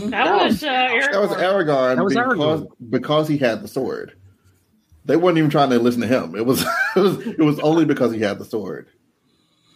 That 0.11 0.43
was 0.45 0.63
uh, 0.63 0.67
Eric. 0.67 1.11
That 1.13 1.21
was 1.21 1.31
Aragorn 1.31 1.95
That 1.95 2.03
was 2.03 2.13
because, 2.13 2.61
Aragorn. 2.61 2.67
because 2.91 3.27
he 3.27 3.37
had 3.37 3.61
the 3.63 3.67
sword. 3.67 4.13
They 5.05 5.15
weren't 5.15 5.37
even 5.39 5.49
trying 5.49 5.69
to 5.71 5.79
listen 5.79 6.01
to 6.01 6.07
him. 6.07 6.35
It 6.35 6.45
was 6.45 6.61
it 6.95 6.99
was 6.99 7.17
it 7.25 7.39
was 7.39 7.59
only 7.61 7.85
because 7.85 8.11
he 8.11 8.19
had 8.19 8.37
the 8.39 8.45
sword. 8.45 8.87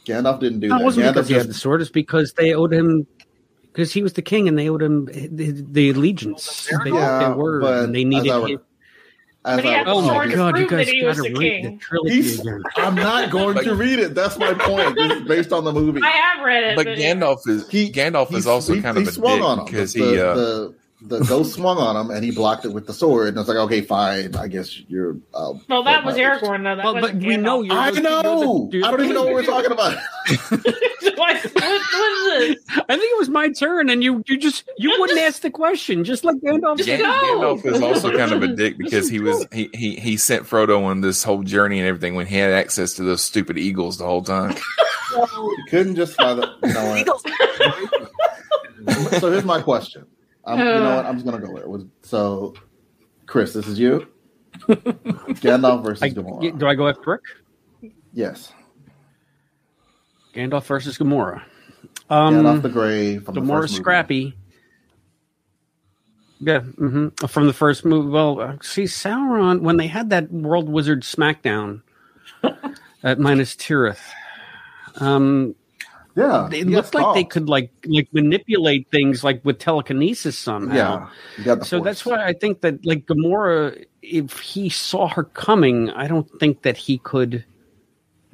Gandalf 0.06 0.40
didn't 0.40 0.60
do 0.60 0.68
No, 0.68 0.76
that. 0.76 0.82
it 0.82 0.86
wasn't 0.86 1.06
Gandalf 1.08 1.14
because 1.14 1.28
he 1.30 1.34
had 1.36 1.48
the 1.48 1.54
sword. 1.54 1.82
It's 1.82 1.90
because 1.90 2.34
they 2.34 2.54
owed 2.54 2.74
him, 2.74 3.08
because 3.74 3.92
he 3.92 4.02
was 4.04 4.14
the 4.14 4.22
king 4.22 4.48
and 4.48 4.58
they 4.58 4.70
owed 4.70 4.82
him 4.82 5.06
the, 5.06 5.52
the 5.52 5.90
allegiance. 5.90 6.70
They, 6.84 6.92
Yeah, 6.92 7.30
they 7.30 7.36
were. 7.36 7.60
but 7.60 7.84
and 7.86 7.96
they 7.96 8.04
needed. 8.06 8.32
I 8.32 8.48
him. 8.48 8.60
But 9.46 9.62
he 9.66 9.70
I 9.72 9.74
had 9.80 9.88
Oh 9.90 10.02
my 10.02 10.28
god! 10.34 10.58
You 10.58 10.68
guys 10.70 10.90
got 10.90 11.16
to 11.18 11.22
read 11.24 11.36
king. 11.38 11.64
the 11.74 11.78
trilogy 11.84 12.14
He's- 12.22 12.40
again. 12.40 12.64
I'm 12.78 12.96
not 12.96 13.30
going 13.30 13.58
to 13.66 13.76
read 13.76 14.00
it. 14.00 14.16
That's 14.16 14.38
my 14.38 14.54
point. 14.54 14.96
This 14.96 15.12
is 15.12 15.28
based 15.28 15.52
on 15.52 15.66
the 15.66 15.74
movie. 15.74 16.00
I 16.02 16.08
have 16.12 16.46
read 16.46 16.64
it, 16.64 16.76
But 16.78 16.86
but, 16.86 16.98
Gandalf 16.98 17.46
is 17.50 17.68
He- 17.68 17.92
Gandalf 17.92 18.30
he- 18.30 18.38
is 18.38 18.48
also 18.48 18.74
he- 18.74 18.82
kind 18.82 18.96
he 18.96 19.04
of 19.04 19.10
a 19.10 19.12
swung 19.12 19.40
dick 19.40 19.46
on 19.46 19.60
him. 19.60 19.66
because 19.66 19.92
the, 19.94 20.00
he 20.00 20.18
uh, 20.18 20.34
the 20.36 20.76
the 21.02 21.20
ghost 21.26 21.56
swung 21.56 21.78
on 21.78 21.98
him 21.98 22.10
and 22.16 22.24
he 22.24 22.32
blocked 22.32 22.64
it 22.64 22.70
with 22.72 22.88
the 22.88 22.94
sword. 22.94 23.28
And 23.28 23.38
I 23.38 23.42
was 23.42 23.50
like, 23.50 23.58
okay, 23.58 23.82
fine. 23.82 24.34
I 24.38 24.48
guess 24.48 24.80
you're. 24.88 25.18
Uh, 25.34 25.56
well, 25.68 25.84
that 25.84 26.06
was 26.06 26.16
whatever. 26.16 26.40
Aragorn, 26.46 26.64
though. 26.64 26.76
That 26.78 26.86
Well, 26.86 26.94
but 26.94 27.02
wasn't 27.02 27.26
we 27.26 27.36
know 27.36 27.62
you're. 27.64 27.76
I 27.76 27.90
know. 27.90 28.70
you're 28.72 28.82
the- 28.82 28.88
I 28.88 28.92
don't 28.92 29.02
even 29.02 29.14
know 29.16 29.24
what 29.26 29.34
we're 29.34 29.44
talking 29.44 29.74
about. 29.74 29.98
what, 31.16 31.44
what, 31.44 31.54
what 31.54 32.12
is 32.42 32.56
this? 32.56 32.66
I 32.90 32.96
think 32.98 33.12
it 33.12 33.18
was 33.18 33.30
my 33.30 33.50
turn, 33.50 33.90
and 33.90 34.04
you 34.04 34.24
you 34.28 34.38
just 34.38 34.64
you 34.78 34.90
wouldn't 35.00 35.20
ask 35.20 35.42
the 35.42 35.50
question, 35.52 36.04
just 36.04 36.24
like 36.24 36.36
Gandalf 36.38 36.78
Just 36.78 36.90
said. 36.90 37.00
Gandalf 37.02 37.66
is 37.66 37.82
also 37.82 38.16
kind 38.16 38.32
of 38.32 38.44
a 38.44 38.48
dick 38.56 38.78
because 38.78 39.10
he 39.10 39.20
was 39.20 39.46
he, 39.52 39.70
he 39.74 39.96
he 39.96 40.18
sent 40.18 40.44
Frodo 40.46 40.84
on 40.84 41.02
this 41.02 41.24
whole 41.24 41.44
journey 41.44 41.80
and 41.80 41.88
everything 41.88 42.16
when 42.16 42.26
he 42.28 42.36
had 42.38 42.52
access 42.52 42.94
to 42.96 43.04
those 43.04 43.22
stupid 43.22 43.58
eagles 43.58 43.98
the 43.98 44.06
whole 44.06 44.24
time. 44.24 44.56
You 45.16 45.56
couldn't 45.70 45.96
just 45.96 46.16
fly 46.16 46.34
the. 46.34 46.48
You 46.64 46.74
know 46.74 47.04
what? 48.86 49.20
so 49.22 49.32
here's 49.32 49.46
my 49.46 49.62
question. 49.62 50.06
I'm, 50.46 50.58
you 50.60 50.66
know 50.66 50.96
what? 50.96 51.06
I'm 51.06 51.16
just 51.16 51.26
gonna 51.26 51.40
go 51.40 51.56
there. 51.56 51.68
Was- 51.70 51.86
So, 52.02 52.54
Chris, 53.28 53.54
this 53.54 53.68
is 53.68 53.80
you. 53.80 54.08
Gandalf 54.68 55.84
versus 55.84 56.04
I, 56.04 56.10
Gamora. 56.10 56.58
do 56.58 56.68
I 56.68 56.76
go 56.76 56.88
after 56.88 57.12
Rick? 57.12 57.94
Yes. 58.14 58.52
Gandalf 60.34 60.66
versus 60.66 60.98
Gamora. 60.98 61.44
Um, 62.10 62.36
Gandalf 62.36 62.62
the 62.62 62.70
Grey 62.70 63.20
from 63.20 63.36
the 63.36 63.42
Gamora 63.42 63.62
first 63.62 63.76
scrappy. 63.76 64.36
Yeah, 66.40 66.60
hmm 66.60 67.10
from 67.28 67.48
the 67.48 67.54
first 67.54 67.86
movie. 67.86 68.10
Well, 68.10 68.42
uh, 68.42 68.58
see, 68.62 68.84
Sauron 68.84 69.62
when 69.62 69.78
they 69.78 69.88
had 69.88 70.10
that 70.10 70.32
World 70.32 70.68
Wizard 70.68 71.04
SmackDown 71.04 71.82
at 73.04 73.20
Minas 73.20 73.56
Tirith, 73.56 74.02
um, 74.98 75.56
Yeah, 76.16 76.50
it 76.52 76.68
looked 76.68 76.94
like 76.94 77.16
they 77.16 77.24
could 77.24 77.48
like 77.48 77.72
like 77.86 78.10
manipulate 78.12 78.90
things 78.92 79.24
like 79.24 79.40
with 79.46 79.60
telekinesis 79.60 80.38
somehow. 80.38 81.08
Yeah, 81.38 81.56
the 81.56 81.64
so 81.64 81.78
force. 81.78 81.86
that's 81.86 82.06
why 82.06 82.26
I 82.26 82.34
think 82.34 82.60
that 82.62 82.86
like 82.86 83.06
Gamora, 83.06 83.86
if 84.02 84.40
he 84.40 84.68
saw 84.68 85.08
her 85.08 85.24
coming, 85.24 85.92
I 85.92 86.08
don't 86.08 86.30
think 86.40 86.64
that 86.64 86.76
he 86.76 86.98
could 86.98 87.46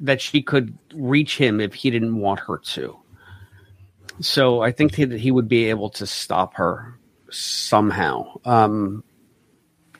that 0.00 0.20
she 0.20 0.42
could 0.42 0.76
reach 0.94 1.36
him 1.36 1.60
if 1.60 1.74
he 1.74 1.90
didn't 1.90 2.16
want 2.16 2.40
her 2.40 2.58
to. 2.58 2.96
So 4.20 4.60
I 4.62 4.72
think 4.72 4.96
that 4.96 5.12
he 5.12 5.30
would 5.30 5.48
be 5.48 5.66
able 5.66 5.90
to 5.90 6.06
stop 6.06 6.54
her 6.54 6.94
somehow. 7.30 8.38
Um, 8.44 9.04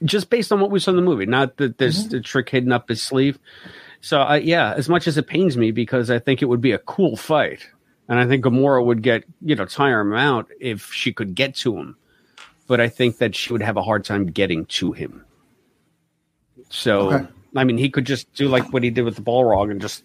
just 0.04 0.30
based 0.30 0.52
on 0.52 0.60
what 0.60 0.70
we 0.70 0.80
saw 0.80 0.90
in 0.90 0.96
the 0.96 1.02
movie, 1.02 1.26
not 1.26 1.56
that 1.58 1.78
there's 1.78 2.06
Mm-hmm. 2.06 2.14
a 2.14 2.20
trick 2.20 2.48
hidden 2.48 2.72
up 2.72 2.88
his 2.88 3.02
sleeve. 3.02 3.38
So 4.00 4.20
I, 4.20 4.38
yeah, 4.38 4.72
as 4.74 4.88
much 4.88 5.06
as 5.06 5.18
it 5.18 5.26
pains 5.26 5.56
me 5.56 5.70
because 5.72 6.10
I 6.10 6.18
think 6.18 6.40
it 6.42 6.46
would 6.46 6.60
be 6.62 6.72
a 6.72 6.78
cool 6.78 7.16
fight, 7.16 7.66
and 8.08 8.18
I 8.18 8.26
think 8.26 8.44
Gamora 8.44 8.84
would 8.84 9.02
get 9.02 9.24
you 9.42 9.54
know 9.54 9.66
tire 9.66 10.00
him 10.00 10.14
out 10.14 10.48
if 10.60 10.92
she 10.92 11.12
could 11.12 11.34
get 11.34 11.54
to 11.56 11.76
him, 11.76 11.96
but 12.66 12.80
I 12.80 12.88
think 12.88 13.18
that 13.18 13.34
she 13.34 13.52
would 13.52 13.62
have 13.62 13.76
a 13.76 13.82
hard 13.82 14.04
time 14.04 14.26
getting 14.26 14.64
to 14.66 14.92
him. 14.92 15.24
So 16.70 17.10
Okay. 17.12 17.26
I 17.56 17.64
mean, 17.64 17.78
he 17.78 17.90
could 17.90 18.04
just 18.04 18.32
do 18.34 18.48
like 18.48 18.72
what 18.72 18.82
he 18.82 18.90
did 18.90 19.02
with 19.02 19.16
the 19.16 19.22
Balrog 19.22 19.70
and 19.70 19.80
just 19.80 20.04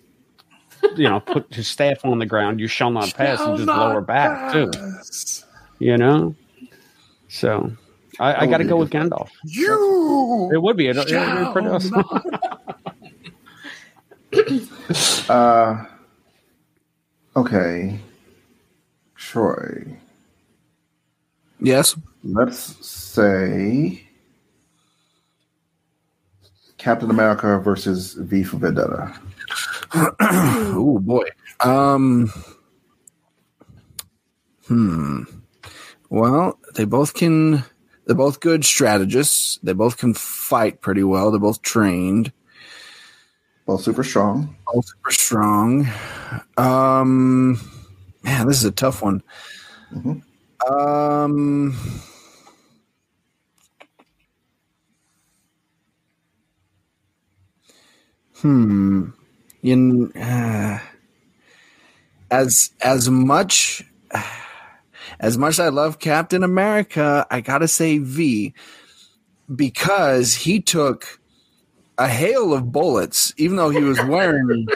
you 0.95 1.09
know 1.09 1.19
put 1.19 1.53
his 1.53 1.67
staff 1.67 2.03
on 2.05 2.19
the 2.19 2.25
ground. 2.25 2.59
You 2.59 2.67
shall 2.67 2.91
not 2.91 3.13
pass, 3.13 3.39
and 3.41 3.57
just 3.57 3.67
lower 3.67 4.01
back 4.01 4.51
too. 4.51 4.71
You 5.79 5.97
know, 5.97 6.35
so 7.27 7.71
I, 8.19 8.43
I 8.43 8.45
got 8.47 8.57
to 8.57 8.63
go 8.63 8.77
with 8.77 8.89
Gandalf. 8.89 9.29
You 9.43 10.49
It 10.53 10.61
would 10.61 10.77
be. 10.77 10.87
It, 10.87 10.97
it 10.97 11.11
would 11.11 11.45
be 11.45 11.51
pretty 11.51 11.67
awesome. 11.67 12.03
Uh, 15.29 15.85
okay, 17.37 17.99
Troy. 19.15 19.97
Yes. 21.61 21.95
Let's 22.23 22.85
say 22.85 24.04
Captain 26.85 27.09
America 27.09 27.57
versus 27.57 28.13
V 28.13 28.43
for 28.43 28.57
Vendetta. 28.57 29.11
oh 29.95 30.99
boy. 31.01 31.25
Um. 31.59 32.31
Hmm. 34.67 35.23
Well, 36.11 36.59
they 36.75 36.85
both 36.85 37.15
can. 37.15 37.63
They're 38.05 38.15
both 38.15 38.39
good 38.39 38.63
strategists. 38.63 39.57
They 39.63 39.73
both 39.73 39.97
can 39.97 40.13
fight 40.13 40.81
pretty 40.81 41.01
well. 41.01 41.31
They're 41.31 41.39
both 41.39 41.63
trained. 41.63 42.31
Both 43.65 43.81
super 43.81 44.03
strong. 44.03 44.55
Both 44.71 44.85
super 44.85 45.11
strong. 45.11 45.87
Um. 46.55 47.59
Man, 48.21 48.45
this 48.45 48.57
is 48.57 48.65
a 48.65 48.71
tough 48.71 49.01
one. 49.01 49.23
Um. 50.69 51.75
Hmm. 58.37 59.09
In 59.63 60.11
uh, 60.15 60.79
as 62.29 62.71
as 62.81 63.09
much 63.09 63.83
as 65.19 65.37
much 65.37 65.53
as 65.53 65.59
I 65.59 65.69
love 65.69 65.99
Captain 65.99 66.43
America, 66.43 67.25
I 67.31 67.41
gotta 67.41 67.67
say 67.67 67.97
V 67.97 68.53
because 69.53 70.33
he 70.33 70.59
took 70.59 71.19
a 71.97 72.07
hail 72.07 72.53
of 72.53 72.71
bullets, 72.71 73.33
even 73.37 73.57
though 73.57 73.69
he 73.69 73.81
was 73.81 74.01
wearing. 74.05 74.67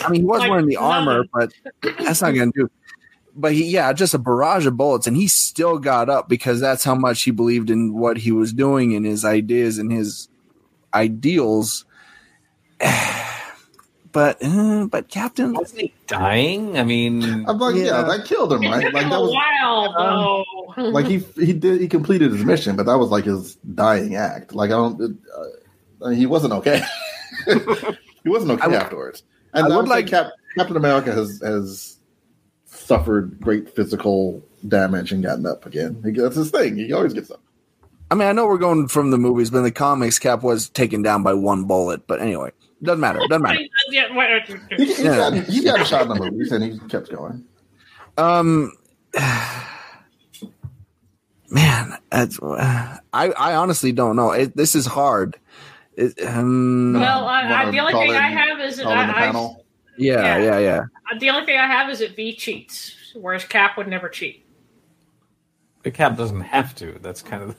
I 0.00 0.08
mean, 0.08 0.20
he 0.22 0.26
was 0.26 0.38
Like 0.40 0.50
wearing 0.50 0.66
the 0.66 0.76
armor, 0.76 1.24
but 1.32 1.52
that's 1.82 2.22
not 2.22 2.32
gonna 2.32 2.52
do. 2.54 2.70
But 3.36 3.52
he, 3.52 3.64
yeah, 3.70 3.92
just 3.92 4.14
a 4.14 4.18
barrage 4.18 4.66
of 4.66 4.76
bullets, 4.76 5.06
and 5.06 5.16
he 5.16 5.26
still 5.26 5.78
got 5.78 6.08
up 6.08 6.28
because 6.28 6.60
that's 6.60 6.84
how 6.84 6.94
much 6.94 7.22
he 7.22 7.30
believed 7.32 7.68
in 7.68 7.92
what 7.94 8.16
he 8.16 8.30
was 8.32 8.52
doing 8.52 8.94
and 8.94 9.04
his 9.04 9.24
ideas 9.24 9.78
and 9.78 9.92
his 9.92 10.28
ideals. 10.94 11.84
But 14.12 14.38
uh, 14.44 14.86
but 14.86 15.08
Captain 15.08 15.54
Wasn't 15.54 15.80
he 15.80 15.92
dying? 16.06 16.78
I 16.78 16.84
mean, 16.84 17.44
I'm 17.48 17.58
like, 17.58 17.74
yeah, 17.74 17.82
Yeah. 17.84 18.02
that 18.02 18.24
killed 18.26 18.52
him, 18.52 18.60
right? 18.60 18.94
Like 18.94 19.02
him 19.02 19.10
that 19.10 19.18
a 19.18 19.20
was 19.22 19.32
while, 19.34 20.44
though. 20.76 20.82
like 20.90 21.06
he 21.06 21.18
he 21.34 21.52
did 21.52 21.80
he 21.80 21.88
completed 21.88 22.30
his 22.30 22.44
mission, 22.44 22.76
but 22.76 22.86
that 22.86 22.96
was 22.96 23.10
like 23.10 23.24
his 23.24 23.56
dying 23.56 24.14
act. 24.14 24.54
Like 24.54 24.70
I 24.70 24.74
don't, 24.74 25.18
uh, 26.00 26.10
he 26.10 26.26
wasn't 26.26 26.52
okay. 26.52 26.80
he 27.46 28.28
wasn't 28.28 28.52
okay 28.52 28.76
I 28.76 28.80
afterwards. 28.80 29.24
And 29.52 29.64
I 29.64 29.66
I 29.66 29.68
would 29.70 29.76
would 29.78 29.88
like 29.88 30.04
like- 30.04 30.10
Cap, 30.10 30.32
Captain 30.56 30.76
America 30.76 31.10
has 31.10 31.40
has 31.42 31.98
suffered 32.66 33.40
great 33.40 33.74
physical 33.74 34.40
damage 34.68 35.10
and 35.10 35.24
gotten 35.24 35.44
up 35.44 35.66
again. 35.66 36.00
He, 36.04 36.12
that's 36.12 36.36
his 36.36 36.52
thing. 36.52 36.76
He 36.76 36.92
always 36.92 37.14
gets 37.14 37.32
up. 37.32 37.40
I 38.12 38.14
mean, 38.14 38.28
I 38.28 38.32
know 38.32 38.46
we're 38.46 38.58
going 38.58 38.86
from 38.86 39.10
the 39.10 39.18
movies, 39.18 39.50
but 39.50 39.58
in 39.58 39.64
the 39.64 39.72
comics, 39.72 40.20
Cap 40.20 40.44
was 40.44 40.68
taken 40.68 41.02
down 41.02 41.24
by 41.24 41.34
one 41.34 41.64
bullet. 41.64 42.06
But 42.06 42.20
anyway, 42.20 42.52
doesn't 42.84 43.00
matter. 43.00 43.20
Doesn't 43.28 43.42
matter. 43.42 43.60
Yeah, 43.90 44.14
what- 44.14 44.28
He, 44.78 44.84
he, 44.94 45.02
Yeah. 45.04 45.16
got, 45.16 45.32
he 45.44 45.62
got 45.64 45.80
a 45.80 45.84
shot 45.84 46.02
in 46.02 46.08
the 46.08 46.14
movies 46.30 46.52
and 46.52 46.62
he 46.64 46.78
kept 46.88 47.10
going. 47.10 47.44
Um, 48.16 48.72
man, 51.50 51.96
that's, 52.10 52.38
I 52.42 53.00
I 53.12 53.54
honestly 53.54 53.92
don't 53.92 54.16
know. 54.16 54.32
It, 54.32 54.56
this 54.56 54.74
is 54.74 54.86
hard. 54.86 55.36
It, 55.96 56.14
um, 56.26 56.94
Well, 56.94 57.26
I, 57.26 57.42
I, 57.66 57.70
the 57.70 57.78
only 57.78 57.92
thing 57.92 58.10
in- 58.10 58.16
I 58.16 58.28
have 58.28 58.60
is 58.60 58.76
that 58.78 58.84
call 58.84 58.92
the 58.94 58.98
I, 58.98 59.10
I, 59.10 59.12
panel? 59.12 59.64
yeah, 59.96 60.38
yeah, 60.38 60.58
yeah. 60.58 60.84
the 61.20 61.30
only 61.30 61.46
thing 61.46 61.58
I 61.58 61.66
have 61.66 61.88
is 61.90 62.00
that 62.00 62.16
V 62.16 62.34
cheats, 62.34 63.12
whereas 63.14 63.44
Cap 63.44 63.76
would 63.76 63.86
never 63.88 64.08
cheat. 64.08 64.44
The 65.84 65.90
Cap 65.90 66.16
doesn't 66.16 66.40
have 66.40 66.74
to. 66.76 66.98
That's 67.02 67.22
kind 67.22 67.42
of 67.44 67.56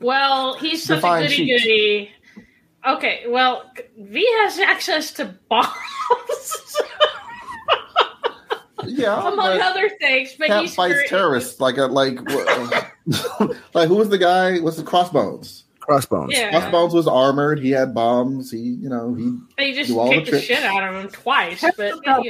Well, 0.00 0.54
he's 0.58 0.82
such 0.84 0.98
Define 0.98 1.22
a 1.22 1.26
goody 1.28 1.36
cheats. 1.36 1.62
goody. 1.62 2.10
Okay, 2.86 3.24
well, 3.28 3.70
V 3.98 4.26
has 4.42 4.58
access 4.58 5.12
to 5.12 5.34
bombs, 5.48 6.76
Yeah, 8.86 9.28
among 9.32 9.60
other 9.60 9.90
things. 10.00 10.34
But 10.38 10.46
Cap 10.48 10.62
he's 10.62 10.74
fights 10.74 10.94
very- 10.94 11.08
terrorists 11.08 11.60
like 11.60 11.76
a 11.76 11.84
like 11.86 12.18
like 13.74 13.88
who 13.88 13.96
was 13.96 14.08
the 14.08 14.16
guy? 14.18 14.58
What's 14.60 14.78
the 14.78 14.82
Crossbones? 14.82 15.64
Crossbones. 15.80 16.32
Yeah. 16.32 16.50
Crossbones 16.50 16.94
was 16.94 17.06
armored. 17.08 17.58
He 17.58 17.70
had 17.70 17.92
bombs. 17.94 18.50
He 18.50 18.58
you 18.58 18.88
know 18.88 19.14
he 19.14 19.36
He 19.62 19.74
just 19.74 19.88
do 19.90 19.98
all 19.98 20.08
kicked 20.10 20.26
the, 20.26 20.30
tricks. 20.32 20.46
shit 20.46 20.62
out 20.62 20.82
of 20.82 20.94
him 21.04 21.10
twice. 21.10 21.60
But 21.76 21.94
you 21.96 22.00
know, 22.06 22.22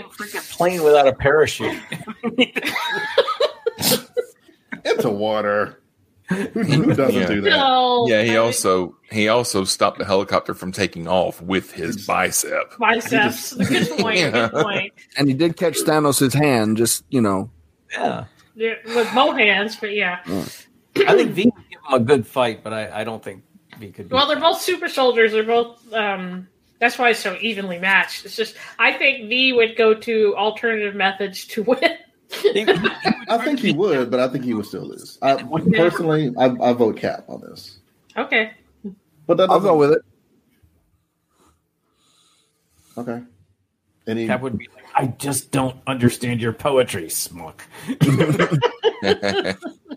plane 0.50 0.82
without 0.82 1.06
a 1.06 1.12
parachute. 1.12 1.78
into 4.84 5.10
water. 5.10 5.76
Who, 6.30 6.36
who 6.62 6.94
doesn't 6.94 7.20
Yeah. 7.20 7.26
do 7.26 7.40
that? 7.42 7.50
No, 7.50 8.06
yeah, 8.08 8.22
he 8.22 8.32
I- 8.32 8.36
also 8.36 8.96
he 9.10 9.28
also 9.28 9.64
stopped 9.64 9.98
the 9.98 10.04
helicopter 10.04 10.54
from 10.54 10.72
taking 10.72 11.06
off 11.08 11.42
with 11.42 11.72
his 11.72 12.06
bicep. 12.06 12.76
biceps. 12.78 13.52
Good 13.54 13.88
point. 13.98 14.18
Yeah. 14.20 14.48
Good 14.48 14.62
point. 14.62 14.92
And 15.16 15.28
he 15.28 15.34
did 15.34 15.56
catch 15.56 15.78
Thanos' 15.78 16.32
hand. 16.32 16.76
Just 16.76 17.04
you 17.10 17.20
know, 17.20 17.50
Yeah. 17.92 18.24
Yeah, 18.54 18.74
with 18.84 19.12
both 19.14 19.38
hands, 19.38 19.76
but 19.76 19.92
yeah. 19.92 20.20
I 20.26 21.14
think 21.16 21.30
V 21.32 21.44
would 21.54 21.64
give 21.70 21.80
him 21.88 21.94
a 21.94 22.00
good 22.00 22.26
fight, 22.26 22.62
but 22.62 22.72
I, 22.72 23.00
I 23.00 23.04
don't 23.04 23.22
think 23.22 23.42
V 23.78 23.90
could. 23.90 24.10
Well, 24.10 24.26
they're 24.26 24.38
both 24.40 24.60
super 24.60 24.88
soldiers. 24.88 25.32
They're 25.32 25.44
both. 25.44 25.80
Um, 25.92 26.48
that's 26.78 26.98
why 26.98 27.10
it's 27.10 27.20
so 27.20 27.36
evenly 27.40 27.78
matched. 27.78 28.24
It's 28.24 28.36
just 28.36 28.56
I 28.78 28.92
think 28.92 29.28
V 29.28 29.52
would 29.54 29.76
go 29.76 29.94
to 29.94 30.34
alternative 30.36 30.94
methods 30.94 31.44
to 31.46 31.62
win. 31.62 31.96
I 33.28 33.38
think 33.44 33.58
he 33.58 33.72
would, 33.72 34.10
but 34.10 34.20
I 34.20 34.28
think 34.28 34.44
he 34.44 34.54
would 34.54 34.66
still 34.66 34.86
lose. 34.86 35.18
I, 35.22 35.42
personally, 35.76 36.32
I, 36.38 36.46
I 36.46 36.72
vote 36.72 36.96
Cap 36.96 37.24
on 37.28 37.40
this. 37.40 37.78
Okay. 38.16 38.52
But 39.26 39.36
that 39.36 39.50
I'll 39.50 39.60
go 39.60 39.76
with 39.76 39.92
it. 39.92 40.02
Okay. 42.96 43.22
Any 44.06 44.26
Cap 44.26 44.40
would 44.42 44.58
be 44.58 44.68
like, 44.74 44.84
I 44.94 45.06
just 45.06 45.50
don't 45.50 45.76
understand 45.86 46.40
your 46.40 46.52
poetry, 46.52 47.08
smuck. 47.08 47.62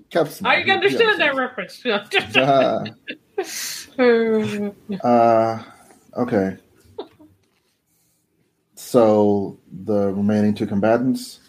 Cap's 0.09 0.41
I 0.43 0.61
can 0.61 0.77
understand 0.77 1.19
that 1.19 1.35
reference. 1.35 1.83
Uh, 3.97 4.67
uh, 5.03 5.63
okay. 6.15 6.57
So 8.75 9.59
the 9.85 10.13
remaining 10.13 10.53
two 10.53 10.67
combatants, 10.67 11.39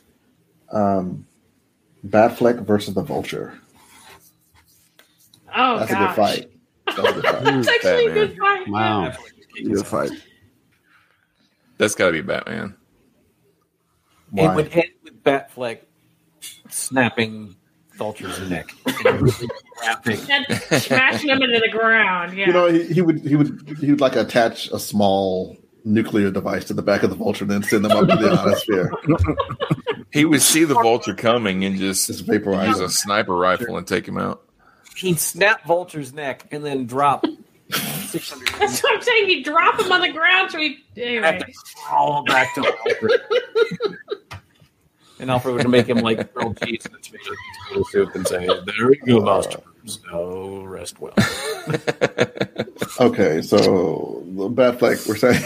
um, 0.71 1.27
Batfleck 2.07 2.65
versus 2.67 2.95
the 2.95 3.03
Vulture. 3.03 3.59
oh 5.55 5.79
That's 5.79 5.91
gosh. 5.91 6.03
a 6.03 6.07
good 6.07 6.17
fight. 6.17 6.51
That's 6.87 6.99
a 6.99 7.12
good 7.12 7.25
fight. 7.25 7.57
It's 7.57 7.69
actually 7.69 8.07
a 8.07 8.12
good 8.15 8.37
fight. 8.39 8.69
Wow. 8.69 9.12
Good 9.62 9.87
fight. 9.87 10.11
That's 11.79 11.95
got 11.95 12.07
to 12.07 12.12
be 12.12 12.21
Batman. 12.21 12.77
Why? 14.31 14.53
It 14.53 14.57
would 14.57 14.73
end 14.73 14.91
with 15.03 15.23
Batfleck 15.23 15.81
snapping 16.69 17.57
Vulture's 17.97 18.51
neck. 18.51 18.71
in 18.87 19.07
a 19.07 19.12
really 19.12 19.49
graphic. 19.77 20.21
And 20.31 20.83
smashing 20.83 21.31
him 21.31 21.43
into 21.43 21.61
the 21.61 21.71
ground. 21.71 22.37
Yeah. 22.37 22.47
You 22.47 22.53
know, 22.53 22.67
he, 22.67 22.85
he 22.95 23.03
would 23.03 23.21
he 23.21 23.37
would 23.37 23.77
he 23.81 23.91
would 23.91 24.01
like 24.01 24.17
attach 24.17 24.69
a 24.71 24.79
small 24.79 25.57
nuclear 25.85 26.31
device 26.31 26.65
to 26.65 26.75
the 26.75 26.83
back 26.83 27.03
of 27.03 27.11
the 27.11 27.17
Vulture 27.17 27.45
and 27.45 27.51
then 27.51 27.62
send 27.62 27.85
them 27.85 27.93
up 27.93 28.09
to 28.09 28.17
the 28.17 28.31
ionosphere. 28.41 28.91
He 30.15 30.25
would 30.25 30.41
see 30.43 30.65
the 30.65 30.75
vulture 30.75 31.15
coming 31.15 31.65
and 31.65 31.77
just, 31.77 32.07
Just 32.07 32.21
vaporize 32.25 32.69
use 32.69 32.81
a 32.81 32.89
sniper 32.89 33.35
rifle 33.37 33.77
and 33.77 33.87
take 33.87 34.07
him 34.09 34.17
out. 34.17 34.43
He'd 34.97 35.19
snap 35.19 35.65
Vulture's 35.67 36.12
neck 36.15 36.47
and 36.53 36.65
then 36.65 36.87
drop 36.87 37.27
600 37.71 38.49
That's 38.61 38.81
what 38.83 38.95
I'm 38.95 39.03
saying. 39.03 39.29
You 39.29 39.43
drop 39.45 39.81
him 39.81 39.91
on 39.91 40.01
the 40.03 40.12
ground, 40.12 40.53
so 40.53 40.59
he. 40.59 40.79
have 40.97 40.97
Anyway. 41.05 41.39
to 41.41 41.53
crawl 41.85 42.23
back 42.25 42.55
to 42.55 42.61
Alfred. 42.65 43.21
and 45.19 45.31
Alfred 45.33 45.57
would 45.57 45.69
make 45.69 45.89
him 45.89 45.99
like 45.99 46.33
grilled 46.33 46.59
cheese 46.65 46.87
and 46.87 47.03
tomato 47.03 47.31
tomato 47.69 47.85
soup 47.91 48.15
and 48.15 48.27
say, 48.29 48.47
There 48.47 48.93
you 48.93 49.01
go, 49.05 49.21
Master. 49.21 49.59
So 49.87 50.62
rest 50.62 51.01
well. 51.01 51.12
Okay, 53.01 53.43
so 53.43 54.23
the 54.29 54.49
Batfleck, 54.49 55.09
we're 55.09 55.17
saying. 55.17 55.43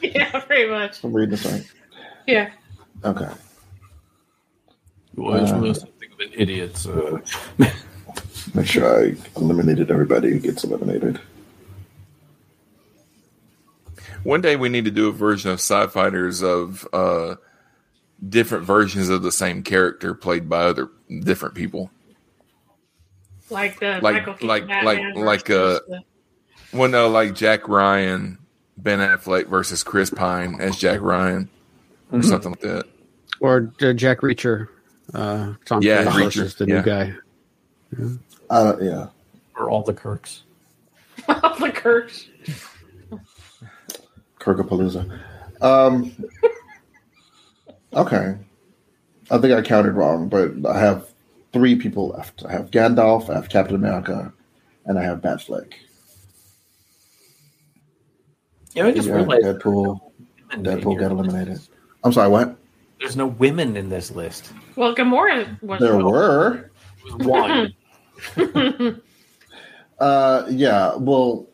yeah, 0.00 0.40
pretty 0.40 0.68
much. 0.68 1.04
I'm 1.04 1.12
reading 1.12 1.30
this 1.30 1.44
right. 1.46 1.64
Yeah. 2.26 2.50
Okay. 3.04 3.28
Boys, 5.14 5.50
Uh, 5.50 5.56
uh, 5.56 5.74
something 5.74 6.12
of 6.12 6.20
an 6.20 6.30
idiot. 6.34 6.76
So. 6.76 7.20
Make 8.54 8.66
sure 8.66 9.04
I 9.06 9.14
eliminated 9.36 9.90
everybody 9.90 10.30
who 10.30 10.38
gets 10.40 10.64
eliminated. 10.64 11.20
One 14.22 14.40
day 14.40 14.56
we 14.56 14.68
need 14.68 14.84
to 14.84 14.90
do 14.90 15.08
a 15.08 15.12
version 15.12 15.50
of 15.50 15.60
Sci 15.60 15.86
Fighters 15.88 16.42
of 16.42 16.86
uh, 16.92 17.36
different 18.26 18.64
versions 18.64 19.08
of 19.08 19.22
the 19.22 19.32
same 19.32 19.62
character 19.62 20.14
played 20.14 20.48
by 20.48 20.64
other 20.64 20.88
different 21.20 21.54
people. 21.54 21.90
Like 23.48 23.78
the 23.80 23.98
Like- 24.02 24.26
Michael 24.26 24.46
like- 24.46 24.66
Batman 24.68 25.14
like- 25.14 25.24
like, 25.24 25.46
versus 25.46 25.80
uh, 25.92 25.98
Well, 26.72 26.88
no, 26.90 27.08
like 27.08 27.34
Jack 27.34 27.66
Ryan, 27.68 28.38
Ben 28.76 28.98
Affleck 29.00 29.46
versus 29.48 29.82
Chris 29.82 30.10
Pine 30.10 30.56
as 30.60 30.76
Jack 30.76 31.00
Ryan, 31.00 31.48
or 32.12 32.22
something 32.22 32.52
like 32.52 32.60
that. 32.60 32.84
Or 33.40 33.72
uh, 33.80 33.92
Jack 33.92 34.20
Reacher. 34.20 34.68
Uh, 35.14 35.54
Tom 35.64 35.82
Yeah, 35.82 36.02
Cruise 36.02 36.14
Reacher, 36.14 36.22
versus 36.24 36.54
the 36.56 36.66
yeah. 36.66 36.74
new 36.76 36.82
guy. 36.82 37.14
Uh, 38.48 38.76
yeah. 38.80 39.06
Or 39.56 39.68
all 39.70 39.82
the 39.82 39.92
Kirks. 39.94 40.42
all 41.28 41.58
the 41.58 41.70
Kirks. 41.72 42.28
Kirkapalooza. 44.38 45.20
Um, 45.60 46.12
okay. 47.92 48.36
I 49.30 49.38
think 49.38 49.52
I 49.52 49.62
counted 49.62 49.92
wrong, 49.92 50.28
but 50.28 50.52
I 50.66 50.78
have 50.78 51.06
three 51.52 51.76
people 51.76 52.08
left. 52.08 52.44
I 52.46 52.52
have 52.52 52.70
Gandalf, 52.70 53.28
I 53.30 53.34
have 53.34 53.48
Captain 53.48 53.74
America, 53.76 54.32
and 54.86 54.98
I 54.98 55.02
have 55.02 55.20
Batfleck. 55.20 55.72
Yeah, 58.72 58.86
I 58.86 58.92
just 58.92 59.08
Yeah, 59.08 59.14
realized 59.16 59.44
Deadpool. 59.44 60.00
Deadpool 60.52 60.98
got 60.98 61.10
eliminated. 61.10 61.60
I'm 62.02 62.12
sorry, 62.12 62.28
what? 62.30 62.56
There's 63.00 63.16
no 63.16 63.26
women 63.26 63.76
in 63.76 63.88
this 63.88 64.10
list. 64.10 64.52
Well, 64.76 64.94
Gamora 64.94 65.60
was. 65.62 65.80
There 65.80 65.98
were. 65.98 66.70
One. 67.16 67.74
Uh, 70.00 70.46
yeah, 70.48 70.94
well, 70.96 71.46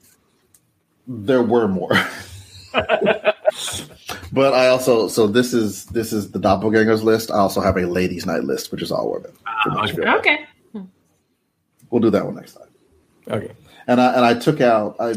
there 1.09 1.43
were 1.43 1.67
more. 1.67 1.91
but 2.73 4.55
I 4.55 4.69
also 4.69 5.09
so 5.09 5.27
this 5.27 5.53
is 5.53 5.87
this 5.87 6.13
is 6.13 6.31
the 6.31 6.39
doppelgangers 6.39 7.03
list. 7.03 7.33
I 7.33 7.39
also 7.39 7.61
have 7.61 7.77
a 7.77 7.87
ladies' 7.87 8.25
night 8.25 8.45
list, 8.45 8.71
which 8.71 8.83
is 8.83 8.93
all 8.93 9.11
women. 9.11 9.33
Pretty 9.63 9.99
much. 9.99 9.99
Okay. 10.21 10.47
We'll 11.91 12.01
do 12.01 12.11
that 12.11 12.25
one 12.25 12.37
next 12.37 12.53
time. 12.55 12.69
Okay. 13.29 13.53
And 13.89 14.01
I 14.01 14.15
and 14.15 14.25
I 14.25 14.35
took 14.35 14.61
out 14.61 14.95
I 15.01 15.15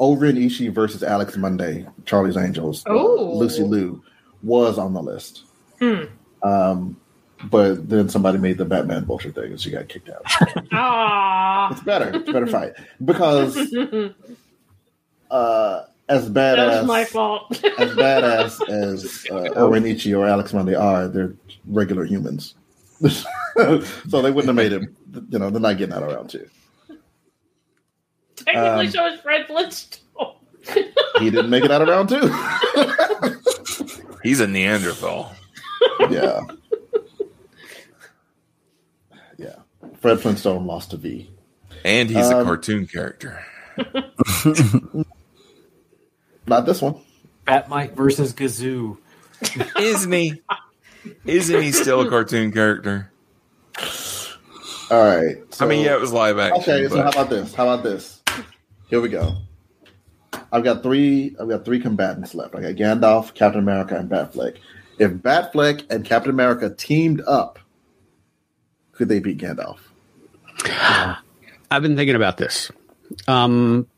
O-Ren 0.00 0.36
Ishii 0.36 0.72
versus 0.72 1.02
Alex 1.02 1.36
Munday, 1.36 1.86
Charlie's 2.06 2.36
Angels. 2.36 2.82
uh, 2.86 2.94
Lucy 2.94 3.62
Liu 3.62 4.02
was 4.42 4.78
on 4.78 4.94
the 4.94 5.02
list. 5.02 5.44
Hmm. 5.78 6.04
Um, 6.42 6.96
but 7.44 7.88
then 7.88 8.08
somebody 8.08 8.38
made 8.38 8.58
the 8.58 8.64
Batman 8.64 9.04
bullshit 9.04 9.34
thing 9.34 9.44
and 9.44 9.60
she 9.60 9.70
got 9.70 9.88
kicked 9.88 10.10
out. 10.10 10.24
It's 11.72 11.82
better. 11.82 12.10
It's 12.14 12.30
better 12.30 12.46
fight 12.46 12.72
because 13.04 13.56
uh, 15.30 15.84
as 16.08 16.28
badass 16.28 16.84
my 16.86 17.04
fault. 17.04 17.52
as 17.78 17.90
badass 17.92 18.68
as 18.68 19.26
uh, 19.30 19.50
O-Ren 19.54 19.84
Ishii 19.84 20.18
or 20.18 20.26
Alex 20.26 20.52
Munday 20.52 20.74
are, 20.74 21.08
they're 21.08 21.34
regular 21.66 22.04
humans. 22.04 22.54
so 23.08 24.22
they 24.22 24.30
wouldn't 24.30 24.46
have 24.46 24.56
made 24.56 24.72
him. 24.72 24.94
You 25.30 25.38
know, 25.38 25.50
they're 25.50 25.60
not 25.60 25.78
getting 25.78 25.94
that 25.94 26.02
around 26.02 26.30
too. 26.30 26.48
Technically, 28.36 28.86
um, 28.86 28.90
so 28.90 29.06
is 29.06 29.20
Fred 29.20 29.46
Flintstone. 29.46 30.34
He 31.18 31.30
didn't 31.30 31.50
make 31.50 31.64
it 31.64 31.70
out 31.70 31.82
of 31.82 31.88
round 31.88 32.08
two. 32.08 33.31
He's 34.22 34.40
a 34.40 34.46
Neanderthal. 34.46 35.32
yeah. 36.10 36.40
Yeah. 39.36 39.56
Fred 40.00 40.20
Flintstone 40.20 40.66
lost 40.66 40.90
to 40.90 40.96
V, 40.96 41.30
And 41.84 42.08
he's 42.08 42.26
um, 42.26 42.40
a 42.40 42.44
cartoon 42.44 42.86
character. 42.86 43.44
Not 46.46 46.66
this 46.66 46.82
one. 46.82 46.96
Bat-Mite 47.44 47.96
versus 47.96 48.32
Gazoo. 48.34 48.98
Isn't 49.78 50.12
he? 50.12 50.40
Isn't 51.24 51.62
he 51.62 51.72
still 51.72 52.02
a 52.02 52.08
cartoon 52.08 52.52
character? 52.52 53.10
All 54.90 55.02
right. 55.04 55.36
So, 55.50 55.64
I 55.64 55.68
mean, 55.68 55.84
yeah, 55.84 55.94
it 55.94 56.00
was 56.00 56.12
live 56.12 56.38
action. 56.38 56.62
Okay, 56.62 56.88
so 56.88 57.02
how 57.02 57.08
about 57.08 57.30
this? 57.30 57.54
How 57.54 57.64
about 57.68 57.82
this? 57.82 58.22
Here 58.88 59.00
we 59.00 59.08
go. 59.08 59.36
I've 60.52 60.62
got 60.62 60.82
three. 60.82 61.34
I've 61.40 61.48
got 61.48 61.64
three 61.64 61.80
combatants 61.80 62.34
left. 62.34 62.54
I 62.54 62.60
got 62.60 62.74
Gandalf, 62.74 63.34
Captain 63.34 63.60
America, 63.60 63.96
and 63.96 64.08
Batfleck. 64.10 64.58
If 64.98 65.12
Batfleck 65.12 65.90
and 65.90 66.04
Captain 66.04 66.30
America 66.30 66.68
teamed 66.70 67.22
up, 67.26 67.58
could 68.92 69.08
they 69.08 69.18
beat 69.18 69.38
Gandalf? 69.38 69.78
I've 71.70 71.82
been 71.82 71.96
thinking 71.96 72.14
about 72.14 72.36
this. 72.36 72.70
Um, 73.26 73.88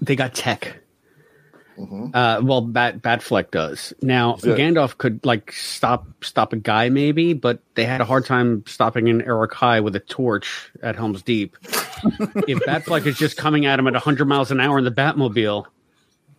they 0.00 0.14
got 0.14 0.34
tech. 0.34 0.78
Uh, 1.78 2.40
well, 2.42 2.62
Bat 2.62 3.02
Batfleck 3.02 3.50
does 3.50 3.92
now. 4.00 4.36
Gandalf 4.36 4.96
could 4.96 5.22
like 5.26 5.52
stop 5.52 6.06
stop 6.24 6.54
a 6.54 6.56
guy 6.56 6.88
maybe, 6.88 7.34
but 7.34 7.60
they 7.74 7.84
had 7.84 8.00
a 8.00 8.04
hard 8.06 8.24
time 8.24 8.64
stopping 8.66 9.08
an 9.10 9.20
Uruk-hai 9.20 9.80
with 9.80 9.94
a 9.94 10.00
torch 10.00 10.70
at 10.82 10.96
Helm's 10.96 11.22
Deep. 11.22 11.56
if 11.62 12.60
Batfleck 12.60 13.04
is 13.04 13.18
just 13.18 13.36
coming 13.36 13.66
at 13.66 13.78
him 13.78 13.86
at 13.88 13.92
100 13.92 14.24
miles 14.24 14.50
an 14.50 14.58
hour 14.58 14.78
in 14.78 14.84
the 14.84 14.90
Batmobile, 14.90 15.66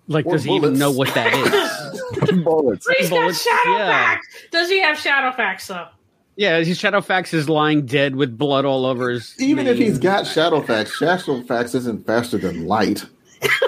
like 0.07 0.25
Or 0.25 0.33
does 0.33 0.43
he 0.43 0.51
even 0.55 0.77
know 0.77 0.91
what 0.91 1.13
that 1.15 1.33
is? 1.33 2.41
bullets. 2.43 2.87
He's 2.97 3.09
got 3.09 3.19
Bullets, 3.21 3.45
Shadowfax. 3.45 3.65
yeah. 3.65 4.17
Does 4.51 4.69
he 4.69 4.81
have 4.81 4.97
shadow 4.97 5.35
Shadowfax 5.35 5.67
though? 5.67 5.87
yeah, 6.35 6.59
his 6.59 6.77
shadow 6.77 6.99
Shadowfax 7.01 7.33
is 7.33 7.49
lying 7.49 7.85
dead 7.85 8.15
with 8.15 8.37
blood 8.37 8.63
all 8.65 8.85
over 8.85 9.09
his. 9.09 9.35
Even 9.39 9.67
if 9.67 9.77
he's 9.77 9.97
got 9.97 10.25
Shadowfax, 10.25 10.91
Shadowfax 10.99 11.75
isn't 11.75 12.05
faster 12.07 12.37
than 12.37 12.67
light. 12.67 13.03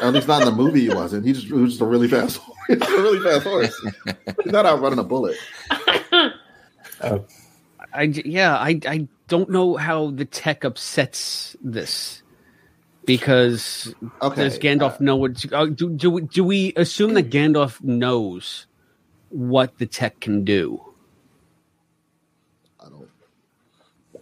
At 0.01 0.13
least 0.13 0.27
not 0.27 0.41
in 0.41 0.47
the 0.47 0.55
movie. 0.55 0.81
He 0.81 0.89
wasn't. 0.89 1.25
He 1.25 1.33
just 1.33 1.47
he 1.47 1.53
was 1.53 1.71
just 1.73 1.81
a 1.81 1.85
really 1.85 2.07
fast, 2.07 2.39
he's 2.67 2.81
a 2.81 3.01
really 3.01 3.19
fast 3.19 3.43
horse. 3.43 3.87
He's 4.43 4.51
not 4.51 4.65
outrunning 4.65 4.99
a 4.99 5.03
bullet. 5.03 5.37
I 7.01 8.03
yeah, 8.03 8.55
I 8.57 8.79
I 8.85 9.07
don't 9.27 9.49
know 9.49 9.75
how 9.77 10.11
the 10.11 10.25
tech 10.25 10.63
upsets 10.63 11.55
this 11.61 12.21
because 13.09 13.95
Okay, 14.21 14.43
does 14.43 14.59
Gandalf 14.59 14.99
know 14.99 15.15
what? 15.15 15.43
Uh, 15.51 15.65
do 15.65 15.89
do 15.89 16.11
we, 16.11 16.21
do 16.21 16.43
we 16.43 16.73
assume 16.75 17.15
that 17.15 17.31
Gandalf 17.31 17.83
knows 17.83 18.67
what 19.29 19.77
the 19.79 19.87
tech 19.87 20.19
can 20.19 20.43
do? 20.43 20.79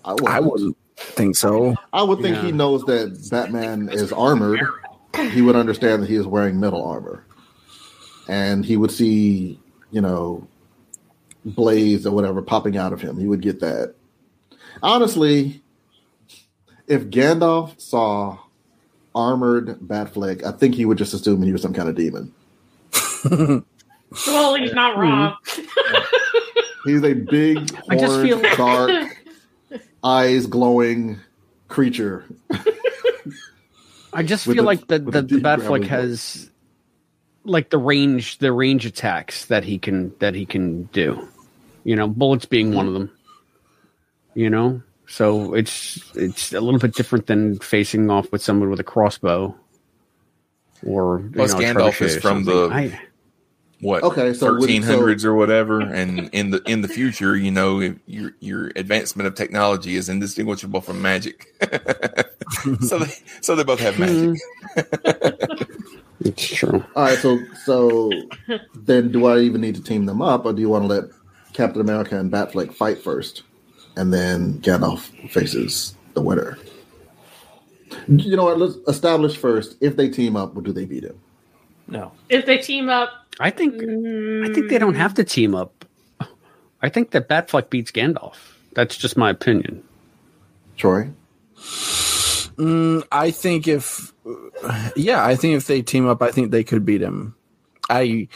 I, 0.05 0.13
wouldn't. 0.13 0.29
I 0.29 0.39
wouldn't 0.39 0.77
think 0.95 1.35
so. 1.35 1.75
I 1.91 2.01
would 2.01 2.21
think 2.21 2.37
Yeah. 2.37 2.45
he 2.45 2.51
knows 2.53 2.85
that 2.85 3.27
Batman 3.29 3.89
is 3.91 4.13
armored. 4.13 4.61
He 5.33 5.41
would 5.41 5.57
understand 5.57 6.03
that 6.03 6.09
he 6.09 6.15
is 6.15 6.25
wearing 6.25 6.61
metal 6.61 6.81
armor, 6.81 7.25
and 8.29 8.63
he 8.63 8.77
would 8.77 8.91
see, 8.91 9.59
you 9.91 9.99
know, 9.99 10.47
blades 11.43 12.07
or 12.07 12.11
whatever 12.11 12.41
popping 12.41 12.77
out 12.77 12.93
of 12.93 13.01
him. 13.01 13.17
He 13.17 13.27
would 13.27 13.41
get 13.41 13.59
that. 13.59 13.95
Honestly, 14.81 15.61
if 16.87 17.05
Gandalf 17.09 17.81
saw 17.81 18.37
armored 19.17 19.79
Batfleck, 19.79 20.43
I 20.43 20.51
think 20.51 20.75
he 20.75 20.85
would 20.85 20.97
just 20.97 21.13
assume 21.13 21.41
he 21.41 21.51
was 21.51 21.61
some 21.61 21.73
kind 21.73 21.89
of 21.89 21.95
demon. 21.95 22.33
Well, 24.25 24.55
he's 24.55 24.73
not 24.73 24.97
wrong. 24.97 25.35
Hmm. 25.45 26.89
He's 26.89 27.03
a 27.03 27.13
big, 27.13 27.57
I 27.89 27.97
just 27.97 28.13
horned, 28.13 28.29
feel- 28.29 28.55
dark, 28.55 29.23
eyes 30.03 30.45
glowing 30.45 31.19
creature. 31.67 32.23
I 34.13 34.23
just 34.23 34.47
With 34.47 34.55
feel 34.55 34.63
a- 34.63 34.65
like 34.65 34.87
the 34.87 35.01
with 35.01 35.13
the, 35.13 35.21
the 35.23 35.41
Batfleck 35.41 35.85
has 35.87 36.49
like 37.43 37.69
the 37.69 37.77
range 37.77 38.37
the 38.37 38.53
range 38.53 38.85
attacks 38.85 39.45
that 39.45 39.65
he 39.65 39.77
can 39.77 40.13
that 40.19 40.33
he 40.33 40.45
can 40.45 40.83
do. 40.93 41.27
You 41.83 41.95
know, 41.95 42.07
bullets 42.07 42.45
being 42.45 42.73
one 42.73 42.85
hmm. 42.85 42.89
of 42.89 42.93
them. 42.93 43.11
You 44.33 44.49
know, 44.49 44.81
so 45.07 45.53
it's 45.53 45.99
it's 46.15 46.53
a 46.53 46.61
little 46.61 46.79
bit 46.79 46.93
different 46.93 47.27
than 47.27 47.57
facing 47.59 48.09
off 48.09 48.31
with 48.31 48.41
someone 48.41 48.69
with 48.69 48.79
a 48.79 48.83
crossbow. 48.83 49.55
Or 50.85 51.21
you 51.21 51.31
Plus, 51.33 51.53
know, 51.53 51.59
Gandalf 51.59 52.01
is 52.01 52.17
from 52.17 52.43
the 52.43 52.69
I- 52.71 52.99
what 53.79 54.03
Okay, 54.03 54.33
so 54.33 54.53
would- 54.53 54.61
thirteen 54.61 54.83
hundreds 54.83 55.23
or 55.23 55.33
whatever, 55.33 55.81
and 55.81 56.29
in 56.33 56.51
the 56.51 56.61
in 56.67 56.81
the 56.81 56.87
future, 56.87 57.35
you 57.35 57.51
know, 57.51 57.79
if 57.79 57.95
your 58.05 58.33
your 58.39 58.71
advancement 58.75 59.27
of 59.27 59.35
technology 59.35 59.95
is 59.95 60.09
indistinguishable 60.09 60.81
from 60.81 61.01
magic. 61.01 61.53
so 62.81 62.99
they 62.99 63.13
so 63.41 63.55
they 63.55 63.63
both 63.63 63.79
have 63.79 63.95
hmm. 63.95 64.33
magic. 64.33 65.67
It's 66.19 66.47
true. 66.47 66.83
All 66.95 67.03
right, 67.03 67.17
so 67.17 67.39
so 67.63 68.11
then 68.75 69.11
do 69.11 69.25
I 69.27 69.39
even 69.39 69.61
need 69.61 69.75
to 69.75 69.83
team 69.83 70.05
them 70.05 70.21
up, 70.21 70.45
or 70.45 70.53
do 70.53 70.61
you 70.61 70.69
want 70.69 70.83
to 70.83 70.87
let 70.87 71.03
Captain 71.53 71.81
America 71.81 72.19
and 72.19 72.31
Batfleck 72.31 72.73
fight 72.73 72.97
first, 72.97 73.43
and 73.97 74.13
then 74.13 74.59
Gandalf 74.61 74.99
faces 75.29 75.95
the 76.13 76.21
winner? 76.21 76.57
You 78.07 78.35
know 78.35 78.45
what? 78.45 78.59
Let's 78.59 78.75
establish 78.87 79.35
first 79.35 79.75
if 79.81 79.95
they 79.95 80.09
team 80.09 80.35
up, 80.35 80.53
do 80.63 80.71
they 80.71 80.85
beat 80.85 81.03
him? 81.03 81.19
No. 81.87 82.11
If 82.29 82.45
they 82.45 82.57
team 82.57 82.89
up, 82.89 83.09
I 83.39 83.49
think 83.49 83.75
I 83.75 84.53
think 84.53 84.69
they 84.69 84.77
don't 84.77 84.95
have 84.95 85.13
to 85.15 85.23
team 85.23 85.55
up. 85.55 85.85
I 86.81 86.89
think 86.89 87.11
that 87.11 87.27
Batfleck 87.27 87.69
beats 87.69 87.91
Gandalf. 87.91 88.35
That's 88.73 88.95
just 88.95 89.17
my 89.17 89.31
opinion. 89.31 89.83
Troy, 90.77 91.09
Mm, 92.57 93.03
I 93.11 93.29
think 93.31 93.67
if, 93.67 94.13
yeah, 94.95 95.23
I 95.23 95.35
think 95.35 95.55
if 95.55 95.67
they 95.67 95.81
team 95.81 96.07
up, 96.07 96.21
I 96.21 96.31
think 96.31 96.51
they 96.51 96.63
could 96.63 96.85
beat 96.85 97.01
him. 97.01 97.35
I, 97.89 98.27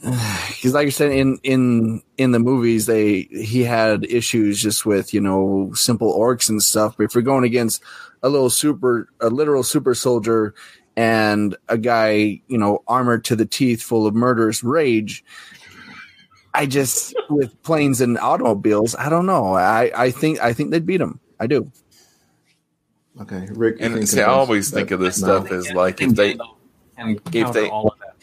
because 0.02 0.72
like 0.72 0.86
you 0.86 0.90
said 0.90 1.12
in 1.12 1.38
in 1.42 2.02
in 2.16 2.32
the 2.32 2.38
movies, 2.38 2.86
they 2.86 3.28
he 3.30 3.62
had 3.62 4.04
issues 4.04 4.60
just 4.60 4.86
with 4.86 5.12
you 5.12 5.20
know 5.20 5.70
simple 5.74 6.18
orcs 6.18 6.48
and 6.48 6.62
stuff. 6.62 6.96
But 6.96 7.04
if 7.04 7.14
you're 7.14 7.22
going 7.22 7.44
against 7.44 7.82
a 8.22 8.30
little 8.30 8.48
super, 8.48 9.08
a 9.20 9.28
literal 9.28 9.62
super 9.62 9.94
soldier, 9.94 10.54
and 10.96 11.54
a 11.68 11.76
guy 11.76 12.40
you 12.48 12.56
know 12.56 12.82
armored 12.88 13.24
to 13.26 13.36
the 13.36 13.44
teeth, 13.44 13.82
full 13.82 14.06
of 14.06 14.14
murderous 14.14 14.64
rage. 14.64 15.22
I 16.54 16.66
just 16.66 17.14
with 17.28 17.62
planes 17.62 18.00
and 18.00 18.18
automobiles, 18.18 18.96
I 18.96 19.08
don't 19.08 19.26
know. 19.26 19.54
I, 19.54 19.92
I 19.94 20.10
think 20.10 20.40
I 20.40 20.52
think 20.52 20.70
they'd 20.70 20.84
beat 20.86 21.00
him. 21.00 21.20
I 21.38 21.46
do. 21.46 21.70
okay, 23.20 23.46
Rick. 23.52 23.76
And 23.80 24.08
see, 24.08 24.20
I 24.20 24.24
always 24.24 24.70
think 24.70 24.90
of 24.90 24.98
this 24.98 25.16
stuff 25.16 25.52
as 25.52 25.70
like 25.72 26.00
if 26.00 26.14
they 26.14 26.38
and 26.96 27.20
if 27.32 27.52
they 27.52 27.68
all 27.68 27.88
of 27.88 27.98
that 28.00 28.16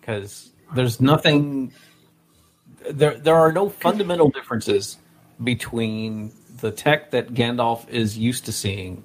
because 0.00 0.50
there's 0.74 1.00
nothing 1.00 1.72
there 2.90 3.18
there 3.18 3.36
are 3.36 3.52
no 3.52 3.68
fundamental 3.68 4.30
differences 4.30 4.98
between 5.42 6.32
the 6.60 6.70
tech 6.70 7.10
that 7.12 7.34
Gandalf 7.34 7.88
is 7.88 8.18
used 8.18 8.44
to 8.46 8.52
seeing 8.52 9.04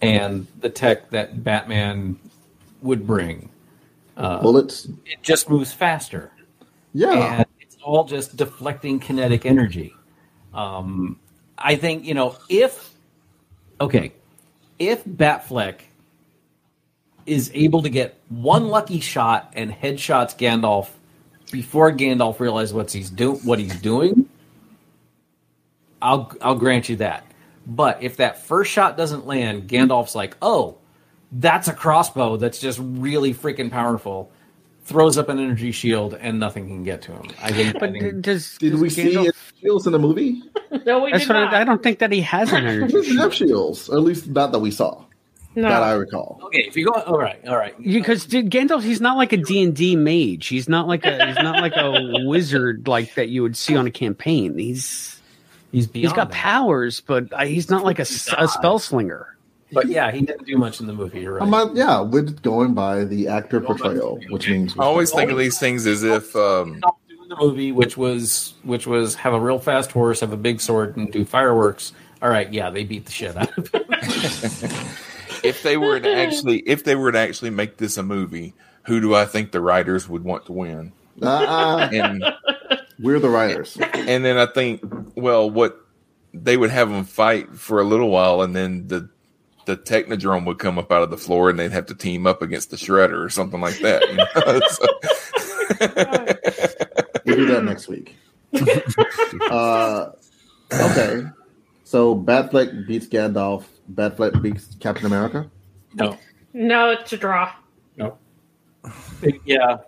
and 0.00 0.46
the 0.60 0.70
tech 0.70 1.10
that 1.10 1.42
Batman 1.42 2.18
would 2.82 3.06
bring. 3.06 3.50
Uh, 4.16 4.40
bullets. 4.40 4.86
it 5.06 5.22
just 5.22 5.48
moves 5.48 5.72
faster. 5.72 6.32
Yeah, 6.92 7.38
and 7.38 7.46
it's 7.60 7.76
all 7.82 8.04
just 8.04 8.36
deflecting 8.36 8.98
kinetic 8.98 9.46
energy. 9.46 9.94
Um, 10.52 11.20
I 11.56 11.76
think 11.76 12.04
you 12.04 12.14
know 12.14 12.36
if 12.48 12.94
okay, 13.80 14.12
if 14.78 15.04
Batfleck 15.04 15.80
is 17.28 17.50
able 17.54 17.82
to 17.82 17.90
get 17.90 18.20
one 18.30 18.68
lucky 18.68 19.00
shot 19.00 19.52
and 19.54 19.72
headshots 19.72 20.36
Gandalf 20.38 20.88
before 21.52 21.92
Gandalf 21.92 22.40
realizes 22.40 22.74
what 22.74 22.90
he's 22.92 23.10
do 23.10 23.34
what 23.44 23.58
he's 23.58 23.80
doing, 23.80 24.28
I'll 26.02 26.32
I'll 26.42 26.56
grant 26.56 26.88
you 26.88 26.96
that. 26.96 27.24
But 27.66 28.02
if 28.02 28.18
that 28.18 28.42
first 28.42 28.70
shot 28.72 28.96
doesn't 28.96 29.26
land, 29.26 29.68
Gandalf's 29.68 30.14
like, 30.14 30.36
"Oh, 30.42 30.78
that's 31.32 31.68
a 31.68 31.74
crossbow 31.74 32.36
that's 32.38 32.58
just 32.60 32.80
really 32.82 33.34
freaking 33.34 33.70
powerful." 33.70 34.32
Throws 34.84 35.18
up 35.18 35.28
an 35.28 35.38
energy 35.38 35.72
shield 35.72 36.14
and 36.14 36.40
nothing 36.40 36.66
can 36.68 36.84
get 36.84 37.02
to 37.02 37.12
him. 37.12 37.34
I 37.42 37.52
think. 37.52 37.76
I 37.76 37.80
But 37.80 37.92
think 37.92 38.14
does 38.20 38.58
Did 38.58 38.72
does 38.72 38.80
we 38.80 38.90
see 38.90 39.14
Gandalf- 39.14 39.26
his 39.26 39.34
shields 39.60 39.86
in 39.86 39.92
the 39.92 39.98
movie? 40.00 40.42
no, 40.86 41.04
we 41.04 41.12
That's 41.12 41.26
did 41.26 41.28
not. 41.28 41.54
I, 41.54 41.62
I 41.62 41.64
don't 41.64 41.82
think 41.82 42.00
that 42.00 42.12
he 42.12 42.22
has 42.22 42.52
an 42.52 42.66
He 42.80 42.88
energy. 42.88 42.92
doesn't 42.92 43.16
have 43.18 43.34
shields, 43.34 43.88
or 43.88 43.98
at 43.98 44.04
least 44.04 44.28
not 44.28 44.52
that 44.52 44.60
we 44.60 44.70
saw, 44.72 45.04
no. 45.62 45.68
that 45.68 45.82
I 45.82 45.92
recall. 45.92 46.40
okay, 46.44 46.60
if 46.66 46.76
you 46.76 46.86
go, 46.86 46.92
all 46.92 47.18
right, 47.18 47.46
all 47.46 47.56
right. 47.56 47.74
because 47.82 48.24
dude, 48.26 48.50
Gandalf, 48.50 48.82
he's 48.82 49.00
not 49.00 49.16
like 49.16 49.32
a 49.32 49.36
D 49.36 49.62
and 49.62 49.74
D 49.74 49.96
mage. 49.96 50.46
He's 50.46 50.68
not 50.68 50.86
like 50.88 51.04
a 51.04 51.26
he's 51.26 51.36
not 51.36 51.60
like 51.60 51.76
a 51.76 52.24
wizard 52.26 52.88
like 52.88 53.14
that 53.14 53.28
you 53.28 53.42
would 53.42 53.56
see 53.56 53.76
on 53.76 53.86
a 53.86 53.90
campaign. 53.90 54.58
He's 54.58 55.18
He's 55.72 55.90
he's 55.92 56.12
got 56.12 56.30
that. 56.30 56.36
powers, 56.36 57.00
but 57.00 57.32
uh, 57.32 57.44
he's 57.44 57.68
not 57.68 57.84
like 57.84 57.98
a 57.98 58.04
spell 58.04 58.78
slinger. 58.78 59.36
But 59.70 59.88
yeah, 59.88 60.10
he 60.10 60.22
didn't 60.22 60.46
do 60.46 60.56
much 60.56 60.80
in 60.80 60.86
the 60.86 60.94
movie. 60.94 61.20
You're 61.20 61.34
right. 61.34 61.52
I'm 61.54 61.76
yeah, 61.76 62.00
we're 62.00 62.22
going 62.22 62.72
by 62.72 63.04
the 63.04 63.28
actor 63.28 63.60
portrayal, 63.60 64.18
which 64.30 64.48
means 64.48 64.74
I 64.78 64.84
always 64.84 65.12
think 65.12 65.30
of 65.30 65.36
these 65.36 65.58
things 65.58 65.86
as 65.86 66.02
if 66.02 66.34
um, 66.34 66.80
the 67.28 67.36
movie, 67.38 67.70
which 67.72 67.98
was 67.98 68.54
which 68.62 68.86
was 68.86 69.14
have 69.16 69.34
a 69.34 69.40
real 69.40 69.58
fast 69.58 69.92
horse, 69.92 70.20
have 70.20 70.32
a 70.32 70.38
big 70.38 70.62
sword, 70.62 70.96
and 70.96 71.12
do 71.12 71.26
fireworks. 71.26 71.92
all 72.22 72.30
right, 72.30 72.50
yeah, 72.50 72.70
they 72.70 72.84
beat 72.84 73.04
the 73.04 73.12
shit 73.12 73.36
out 73.36 73.56
of 73.58 73.68
him. 73.68 73.82
if 75.44 75.62
they 75.62 75.76
were 75.76 75.98
to 76.00 76.14
actually, 76.16 76.58
if 76.60 76.84
they 76.84 76.94
were 76.96 77.12
to 77.12 77.18
actually 77.18 77.50
make 77.50 77.76
this 77.76 77.96
a 77.96 78.02
movie, 78.02 78.54
who 78.86 79.00
do 79.00 79.14
I 79.14 79.24
think 79.26 79.52
the 79.52 79.60
writers 79.60 80.08
would 80.08 80.24
want 80.24 80.46
to 80.46 80.52
win? 80.52 80.92
Uh-uh. 81.22 81.88
And 81.92 82.24
We're 83.00 83.18
the 83.20 83.28
writers. 83.28 83.76
and 83.80 84.24
then 84.24 84.36
I 84.38 84.46
think, 84.46 84.80
well, 85.14 85.50
what 85.50 85.78
they 86.34 86.56
would 86.56 86.70
have 86.70 86.90
them 86.90 87.04
fight 87.04 87.54
for 87.56 87.80
a 87.80 87.84
little 87.84 88.10
while, 88.10 88.42
and 88.42 88.54
then 88.54 88.86
the 88.88 89.08
the 89.66 89.76
technodrome 89.76 90.46
would 90.46 90.58
come 90.58 90.78
up 90.78 90.90
out 90.90 91.02
of 91.02 91.10
the 91.10 91.18
floor, 91.18 91.50
and 91.50 91.58
they'd 91.58 91.72
have 91.72 91.86
to 91.86 91.94
team 91.94 92.26
up 92.26 92.40
against 92.40 92.70
the 92.70 92.76
shredder 92.76 93.22
or 93.22 93.28
something 93.28 93.60
like 93.60 93.78
that. 93.80 94.02
You 94.08 94.16
know? 94.16 94.60
So- 94.70 94.86
We'll 97.26 97.36
do 97.36 97.46
that 97.48 97.64
next 97.64 97.88
week. 97.88 98.16
uh, 99.50 100.10
okay. 100.72 101.22
So 101.84 102.14
Batfleck 102.16 102.86
beats 102.86 103.06
Gandalf. 103.06 103.64
Batfleck 103.94 104.40
beats 104.42 104.76
Captain 104.80 105.06
America. 105.06 105.50
No, 105.94 106.16
No, 106.52 106.90
it's 106.90 107.12
a 107.12 107.16
draw. 107.16 107.52
no, 107.96 108.16
yeah, 109.44 109.78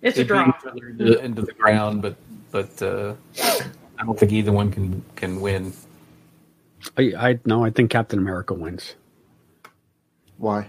It's 0.00 0.16
they 0.16 0.22
a 0.22 0.24
draw. 0.24 0.48
each 0.48 0.66
other 0.66 0.88
into, 0.88 1.18
into 1.24 1.42
the 1.42 1.52
ground, 1.52 2.02
but 2.02 2.16
but 2.50 2.82
uh, 2.82 3.14
I 3.98 4.04
don't 4.04 4.18
think 4.18 4.32
either 4.32 4.52
one 4.52 4.70
can 4.70 5.04
can 5.16 5.40
win. 5.40 5.72
I, 6.96 7.12
I 7.16 7.38
no, 7.44 7.64
I 7.64 7.70
think 7.70 7.90
Captain 7.90 8.18
America 8.18 8.54
wins. 8.54 8.94
Why? 10.38 10.68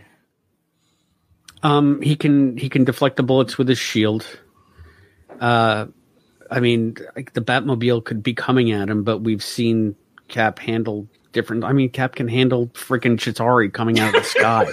Um, 1.64 2.02
he 2.02 2.16
can 2.16 2.58
he 2.58 2.70
can 2.70 2.84
deflect 2.84 3.16
the 3.16 3.24
bullets 3.24 3.58
with 3.58 3.68
his 3.70 3.80
shield. 3.80 4.26
Uh, 5.39 5.88
I 6.52 6.60
mean, 6.60 6.96
like 7.16 7.34
the 7.34 7.41
Batmobile 7.41 8.04
could 8.04 8.22
be 8.22 8.34
coming 8.34 8.72
at 8.72 8.89
him, 8.89 9.04
but 9.04 9.20
we've 9.20 9.44
seen 9.44 9.96
Cap 10.28 10.60
handle 10.60 11.08
different. 11.34 11.63
I 11.63 11.73
mean, 11.73 11.89
Cap 11.89 12.15
can 12.15 12.27
handle 12.27 12.67
freaking 12.67 13.17
Chitauri 13.17 13.71
coming 13.73 13.99
out 13.99 14.15
of 14.15 14.21
the 14.23 14.27
sky. 14.29 14.67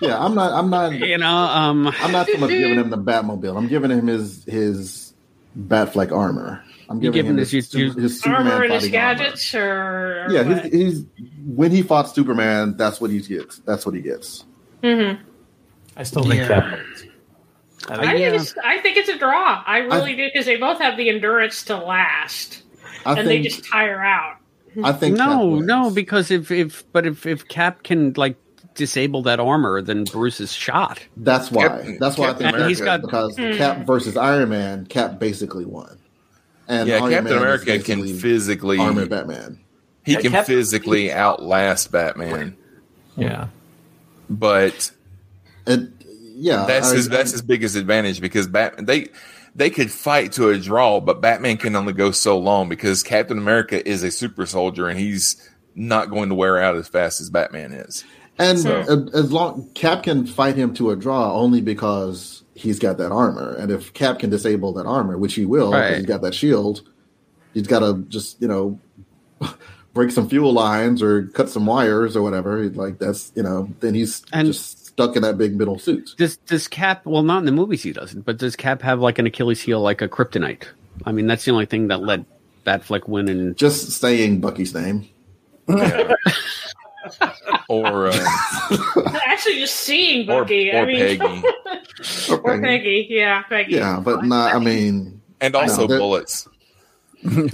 Yeah, 0.00 0.18
I'm 0.24 0.34
not. 0.34 0.52
I'm 0.52 0.70
not. 0.70 0.92
you 0.94 1.18
know, 1.18 1.28
um, 1.28 1.88
I'm 2.00 2.12
not 2.12 2.26
so 2.28 2.38
much 2.38 2.50
giving 2.50 2.78
him 2.78 2.90
the 2.90 2.98
Batmobile. 2.98 3.56
I'm 3.56 3.68
giving 3.68 3.90
him 3.90 4.06
his 4.06 4.44
his 4.44 5.12
Batfleck 5.58 6.10
armor. 6.10 6.62
I'm 6.88 6.96
You 7.02 7.10
giving 7.10 7.14
give 7.14 7.26
him 7.26 7.32
him 7.32 7.38
his, 7.38 7.50
his- 7.50 7.72
his, 7.72 7.94
his- 7.94 8.02
his 8.02 8.20
Superman 8.20 8.46
Armor 8.52 8.64
and 8.64 8.72
his 8.74 8.82
fighting 8.84 9.00
armor. 9.00 9.18
gadgets, 9.18 9.54
or, 9.54 10.24
or 10.24 10.26
Yeah, 10.30 10.42
he's, 10.62 10.72
he's 10.72 11.04
when 11.46 11.70
he 11.70 11.82
fought 11.82 12.08
Superman, 12.14 12.76
that's 12.76 13.00
what 13.00 13.10
he 13.10 13.20
gets. 13.20 13.58
That's 13.60 13.86
what 13.86 13.94
he 13.94 14.00
gets. 14.02 14.44
Mhm. 14.82 15.18
I 15.96 16.02
still 16.02 16.22
think 16.24 16.34
Yeah. 16.36 16.48
Cap 16.48 16.72
wins. 16.72 17.04
I 17.88 17.92
I 17.94 17.96
think, 17.98 18.12
think 18.18 18.34
it's 18.40 18.54
I 18.64 18.78
think 18.78 18.96
it's 18.98 19.08
a 19.10 19.18
draw. 19.18 19.62
I 19.66 19.78
really 19.78 20.16
do 20.16 20.26
because 20.26 20.46
they 20.46 20.56
both 20.56 20.78
have 20.80 20.96
the 20.96 21.08
endurance 21.08 21.64
to 21.64 21.76
last, 21.76 22.62
I 23.06 23.18
and 23.18 23.28
they 23.28 23.40
just 23.42 23.64
tire 23.64 24.02
out. 24.02 24.36
I 24.82 24.92
think. 24.92 25.16
No, 25.16 25.56
no, 25.60 25.90
because 25.90 26.30
if 26.30 26.50
if 26.50 26.84
but 26.92 27.06
if 27.06 27.26
if 27.26 27.46
Cap 27.48 27.82
can 27.82 28.12
like 28.16 28.36
disable 28.74 29.22
that 29.22 29.38
armor, 29.38 29.80
then 29.82 30.04
Bruce 30.04 30.40
is 30.40 30.52
shot. 30.52 31.00
That's 31.16 31.50
why. 31.50 31.68
Captain- 31.68 31.98
that's 32.00 32.18
why 32.18 32.30
I 32.30 32.32
think 32.32 32.40
America- 32.50 32.68
he's 32.68 32.78
He's 32.78 32.84
got- 32.84 33.02
because 33.02 33.36
Hmm. 33.36 33.52
Cap 33.56 33.86
versus 33.86 34.16
Iron 34.16 34.48
Man. 34.48 34.86
Cap 34.86 35.18
basically 35.20 35.64
won. 35.64 35.98
And 36.66 36.88
yeah, 36.88 36.96
Iron 36.96 37.10
Captain 37.10 37.24
Man 37.24 37.32
is 37.34 37.40
America 37.40 37.78
can 37.78 38.06
physically 38.18 38.78
armor 38.78 39.06
Batman. 39.06 39.60
he 40.04 40.12
Yeah, 40.14 40.20
can 40.22 40.30
Captain- 40.32 40.56
physically 40.56 41.12
outlast 41.12 41.92
Batman, 41.92 42.56
yeah. 43.16 43.48
but 44.30 44.90
And 45.66 45.92
yeah, 46.36 46.64
that's 46.66 46.90
I- 46.90 46.96
his 46.96 47.08
that's 47.08 47.32
his 47.32 47.42
biggest 47.42 47.76
advantage 47.76 48.20
because 48.20 48.46
Batman 48.48 48.86
they 48.86 49.08
they 49.54 49.70
could 49.70 49.90
fight 49.90 50.32
to 50.32 50.48
a 50.50 50.58
draw, 50.58 51.00
but 51.00 51.20
Batman 51.20 51.56
can 51.56 51.76
only 51.76 51.92
go 51.92 52.10
so 52.10 52.38
long 52.38 52.68
because 52.68 53.02
Captain 53.02 53.38
America 53.38 53.86
is 53.88 54.02
a 54.02 54.10
super 54.10 54.46
soldier 54.46 54.88
and 54.88 54.98
he's 54.98 55.36
not 55.74 56.10
going 56.10 56.28
to 56.28 56.34
wear 56.34 56.58
out 56.60 56.76
as 56.76 56.88
fast 56.88 57.20
as 57.20 57.30
Batman 57.30 57.72
is. 57.72 58.04
And 58.38 58.58
So- 58.58 59.08
as 59.14 59.30
long 59.30 59.68
Cap 59.74 60.02
can 60.02 60.26
fight 60.26 60.56
him 60.56 60.74
to 60.74 60.90
a 60.90 60.96
draw 60.96 61.34
only 61.38 61.60
because 61.60 62.42
he's 62.54 62.78
got 62.80 62.98
that 62.98 63.12
armor, 63.12 63.54
and 63.54 63.70
if 63.70 63.92
Cap 63.92 64.18
can 64.18 64.30
disable 64.30 64.72
that 64.74 64.86
armor, 64.86 65.16
which 65.18 65.34
he 65.34 65.44
will, 65.46 65.72
Right. 65.72 65.96
he's 65.98 66.06
got 66.06 66.22
that 66.22 66.34
shield, 66.34 66.82
he's 67.52 67.66
got 67.68 67.80
to 67.80 68.04
just 68.08 68.40
you 68.42 68.48
know 68.48 68.78
break 69.94 70.10
some 70.10 70.28
fuel 70.28 70.52
lines 70.52 71.00
or 71.02 71.26
cut 71.28 71.48
some 71.48 71.66
wires 71.66 72.16
or 72.16 72.22
whatever. 72.22 72.68
Like 72.70 72.98
that's 72.98 73.30
you 73.36 73.42
know 73.44 73.68
then 73.80 73.94
he's 73.94 74.22
And- 74.32 74.48
just 74.48 74.83
stuck 74.94 75.16
in 75.16 75.22
that 75.22 75.36
big 75.36 75.56
middle 75.56 75.78
suit. 75.78 76.10
Does 76.16 76.36
does 76.38 76.66
Cap? 76.68 77.04
Well, 77.04 77.22
not 77.22 77.38
in 77.38 77.44
the 77.44 77.52
movies 77.52 77.82
he 77.82 77.92
doesn't, 77.92 78.22
but 78.24 78.38
does 78.38 78.56
Cap 78.56 78.80
have 78.82 79.00
like 79.00 79.18
an 79.18 79.26
Achilles 79.26 79.60
heel, 79.60 79.80
like 79.80 80.00
a 80.02 80.08
kryptonite? 80.08 80.64
I 81.04 81.12
mean, 81.12 81.26
that's 81.26 81.44
the 81.44 81.50
only 81.50 81.66
thing 81.66 81.88
that 81.88 82.00
let 82.02 82.24
Batfleck 82.64 83.08
win. 83.08 83.28
And 83.28 83.56
Just 83.56 83.90
saying 83.90 84.40
Bucky's 84.40 84.72
name. 84.74 85.08
Or 87.68 88.06
uh, 88.08 88.26
Actually, 89.26 89.56
just 89.58 89.76
seeing 89.76 90.26
Bucky. 90.26 90.70
or 90.70 90.78
I 90.78 90.84
mean, 90.86 91.18
Peggy, 91.18 91.42
or 92.30 92.60
Peggy. 92.60 93.06
Yeah, 93.10 93.42
Peggy. 93.42 93.74
Yeah, 93.74 94.00
but 94.00 94.24
not. 94.24 94.54
I 94.54 94.58
mean, 94.58 95.20
and 95.40 95.54
also 95.56 95.86
No, 95.86 95.98
bullets. 95.98 96.48
no. 97.24 97.44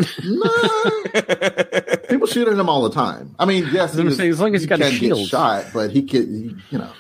people 2.09 2.26
shoot 2.26 2.49
at 2.49 2.59
him 2.59 2.68
all 2.68 2.82
the 2.82 2.91
time. 2.93 3.34
I 3.38 3.45
mean, 3.45 3.64
yes, 3.72 3.93
That's 3.93 4.05
what 4.05 4.14
saying, 4.14 4.30
as 4.30 4.41
long 4.41 4.55
as 4.55 4.62
he's 4.62 4.68
he 4.68 4.68
got 4.68 4.80
a 4.80 4.82
can 4.84 4.93
get 4.93 4.99
shield. 4.99 5.28
shot, 5.28 5.66
but 5.72 5.91
he 5.91 6.03
could, 6.03 6.28
he- 6.28 6.57
you 6.70 6.78
know, 6.78 6.91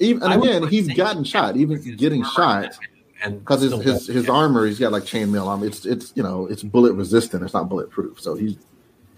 even 0.00 0.22
and 0.22 0.42
again, 0.42 0.66
he's 0.68 0.88
gotten 0.94 1.24
shot, 1.24 1.56
even 1.56 1.80
getting 1.96 2.22
shot 2.24 2.76
And 3.22 3.40
because 3.40 3.62
his 3.62 3.72
still 3.72 3.82
his, 3.82 4.06
don't- 4.06 4.16
his 4.16 4.28
armor, 4.28 4.66
he's 4.66 4.78
got 4.78 4.92
like 4.92 5.02
chainmail 5.04 5.46
armor. 5.46 5.66
It's 5.66 5.84
it's 5.86 6.12
you 6.14 6.22
know 6.22 6.46
it's 6.46 6.62
bullet 6.62 6.92
resistant. 6.92 7.42
It's 7.42 7.54
not 7.54 7.68
bulletproof, 7.68 8.20
so 8.20 8.34
he's 8.34 8.56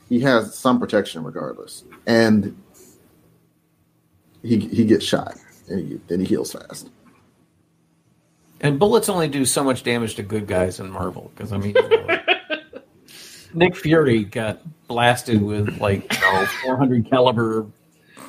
he 0.09 0.20
has 0.20 0.55
some 0.57 0.81
protection 0.81 1.22
regardless, 1.22 1.85
and 2.07 2.57
he 4.43 4.59
he 4.59 4.85
gets 4.85 5.05
shot 5.05 5.37
and 5.68 5.87
he, 5.87 6.01
then 6.09 6.20
he 6.20 6.26
heals 6.26 6.53
fast. 6.53 6.89
And 8.62 8.78
bullets 8.78 9.09
only 9.09 9.28
do 9.28 9.45
so 9.45 9.64
much 9.64 9.83
damage 9.85 10.16
to 10.16 10.22
good 10.22 10.47
guys 10.47 10.81
in 10.81 10.91
Marvel 10.91 11.31
because 11.35 11.53
I 11.53 11.59
mean, 11.59 11.74
you 11.76 11.89
know, 12.07 12.18
Nick 13.55 13.76
Fury 13.76 14.24
got 14.24 14.61
blasted 14.87 15.41
with 15.43 15.78
like 15.81 16.12
you 16.12 16.20
know, 16.20 16.47
400 16.64 17.09
caliber 17.09 17.66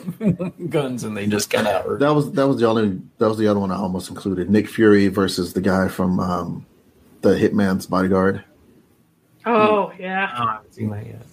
guns, 0.70 1.04
and 1.04 1.16
they 1.16 1.28
just 1.28 1.50
got 1.50 1.66
out. 1.66 2.00
That 2.00 2.14
was 2.14 2.32
that 2.34 2.48
was 2.48 2.60
the 2.60 2.68
only 2.68 3.02
that 3.18 3.28
was 3.28 3.38
the 3.38 3.48
other 3.48 3.60
one 3.60 3.72
I 3.72 3.76
almost 3.76 4.10
included. 4.10 4.50
Nick 4.50 4.68
Fury 4.68 5.08
versus 5.08 5.54
the 5.54 5.62
guy 5.62 5.88
from 5.88 6.20
um, 6.20 6.66
the 7.22 7.30
Hitman's 7.30 7.88
Bodyguard. 7.88 8.44
Oh 9.46 9.92
yeah. 10.00 10.34
Oh, 10.38 10.44
I 10.44 10.52
haven't 10.54 10.74
seen 10.74 10.90
that 10.92 11.06
yet. 11.06 11.26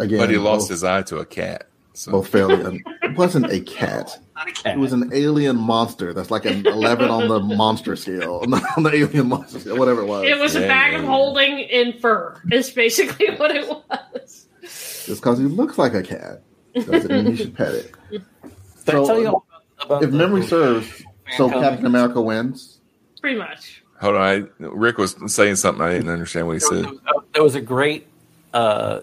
Again, 0.00 0.18
But 0.18 0.30
he 0.30 0.38
lost 0.38 0.64
both, 0.64 0.70
his 0.70 0.84
eye 0.84 1.02
to 1.02 1.18
a 1.18 1.26
cat. 1.26 1.68
So 1.92 2.12
both 2.12 2.28
fairly. 2.28 2.64
un- 2.64 2.82
it 3.02 3.16
wasn't 3.16 3.52
a 3.52 3.60
cat. 3.60 4.18
Not 4.34 4.48
a 4.48 4.52
cat. 4.52 4.76
It 4.76 4.80
was 4.80 4.92
an 4.92 5.10
alien 5.12 5.56
monster. 5.56 6.12
That's 6.12 6.30
like 6.30 6.44
an 6.44 6.66
eleven 6.66 7.10
on 7.10 7.28
the 7.28 7.40
monster 7.40 7.94
scale, 7.94 8.44
on 8.76 8.82
the 8.82 8.90
alien 8.92 9.28
monster 9.28 9.60
scale, 9.60 9.78
whatever 9.78 10.02
it 10.02 10.06
was. 10.06 10.24
It 10.24 10.38
was 10.38 10.56
a 10.56 10.60
bag 10.60 10.92
yeah, 10.92 10.98
of 10.98 11.04
yeah. 11.04 11.10
holding 11.10 11.58
in 11.60 11.98
fur. 12.00 12.40
Is 12.50 12.70
basically 12.70 13.34
what 13.36 13.54
it 13.54 13.68
was. 13.68 14.46
Just 14.62 15.20
because 15.20 15.38
he 15.38 15.44
looks 15.44 15.78
like 15.78 15.94
a 15.94 16.02
cat 16.02 16.42
doesn't 16.74 17.08
mean 17.10 17.26
you 17.28 17.36
should 17.36 17.56
pet 17.56 17.74
it. 17.74 17.92
So, 18.84 19.06
tell 19.06 19.20
you 19.20 19.28
all 19.28 19.46
about, 19.78 19.86
about 19.86 20.02
If 20.04 20.10
the- 20.10 20.16
memory 20.16 20.42
serves, 20.46 21.02
so 21.36 21.48
Comics? 21.48 21.68
Captain 21.68 21.86
America 21.86 22.20
wins. 22.20 22.78
Pretty 23.20 23.38
much. 23.38 23.82
hold 24.00 24.16
on, 24.16 24.20
I, 24.22 24.44
Rick 24.58 24.98
was 24.98 25.16
saying 25.32 25.56
something 25.56 25.82
I 25.82 25.92
didn't 25.94 26.10
understand 26.10 26.46
what 26.46 26.54
he 26.54 26.58
there 26.58 26.68
said. 26.82 26.90
was, 26.90 26.98
a, 27.06 27.20
there 27.32 27.42
was 27.42 27.54
a 27.54 27.60
great 27.62 28.06
uh, 28.52 29.00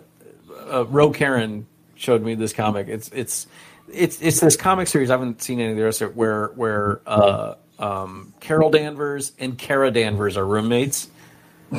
uh, 0.71 0.85
Ro 0.85 1.09
Karen 1.11 1.65
showed 1.95 2.21
me 2.21 2.35
this 2.35 2.53
comic. 2.53 2.87
It's 2.87 3.09
it's 3.09 3.47
it's 3.91 4.21
it's 4.21 4.39
this 4.39 4.55
comic 4.55 4.87
series. 4.87 5.09
I 5.09 5.13
haven't 5.13 5.41
seen 5.41 5.59
any 5.59 5.71
of 5.71 5.77
the 5.77 5.83
rest 5.83 6.01
of 6.01 6.11
it. 6.11 6.15
Where 6.15 6.47
where 6.49 7.01
uh, 7.07 7.55
um, 7.79 8.33
Carol 8.39 8.69
Danvers 8.69 9.31
and 9.39 9.57
Kara 9.57 9.89
Danvers 9.89 10.37
are 10.37 10.45
roommates, 10.45 11.09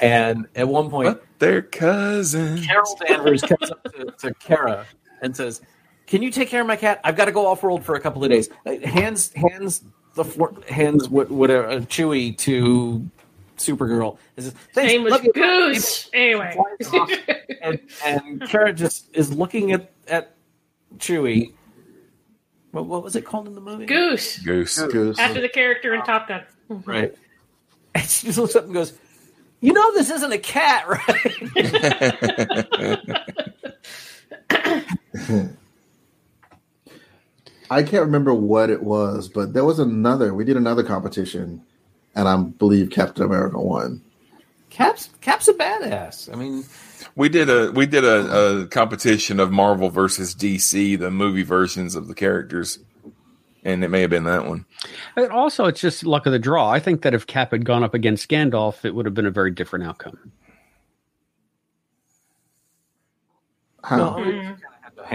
and 0.00 0.46
at 0.54 0.68
one 0.68 0.90
point 0.90 1.08
But 1.18 1.24
they're 1.40 1.62
cousins. 1.62 2.64
Carol 2.64 2.98
Danvers 3.08 3.42
comes 3.42 3.70
up 3.70 3.82
to, 3.92 4.14
to 4.18 4.34
Kara 4.34 4.86
and 5.22 5.36
says, 5.36 5.60
"Can 6.06 6.22
you 6.22 6.30
take 6.30 6.48
care 6.48 6.60
of 6.60 6.68
my 6.68 6.76
cat? 6.76 7.00
I've 7.02 7.16
got 7.16 7.24
to 7.24 7.32
go 7.32 7.46
off 7.46 7.62
world 7.62 7.84
for 7.84 7.96
a 7.96 8.00
couple 8.00 8.22
of 8.22 8.30
days." 8.30 8.48
Hands 8.84 9.32
hands 9.32 9.82
the 10.14 10.24
floor, 10.24 10.54
hands 10.68 11.08
what 11.08 11.30
whatever 11.30 11.68
uh, 11.68 11.80
Chewie 11.80 12.36
to 12.38 13.10
Supergirl. 13.56 14.18
And 14.36 14.44
says, 14.44 14.52
His 14.52 14.62
"Thanks, 14.74 14.92
name 14.92 15.02
was. 15.02 15.20
Goose. 15.34 16.10
Anyway. 16.12 16.56
and, 17.62 17.80
and 18.04 18.48
Kara 18.48 18.72
just 18.72 19.14
is 19.14 19.32
looking 19.32 19.72
at 19.72 19.90
at 20.08 20.36
Chewie. 20.98 21.54
What, 22.72 22.86
what 22.86 23.02
was 23.02 23.16
it 23.16 23.24
called 23.24 23.48
in 23.48 23.54
the 23.54 23.60
movie? 23.60 23.86
Goose. 23.86 24.38
Goose. 24.38 24.80
Goose. 24.80 25.18
After 25.18 25.40
the 25.40 25.48
character 25.48 25.94
in 25.94 26.02
Top 26.02 26.28
Gun. 26.28 26.44
Right. 26.68 27.14
And 27.94 28.04
she 28.08 28.28
just 28.28 28.38
looks 28.38 28.54
up 28.54 28.64
and 28.64 28.74
goes, 28.74 28.92
"You 29.60 29.72
know 29.72 29.92
this 29.94 30.10
isn't 30.10 30.32
a 30.32 30.38
cat, 30.38 30.86
right?" 30.88 32.66
I 37.70 37.82
can't 37.84 38.04
remember 38.04 38.34
what 38.34 38.68
it 38.70 38.82
was, 38.82 39.28
but 39.28 39.52
there 39.52 39.64
was 39.64 39.78
another. 39.78 40.34
We 40.34 40.44
did 40.44 40.56
another 40.56 40.82
competition, 40.82 41.62
and 42.16 42.28
I 42.28 42.36
believe 42.36 42.90
Captain 42.90 43.24
America 43.24 43.60
won. 43.60 44.02
Cap's 44.70 45.10
Cap's 45.20 45.48
a 45.48 45.54
badass. 45.54 46.32
I 46.32 46.36
mean, 46.36 46.64
We 47.16 47.28
did 47.28 47.48
a 47.50 47.70
we 47.72 47.86
did 47.86 48.04
a, 48.04 48.62
a 48.62 48.66
competition 48.68 49.38
of 49.40 49.50
Marvel 49.52 49.90
versus 49.90 50.34
DC, 50.34 50.98
the 50.98 51.10
movie 51.10 51.42
versions 51.42 51.94
of 51.94 52.08
the 52.08 52.14
characters, 52.14 52.78
and 53.64 53.84
it 53.84 53.88
may 53.88 54.00
have 54.00 54.10
been 54.10 54.24
that 54.24 54.46
one. 54.46 54.64
And 55.16 55.30
also, 55.30 55.66
it's 55.66 55.80
just 55.80 56.04
luck 56.04 56.26
of 56.26 56.32
the 56.32 56.38
draw. 56.38 56.70
I 56.70 56.78
think 56.80 57.02
that 57.02 57.14
if 57.14 57.26
Cap 57.26 57.50
had 57.52 57.64
gone 57.64 57.82
up 57.84 57.94
against 57.94 58.28
Gandalf, 58.28 58.84
it 58.84 58.94
would 58.94 59.06
have 59.06 59.14
been 59.14 59.26
a 59.26 59.30
very 59.30 59.50
different 59.50 59.84
outcome. 59.86 60.32
How? 63.82 64.14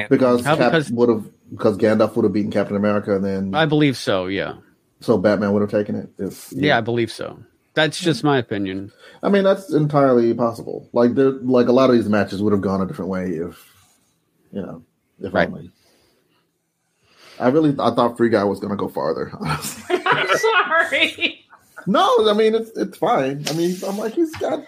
Because 0.09 0.41
mm-hmm. 0.41 0.47
How? 0.47 0.55
Cap 0.55 0.71
Because- 0.71 0.91
would 0.91 1.09
have 1.09 1.29
because 1.51 1.77
Gandalf 1.77 2.15
would 2.15 2.23
have 2.23 2.33
beaten 2.33 2.49
Captain 2.51 2.75
America, 2.75 3.15
and 3.15 3.23
then 3.23 3.53
I 3.55 3.65
believe 3.67 3.95
so. 3.97 4.25
Yeah. 4.25 4.55
so 4.99 5.17
Batman 5.17 5.53
would 5.53 5.61
have 5.61 5.69
taken 5.69 5.95
it. 5.95 6.09
If 6.17 6.51
Yeah, 6.51 6.77
I 6.77 6.81
believe 6.81 7.11
so. 7.11 7.39
That's 7.75 7.99
just 7.99 8.23
my 8.23 8.37
opinion. 8.39 8.91
I 9.21 9.29
mean 9.29 9.43
that's 9.43 9.71
entirely 9.73 10.33
possible. 10.33 10.89
Like 10.91 11.13
there, 11.13 11.31
like 11.31 11.67
a 11.67 11.71
lot 11.71 11.89
of 11.91 11.95
these 11.95 12.09
matches 12.09 12.41
would 12.41 12.51
have 12.51 12.61
gone 12.61 12.81
a 12.81 12.85
different 12.87 13.11
way 13.11 13.27
if 13.31 13.71
you 14.51 14.61
know 14.61 14.83
if 15.21 15.33
Right. 15.33 15.47
only. 15.47 15.71
I 17.39 17.47
really 17.49 17.71
I 17.79 17.93
thought 17.93 18.17
Free 18.17 18.29
Guy 18.29 18.43
was 18.43 18.59
going 18.59 18.71
to 18.71 18.77
go 18.77 18.87
farther. 18.87 19.31
I'm 19.41 20.37
sorry. 20.37 21.45
no, 21.87 22.29
I 22.29 22.33
mean 22.33 22.55
it's 22.55 22.71
it's 22.77 22.97
fine. 22.97 23.43
I 23.49 23.53
mean 23.53 23.75
I'm 23.87 23.97
like 23.97 24.13
he's 24.13 24.35
got 24.37 24.65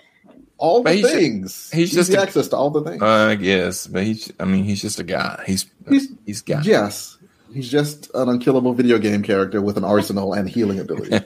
all 0.57 0.84
But 0.84 0.91
the 0.91 0.95
he's 0.97 1.05
ju- 1.11 1.18
things. 1.18 1.72
he's 1.72 1.93
just 1.93 2.11
a- 2.13 2.22
access 2.22 2.47
to 2.49 2.57
all 2.57 2.70
the 2.72 2.84
things. 2.84 3.01
I 3.01 3.36
guess, 3.36 3.88
but 3.88 4.03
he's 4.03 4.32
I 4.39 4.45
mean 4.45 4.63
he's 4.63 4.82
just 4.82 4.99
a 4.99 5.03
guy. 5.03 5.43
He's 5.47 5.65
He's- 5.88 6.07
he's 6.26 6.41
got 6.41 6.65
Yes, 6.65 7.18
he's 7.53 7.70
just 7.72 8.09
an 8.13 8.28
unkillable 8.30 8.74
video 8.74 8.97
game 8.97 9.24
character 9.24 9.61
with 9.61 9.78
an 9.78 9.84
arsenal 9.86 10.34
and 10.34 10.49
healing 10.49 10.80
ability. 10.80 11.20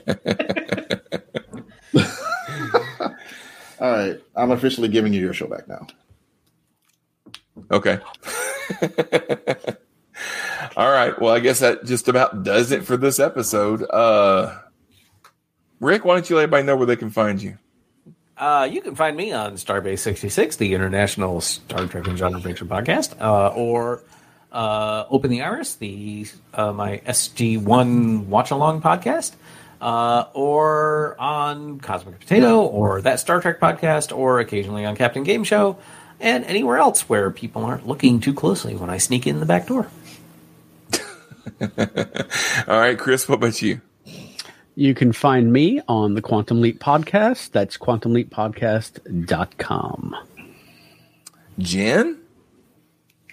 All 3.80 3.90
right, 3.90 4.20
I'm 4.36 4.50
officially 4.52 4.88
giving 4.88 5.12
you 5.12 5.20
your 5.20 5.32
show 5.32 5.48
back 5.48 5.66
now. 5.66 5.86
Okay. 7.72 7.98
All 10.76 10.90
right. 10.90 11.18
Well, 11.20 11.34
I 11.34 11.40
guess 11.40 11.60
that 11.60 11.84
just 11.84 12.08
about 12.08 12.42
does 12.42 12.72
it 12.72 12.84
for 12.84 12.96
this 12.96 13.18
episode. 13.18 13.84
Uh 13.88 14.58
Rick, 15.80 16.04
why 16.04 16.14
don't 16.14 16.30
you 16.30 16.36
let 16.36 16.42
everybody 16.42 16.64
know 16.64 16.76
where 16.76 16.86
they 16.86 16.96
can 16.96 17.10
find 17.10 17.42
you? 17.42 17.58
Uh, 18.36 18.68
you 18.70 18.80
can 18.80 18.94
find 18.94 19.16
me 19.16 19.32
on 19.32 19.54
Starbase 19.54 19.98
66, 19.98 20.56
the 20.56 20.74
international 20.74 21.40
Star 21.40 21.86
Trek 21.86 22.06
and 22.06 22.16
genre 22.16 22.40
fiction 22.40 22.68
podcast, 22.68 23.20
uh, 23.20 23.48
or 23.48 24.02
uh, 24.52 25.04
Open 25.10 25.30
the 25.30 25.42
Iris, 25.42 25.74
the 25.76 26.26
uh, 26.54 26.72
my 26.72 26.98
SG1 27.06 28.26
watch 28.26 28.50
along 28.52 28.80
podcast, 28.80 29.32
uh, 29.80 30.26
or 30.34 31.16
on 31.20 31.80
Cosmic 31.80 32.20
Potato, 32.20 32.62
or 32.62 33.00
that 33.02 33.18
Star 33.20 33.40
Trek 33.40 33.58
podcast, 33.60 34.16
or 34.16 34.38
occasionally 34.40 34.84
on 34.84 34.96
Captain 34.96 35.24
Game 35.24 35.42
Show, 35.44 35.78
and 36.20 36.44
anywhere 36.44 36.78
else 36.78 37.08
where 37.08 37.30
people 37.30 37.64
aren't 37.64 37.86
looking 37.86 38.20
too 38.20 38.34
closely 38.34 38.76
when 38.76 38.88
I 38.88 38.98
sneak 38.98 39.26
in 39.26 39.40
the 39.40 39.46
back 39.46 39.66
door. 39.66 39.88
All 42.68 42.78
right, 42.78 42.98
Chris, 42.98 43.28
what 43.28 43.36
about 43.36 43.62
you? 43.62 43.80
You 44.74 44.94
can 44.94 45.12
find 45.12 45.52
me 45.52 45.82
on 45.86 46.14
the 46.14 46.22
Quantum 46.22 46.62
Leap 46.62 46.80
podcast. 46.80 47.50
That's 47.50 47.76
quantumleappodcast.com. 47.76 50.16
Jen? 51.58 52.18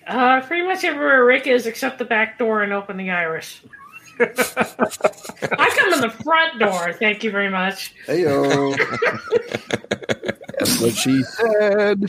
Uh, 0.05 0.41
pretty 0.41 0.67
much 0.67 0.83
everywhere 0.83 1.23
Rick 1.23 1.47
is 1.47 1.65
except 1.65 1.99
the 1.99 2.05
back 2.05 2.37
door 2.37 2.61
and 2.63 2.73
open 2.73 2.97
the 2.97 3.11
iris. 3.11 3.61
I 4.19 4.25
come 5.77 5.93
in 5.93 6.01
the 6.01 6.13
front 6.23 6.59
door. 6.59 6.91
Thank 6.93 7.23
you 7.23 7.31
very 7.31 7.49
much. 7.49 7.93
Hey 8.05 8.23
yo, 8.23 8.75
That's 10.59 10.81
what 10.81 10.93
she 10.93 11.23
said. 11.23 12.03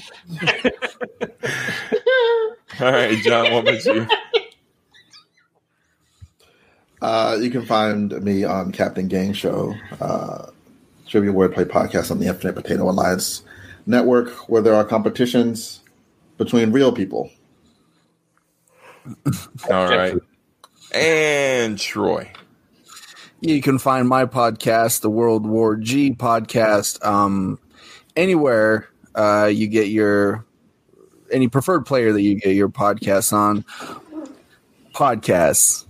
All 2.80 2.90
right, 2.92 3.16
John, 3.22 3.52
what 3.52 3.68
about 3.68 3.84
you? 3.84 4.08
Uh, 7.10 7.36
you 7.40 7.50
can 7.50 7.66
find 7.66 8.12
me 8.22 8.44
on 8.44 8.70
Captain 8.70 9.08
Gang 9.08 9.32
Show, 9.32 9.74
uh, 10.00 10.46
trivia 11.08 11.32
wordplay 11.32 11.64
podcast 11.64 12.12
on 12.12 12.20
the 12.20 12.26
Infinite 12.26 12.52
Potato 12.52 12.88
Alliance 12.88 13.42
network, 13.84 14.48
where 14.48 14.62
there 14.62 14.74
are 14.74 14.84
competitions 14.84 15.80
between 16.38 16.70
real 16.70 16.92
people. 16.92 17.28
All 19.70 19.88
right. 19.88 20.16
And 20.94 21.76
Troy. 21.76 22.30
You 23.40 23.60
can 23.60 23.80
find 23.80 24.08
my 24.08 24.24
podcast, 24.24 25.00
the 25.00 25.10
World 25.10 25.44
War 25.44 25.74
G 25.74 26.12
podcast, 26.12 27.04
um, 27.04 27.58
anywhere 28.14 28.88
uh, 29.16 29.50
you 29.52 29.66
get 29.66 29.88
your 29.88 30.44
any 31.32 31.48
preferred 31.48 31.86
player 31.86 32.12
that 32.12 32.22
you 32.22 32.36
get 32.36 32.54
your 32.54 32.68
podcasts 32.68 33.32
on. 33.32 33.64
Podcasts. 34.94 35.86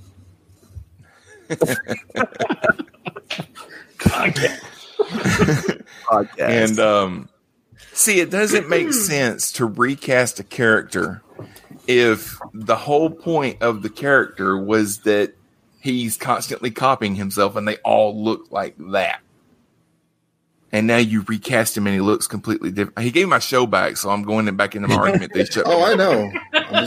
Podcast. 6.04 6.38
And 6.38 6.78
um 6.78 7.28
see 7.92 8.20
it 8.20 8.30
doesn't 8.30 8.68
make 8.68 8.92
sense 8.92 9.52
to 9.52 9.66
recast 9.66 10.40
a 10.40 10.44
character 10.44 11.22
if 11.86 12.38
the 12.52 12.76
whole 12.76 13.10
point 13.10 13.62
of 13.62 13.82
the 13.82 13.90
character 13.90 14.56
was 14.56 14.98
that 15.00 15.34
he's 15.80 16.16
constantly 16.16 16.70
copying 16.70 17.14
himself 17.16 17.56
and 17.56 17.66
they 17.66 17.76
all 17.78 18.22
look 18.22 18.50
like 18.50 18.74
that. 18.78 19.20
And 20.72 20.86
now 20.86 20.98
you 20.98 21.22
recast 21.22 21.76
him 21.76 21.86
and 21.88 21.94
he 21.94 22.00
looks 22.00 22.28
completely 22.28 22.70
different. 22.70 23.00
He 23.00 23.10
gave 23.10 23.26
my 23.28 23.40
show 23.40 23.66
back, 23.66 23.96
so 23.96 24.08
I'm 24.10 24.22
going 24.22 24.54
back 24.54 24.76
into 24.76 24.86
my 24.86 24.94
argument. 24.94 25.32
They 25.34 25.44
shut 25.44 25.66
me 25.66 25.72
Oh, 25.72 25.82
I 25.82 25.96
down. 25.96 25.98
know. 25.98 26.30
I'm 26.54 26.86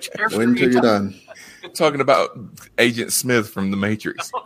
just- 0.00 0.34
Wait 0.34 0.48
until 0.48 0.72
you're 0.72 0.80
done. 0.80 1.20
Talking 1.74 2.00
about 2.00 2.38
Agent 2.78 3.12
Smith 3.12 3.48
from 3.50 3.70
The 3.70 3.76
Matrix. 3.76 4.30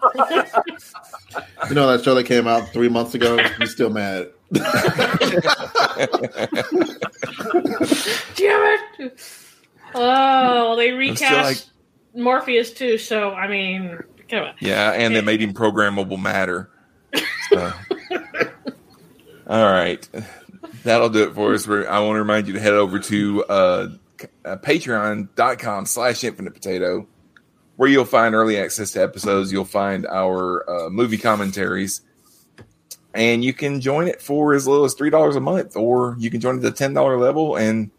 You 1.68 1.75
know 1.75 1.91
that 1.91 2.05
show 2.05 2.14
that 2.14 2.25
came 2.25 2.47
out 2.47 2.68
three 2.75 2.91
months 2.91 3.14
ago? 3.14 3.39
He's 3.59 3.73
still 3.73 3.89
mad. 3.89 4.31
Damn 4.53 4.64
it! 8.99 9.23
Oh, 9.95 10.77
they 10.77 10.89
still 10.89 10.99
recast 10.99 11.70
Morpheus 12.14 12.73
too. 12.75 12.99
So 12.99 13.33
I 13.33 13.49
mean, 13.49 13.99
come 14.29 14.45
on. 14.45 14.55
Yeah, 14.61 14.93
and 14.93 15.16
they 15.16 15.23
made 15.23 15.41
him 15.41 15.55
programmable 15.55 16.20
matter. 16.20 16.70
So. 17.49 17.73
All 19.47 19.73
right. 19.73 20.07
That'll 20.85 21.11
do 21.11 21.25
it 21.25 21.35
for 21.35 21.55
us. 21.55 21.66
We're, 21.66 21.89
I 21.89 22.01
want 22.01 22.16
to 22.16 22.20
remind 22.20 22.47
you 22.47 22.55
to 22.55 22.61
head 22.61 22.73
over 22.73 22.99
to 22.99 23.45
uh, 23.45 23.89
uh, 24.45 24.57
patreon.com 24.57 25.87
slash 25.87 26.25
infinite 26.25 26.55
potato, 26.55 27.07
where 27.83 27.91
you'll 27.91 28.05
find 28.05 28.33
early 28.33 28.59
access 28.59 28.93
to 28.93 29.03
episodes. 29.03 29.51
You'll 29.51 29.64
find 29.64 30.07
our 30.07 30.70
uh, 30.70 30.89
movie 30.89 31.18
commentaries. 31.18 32.03
And 33.12 33.43
you 33.43 33.53
can 33.53 33.80
join 33.80 34.07
it 34.07 34.22
for 34.22 34.55
as 34.55 34.68
little 34.68 34.85
as 34.85 34.95
$3 34.95 35.37
a 35.37 35.41
month, 35.41 35.74
or 35.74 36.14
you 36.16 36.30
can 36.30 36.41
join 36.41 36.55
at 36.55 36.62
the 36.62 36.70
$10 36.70 37.20
level 37.20 37.57
and 37.57 37.91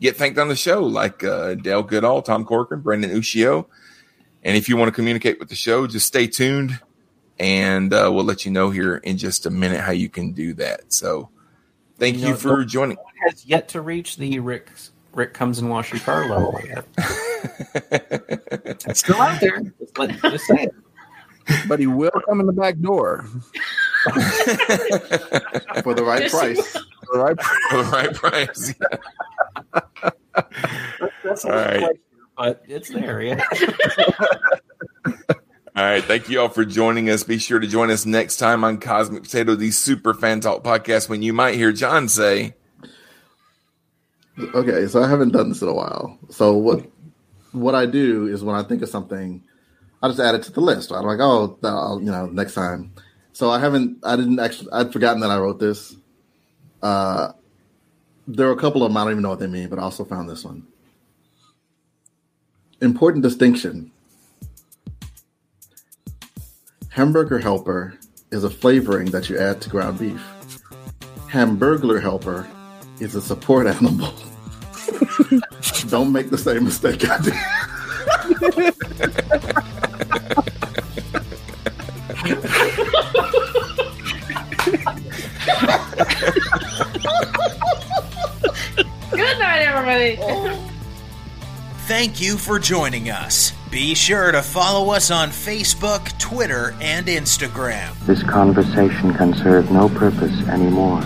get 0.00 0.16
thanked 0.16 0.40
on 0.40 0.48
the 0.48 0.56
show, 0.56 0.82
like 0.82 1.22
uh, 1.22 1.54
Dale 1.54 1.84
Goodall, 1.84 2.20
Tom 2.20 2.44
Corcoran, 2.44 2.80
Brendan 2.80 3.12
Ushio. 3.12 3.66
And 4.42 4.56
if 4.56 4.68
you 4.68 4.76
want 4.76 4.88
to 4.88 4.92
communicate 4.92 5.38
with 5.38 5.50
the 5.50 5.54
show, 5.54 5.86
just 5.86 6.08
stay 6.08 6.26
tuned 6.26 6.80
and 7.38 7.94
uh, 7.94 8.10
we'll 8.12 8.24
let 8.24 8.44
you 8.44 8.50
know 8.50 8.70
here 8.70 8.96
in 8.96 9.18
just 9.18 9.46
a 9.46 9.50
minute 9.50 9.82
how 9.82 9.92
you 9.92 10.08
can 10.08 10.32
do 10.32 10.52
that. 10.54 10.92
So 10.92 11.28
thank 11.96 12.16
you, 12.16 12.30
know, 12.30 12.34
for 12.34 12.64
joining. 12.64 12.96
has 13.24 13.46
yet 13.46 13.68
to 13.68 13.82
reach 13.82 14.16
the 14.16 14.40
Rick 14.40 14.68
Rick 15.12 15.34
comes 15.34 15.58
and 15.58 15.70
wash 15.70 15.92
your 15.92 16.00
car 16.00 16.28
level 16.28 16.60
yet. 16.64 16.84
it's 18.98 19.06
still 19.06 19.20
out 19.20 19.40
there. 19.40 19.60
Just, 19.78 19.98
let, 19.98 20.10
just 20.22 20.46
say 20.46 20.64
it. 20.64 20.74
But 21.66 21.78
he 21.80 21.86
will 21.86 22.10
come 22.28 22.40
in 22.40 22.46
the 22.46 22.52
back 22.52 22.78
door. 22.78 23.24
For 25.82 25.94
the 25.94 26.04
right 26.04 26.22
Yes. 26.22 26.32
price. 26.32 26.72
For 26.72 26.82
the 27.14 27.18
right 27.20 27.36
price. 27.36 27.54
For 27.70 27.76
the 27.76 27.90
right 27.90 28.14
price. 28.14 28.74
That's 31.24 31.44
All 31.44 31.50
right. 31.52 31.96
but 32.36 32.62
it's 32.68 32.88
there. 32.90 33.22
Yeah. 33.22 33.42
All 35.76 35.84
right. 35.84 36.02
Thank 36.04 36.28
you 36.28 36.40
all 36.40 36.48
for 36.48 36.64
joining 36.64 37.08
us. 37.08 37.22
Be 37.22 37.38
sure 37.38 37.60
to 37.60 37.66
join 37.66 37.90
us 37.90 38.04
next 38.04 38.36
time 38.38 38.64
on 38.64 38.78
Cosmic 38.78 39.22
Potato, 39.22 39.54
the 39.54 39.70
Super 39.70 40.12
Fan 40.12 40.40
Talk 40.40 40.64
podcast, 40.64 41.08
when 41.08 41.22
you 41.22 41.32
might 41.32 41.54
hear 41.54 41.70
John 41.72 42.08
say, 42.08 42.54
Okay, 44.54 44.86
so 44.88 45.02
I 45.02 45.08
haven't 45.08 45.30
done 45.32 45.48
this 45.50 45.62
in 45.62 45.68
a 45.68 45.72
while. 45.74 46.18
So 46.30 46.52
what 46.54 46.84
what 47.52 47.74
I 47.74 47.86
do 47.86 48.26
is 48.26 48.42
when 48.42 48.56
I 48.56 48.62
think 48.62 48.82
of 48.82 48.88
something, 48.88 49.42
I 50.02 50.08
just 50.08 50.20
add 50.20 50.34
it 50.34 50.42
to 50.44 50.52
the 50.52 50.60
list. 50.60 50.92
I'm 50.92 51.04
like, 51.04 51.20
oh, 51.20 51.58
I'll, 51.62 52.00
you 52.00 52.10
know, 52.10 52.26
next 52.26 52.54
time. 52.54 52.92
So 53.32 53.50
I 53.50 53.58
haven't, 53.58 53.98
I 54.04 54.16
didn't 54.16 54.38
actually, 54.40 54.70
I'd 54.72 54.92
forgotten 54.92 55.20
that 55.20 55.30
I 55.30 55.38
wrote 55.38 55.58
this. 55.58 55.96
Uh, 56.82 57.32
there 58.26 58.48
are 58.48 58.52
a 58.52 58.56
couple 58.56 58.82
of 58.82 58.90
them 58.90 58.96
I 58.96 59.04
don't 59.04 59.12
even 59.12 59.22
know 59.22 59.30
what 59.30 59.38
they 59.40 59.46
mean, 59.46 59.68
but 59.68 59.78
I 59.78 59.82
also 59.82 60.04
found 60.04 60.28
this 60.28 60.44
one. 60.44 60.66
Important 62.80 63.22
distinction. 63.22 63.90
Hamburger 66.90 67.38
helper 67.38 67.98
is 68.30 68.44
a 68.44 68.50
flavoring 68.50 69.10
that 69.10 69.28
you 69.28 69.38
add 69.38 69.60
to 69.62 69.70
ground 69.70 69.98
beef. 69.98 70.20
Hamburglar 71.28 72.00
Helper 72.00 72.48
is 73.00 73.14
a 73.14 73.20
support 73.20 73.66
animal. 73.76 74.12
Don't 75.84 76.12
make 76.12 76.30
the 76.30 76.38
same 76.38 76.64
mistake 76.64 77.04
I 77.08 77.18
did. 77.18 77.34
Good 89.10 89.38
night, 89.38 89.62
everybody. 89.62 90.16
Thank 91.86 92.20
you 92.20 92.36
for 92.36 92.58
joining 92.58 93.10
us. 93.10 93.52
Be 93.70 93.94
sure 93.94 94.32
to 94.32 94.42
follow 94.42 94.92
us 94.92 95.10
on 95.10 95.28
Facebook, 95.28 96.18
Twitter, 96.18 96.74
and 96.80 97.06
Instagram. 97.06 97.98
This 98.06 98.22
conversation 98.22 99.14
can 99.14 99.34
serve 99.34 99.70
no 99.70 99.88
purpose 99.88 100.46
anymore. 100.48 101.02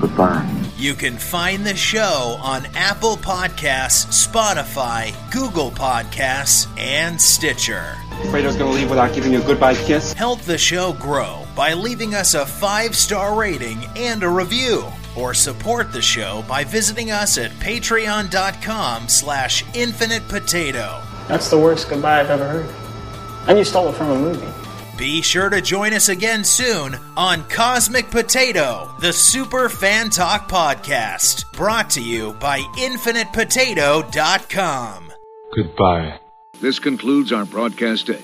Goodbye. 0.00 0.59
You 0.80 0.94
can 0.94 1.18
find 1.18 1.66
the 1.66 1.76
show 1.76 2.38
on 2.40 2.64
Apple 2.74 3.18
Podcasts, 3.18 4.26
Spotify, 4.26 5.12
Google 5.30 5.70
Podcasts, 5.70 6.68
and 6.78 7.20
Stitcher. 7.20 7.98
Fredo's 8.30 8.56
gonna 8.56 8.70
leave 8.70 8.88
without 8.88 9.12
giving 9.12 9.34
you 9.34 9.42
a 9.42 9.44
goodbye 9.44 9.74
kiss? 9.74 10.14
Help 10.14 10.40
the 10.40 10.56
show 10.56 10.94
grow 10.94 11.46
by 11.54 11.74
leaving 11.74 12.14
us 12.14 12.32
a 12.32 12.46
five 12.46 12.96
star 12.96 13.38
rating 13.38 13.84
and 13.94 14.22
a 14.22 14.28
review. 14.30 14.86
Or 15.14 15.34
support 15.34 15.92
the 15.92 16.00
show 16.00 16.46
by 16.48 16.64
visiting 16.64 17.10
us 17.10 17.36
at 17.36 17.50
patreon.com 17.60 19.06
slash 19.06 19.62
infinite 19.74 20.26
potato. 20.28 21.02
That's 21.28 21.50
the 21.50 21.58
worst 21.58 21.90
goodbye 21.90 22.20
I've 22.20 22.30
ever 22.30 22.48
heard. 22.48 22.74
And 23.48 23.58
you 23.58 23.64
stole 23.64 23.90
it 23.90 23.96
from 23.96 24.08
a 24.08 24.18
movie. 24.18 24.59
Be 25.00 25.20
sure 25.22 25.48
to 25.48 25.62
join 25.62 25.94
us 25.94 26.10
again 26.10 26.44
soon 26.44 26.94
on 27.16 27.48
Cosmic 27.48 28.10
Potato, 28.10 28.94
the 29.00 29.14
Super 29.14 29.70
Fan 29.70 30.10
Talk 30.10 30.46
podcast, 30.46 31.50
brought 31.54 31.88
to 31.90 32.02
you 32.02 32.34
by 32.34 32.58
InfinitePotato.com. 32.58 35.12
Goodbye. 35.56 36.20
This 36.60 36.78
concludes 36.78 37.32
our 37.32 37.46
broadcast 37.46 38.08
day. 38.08 38.22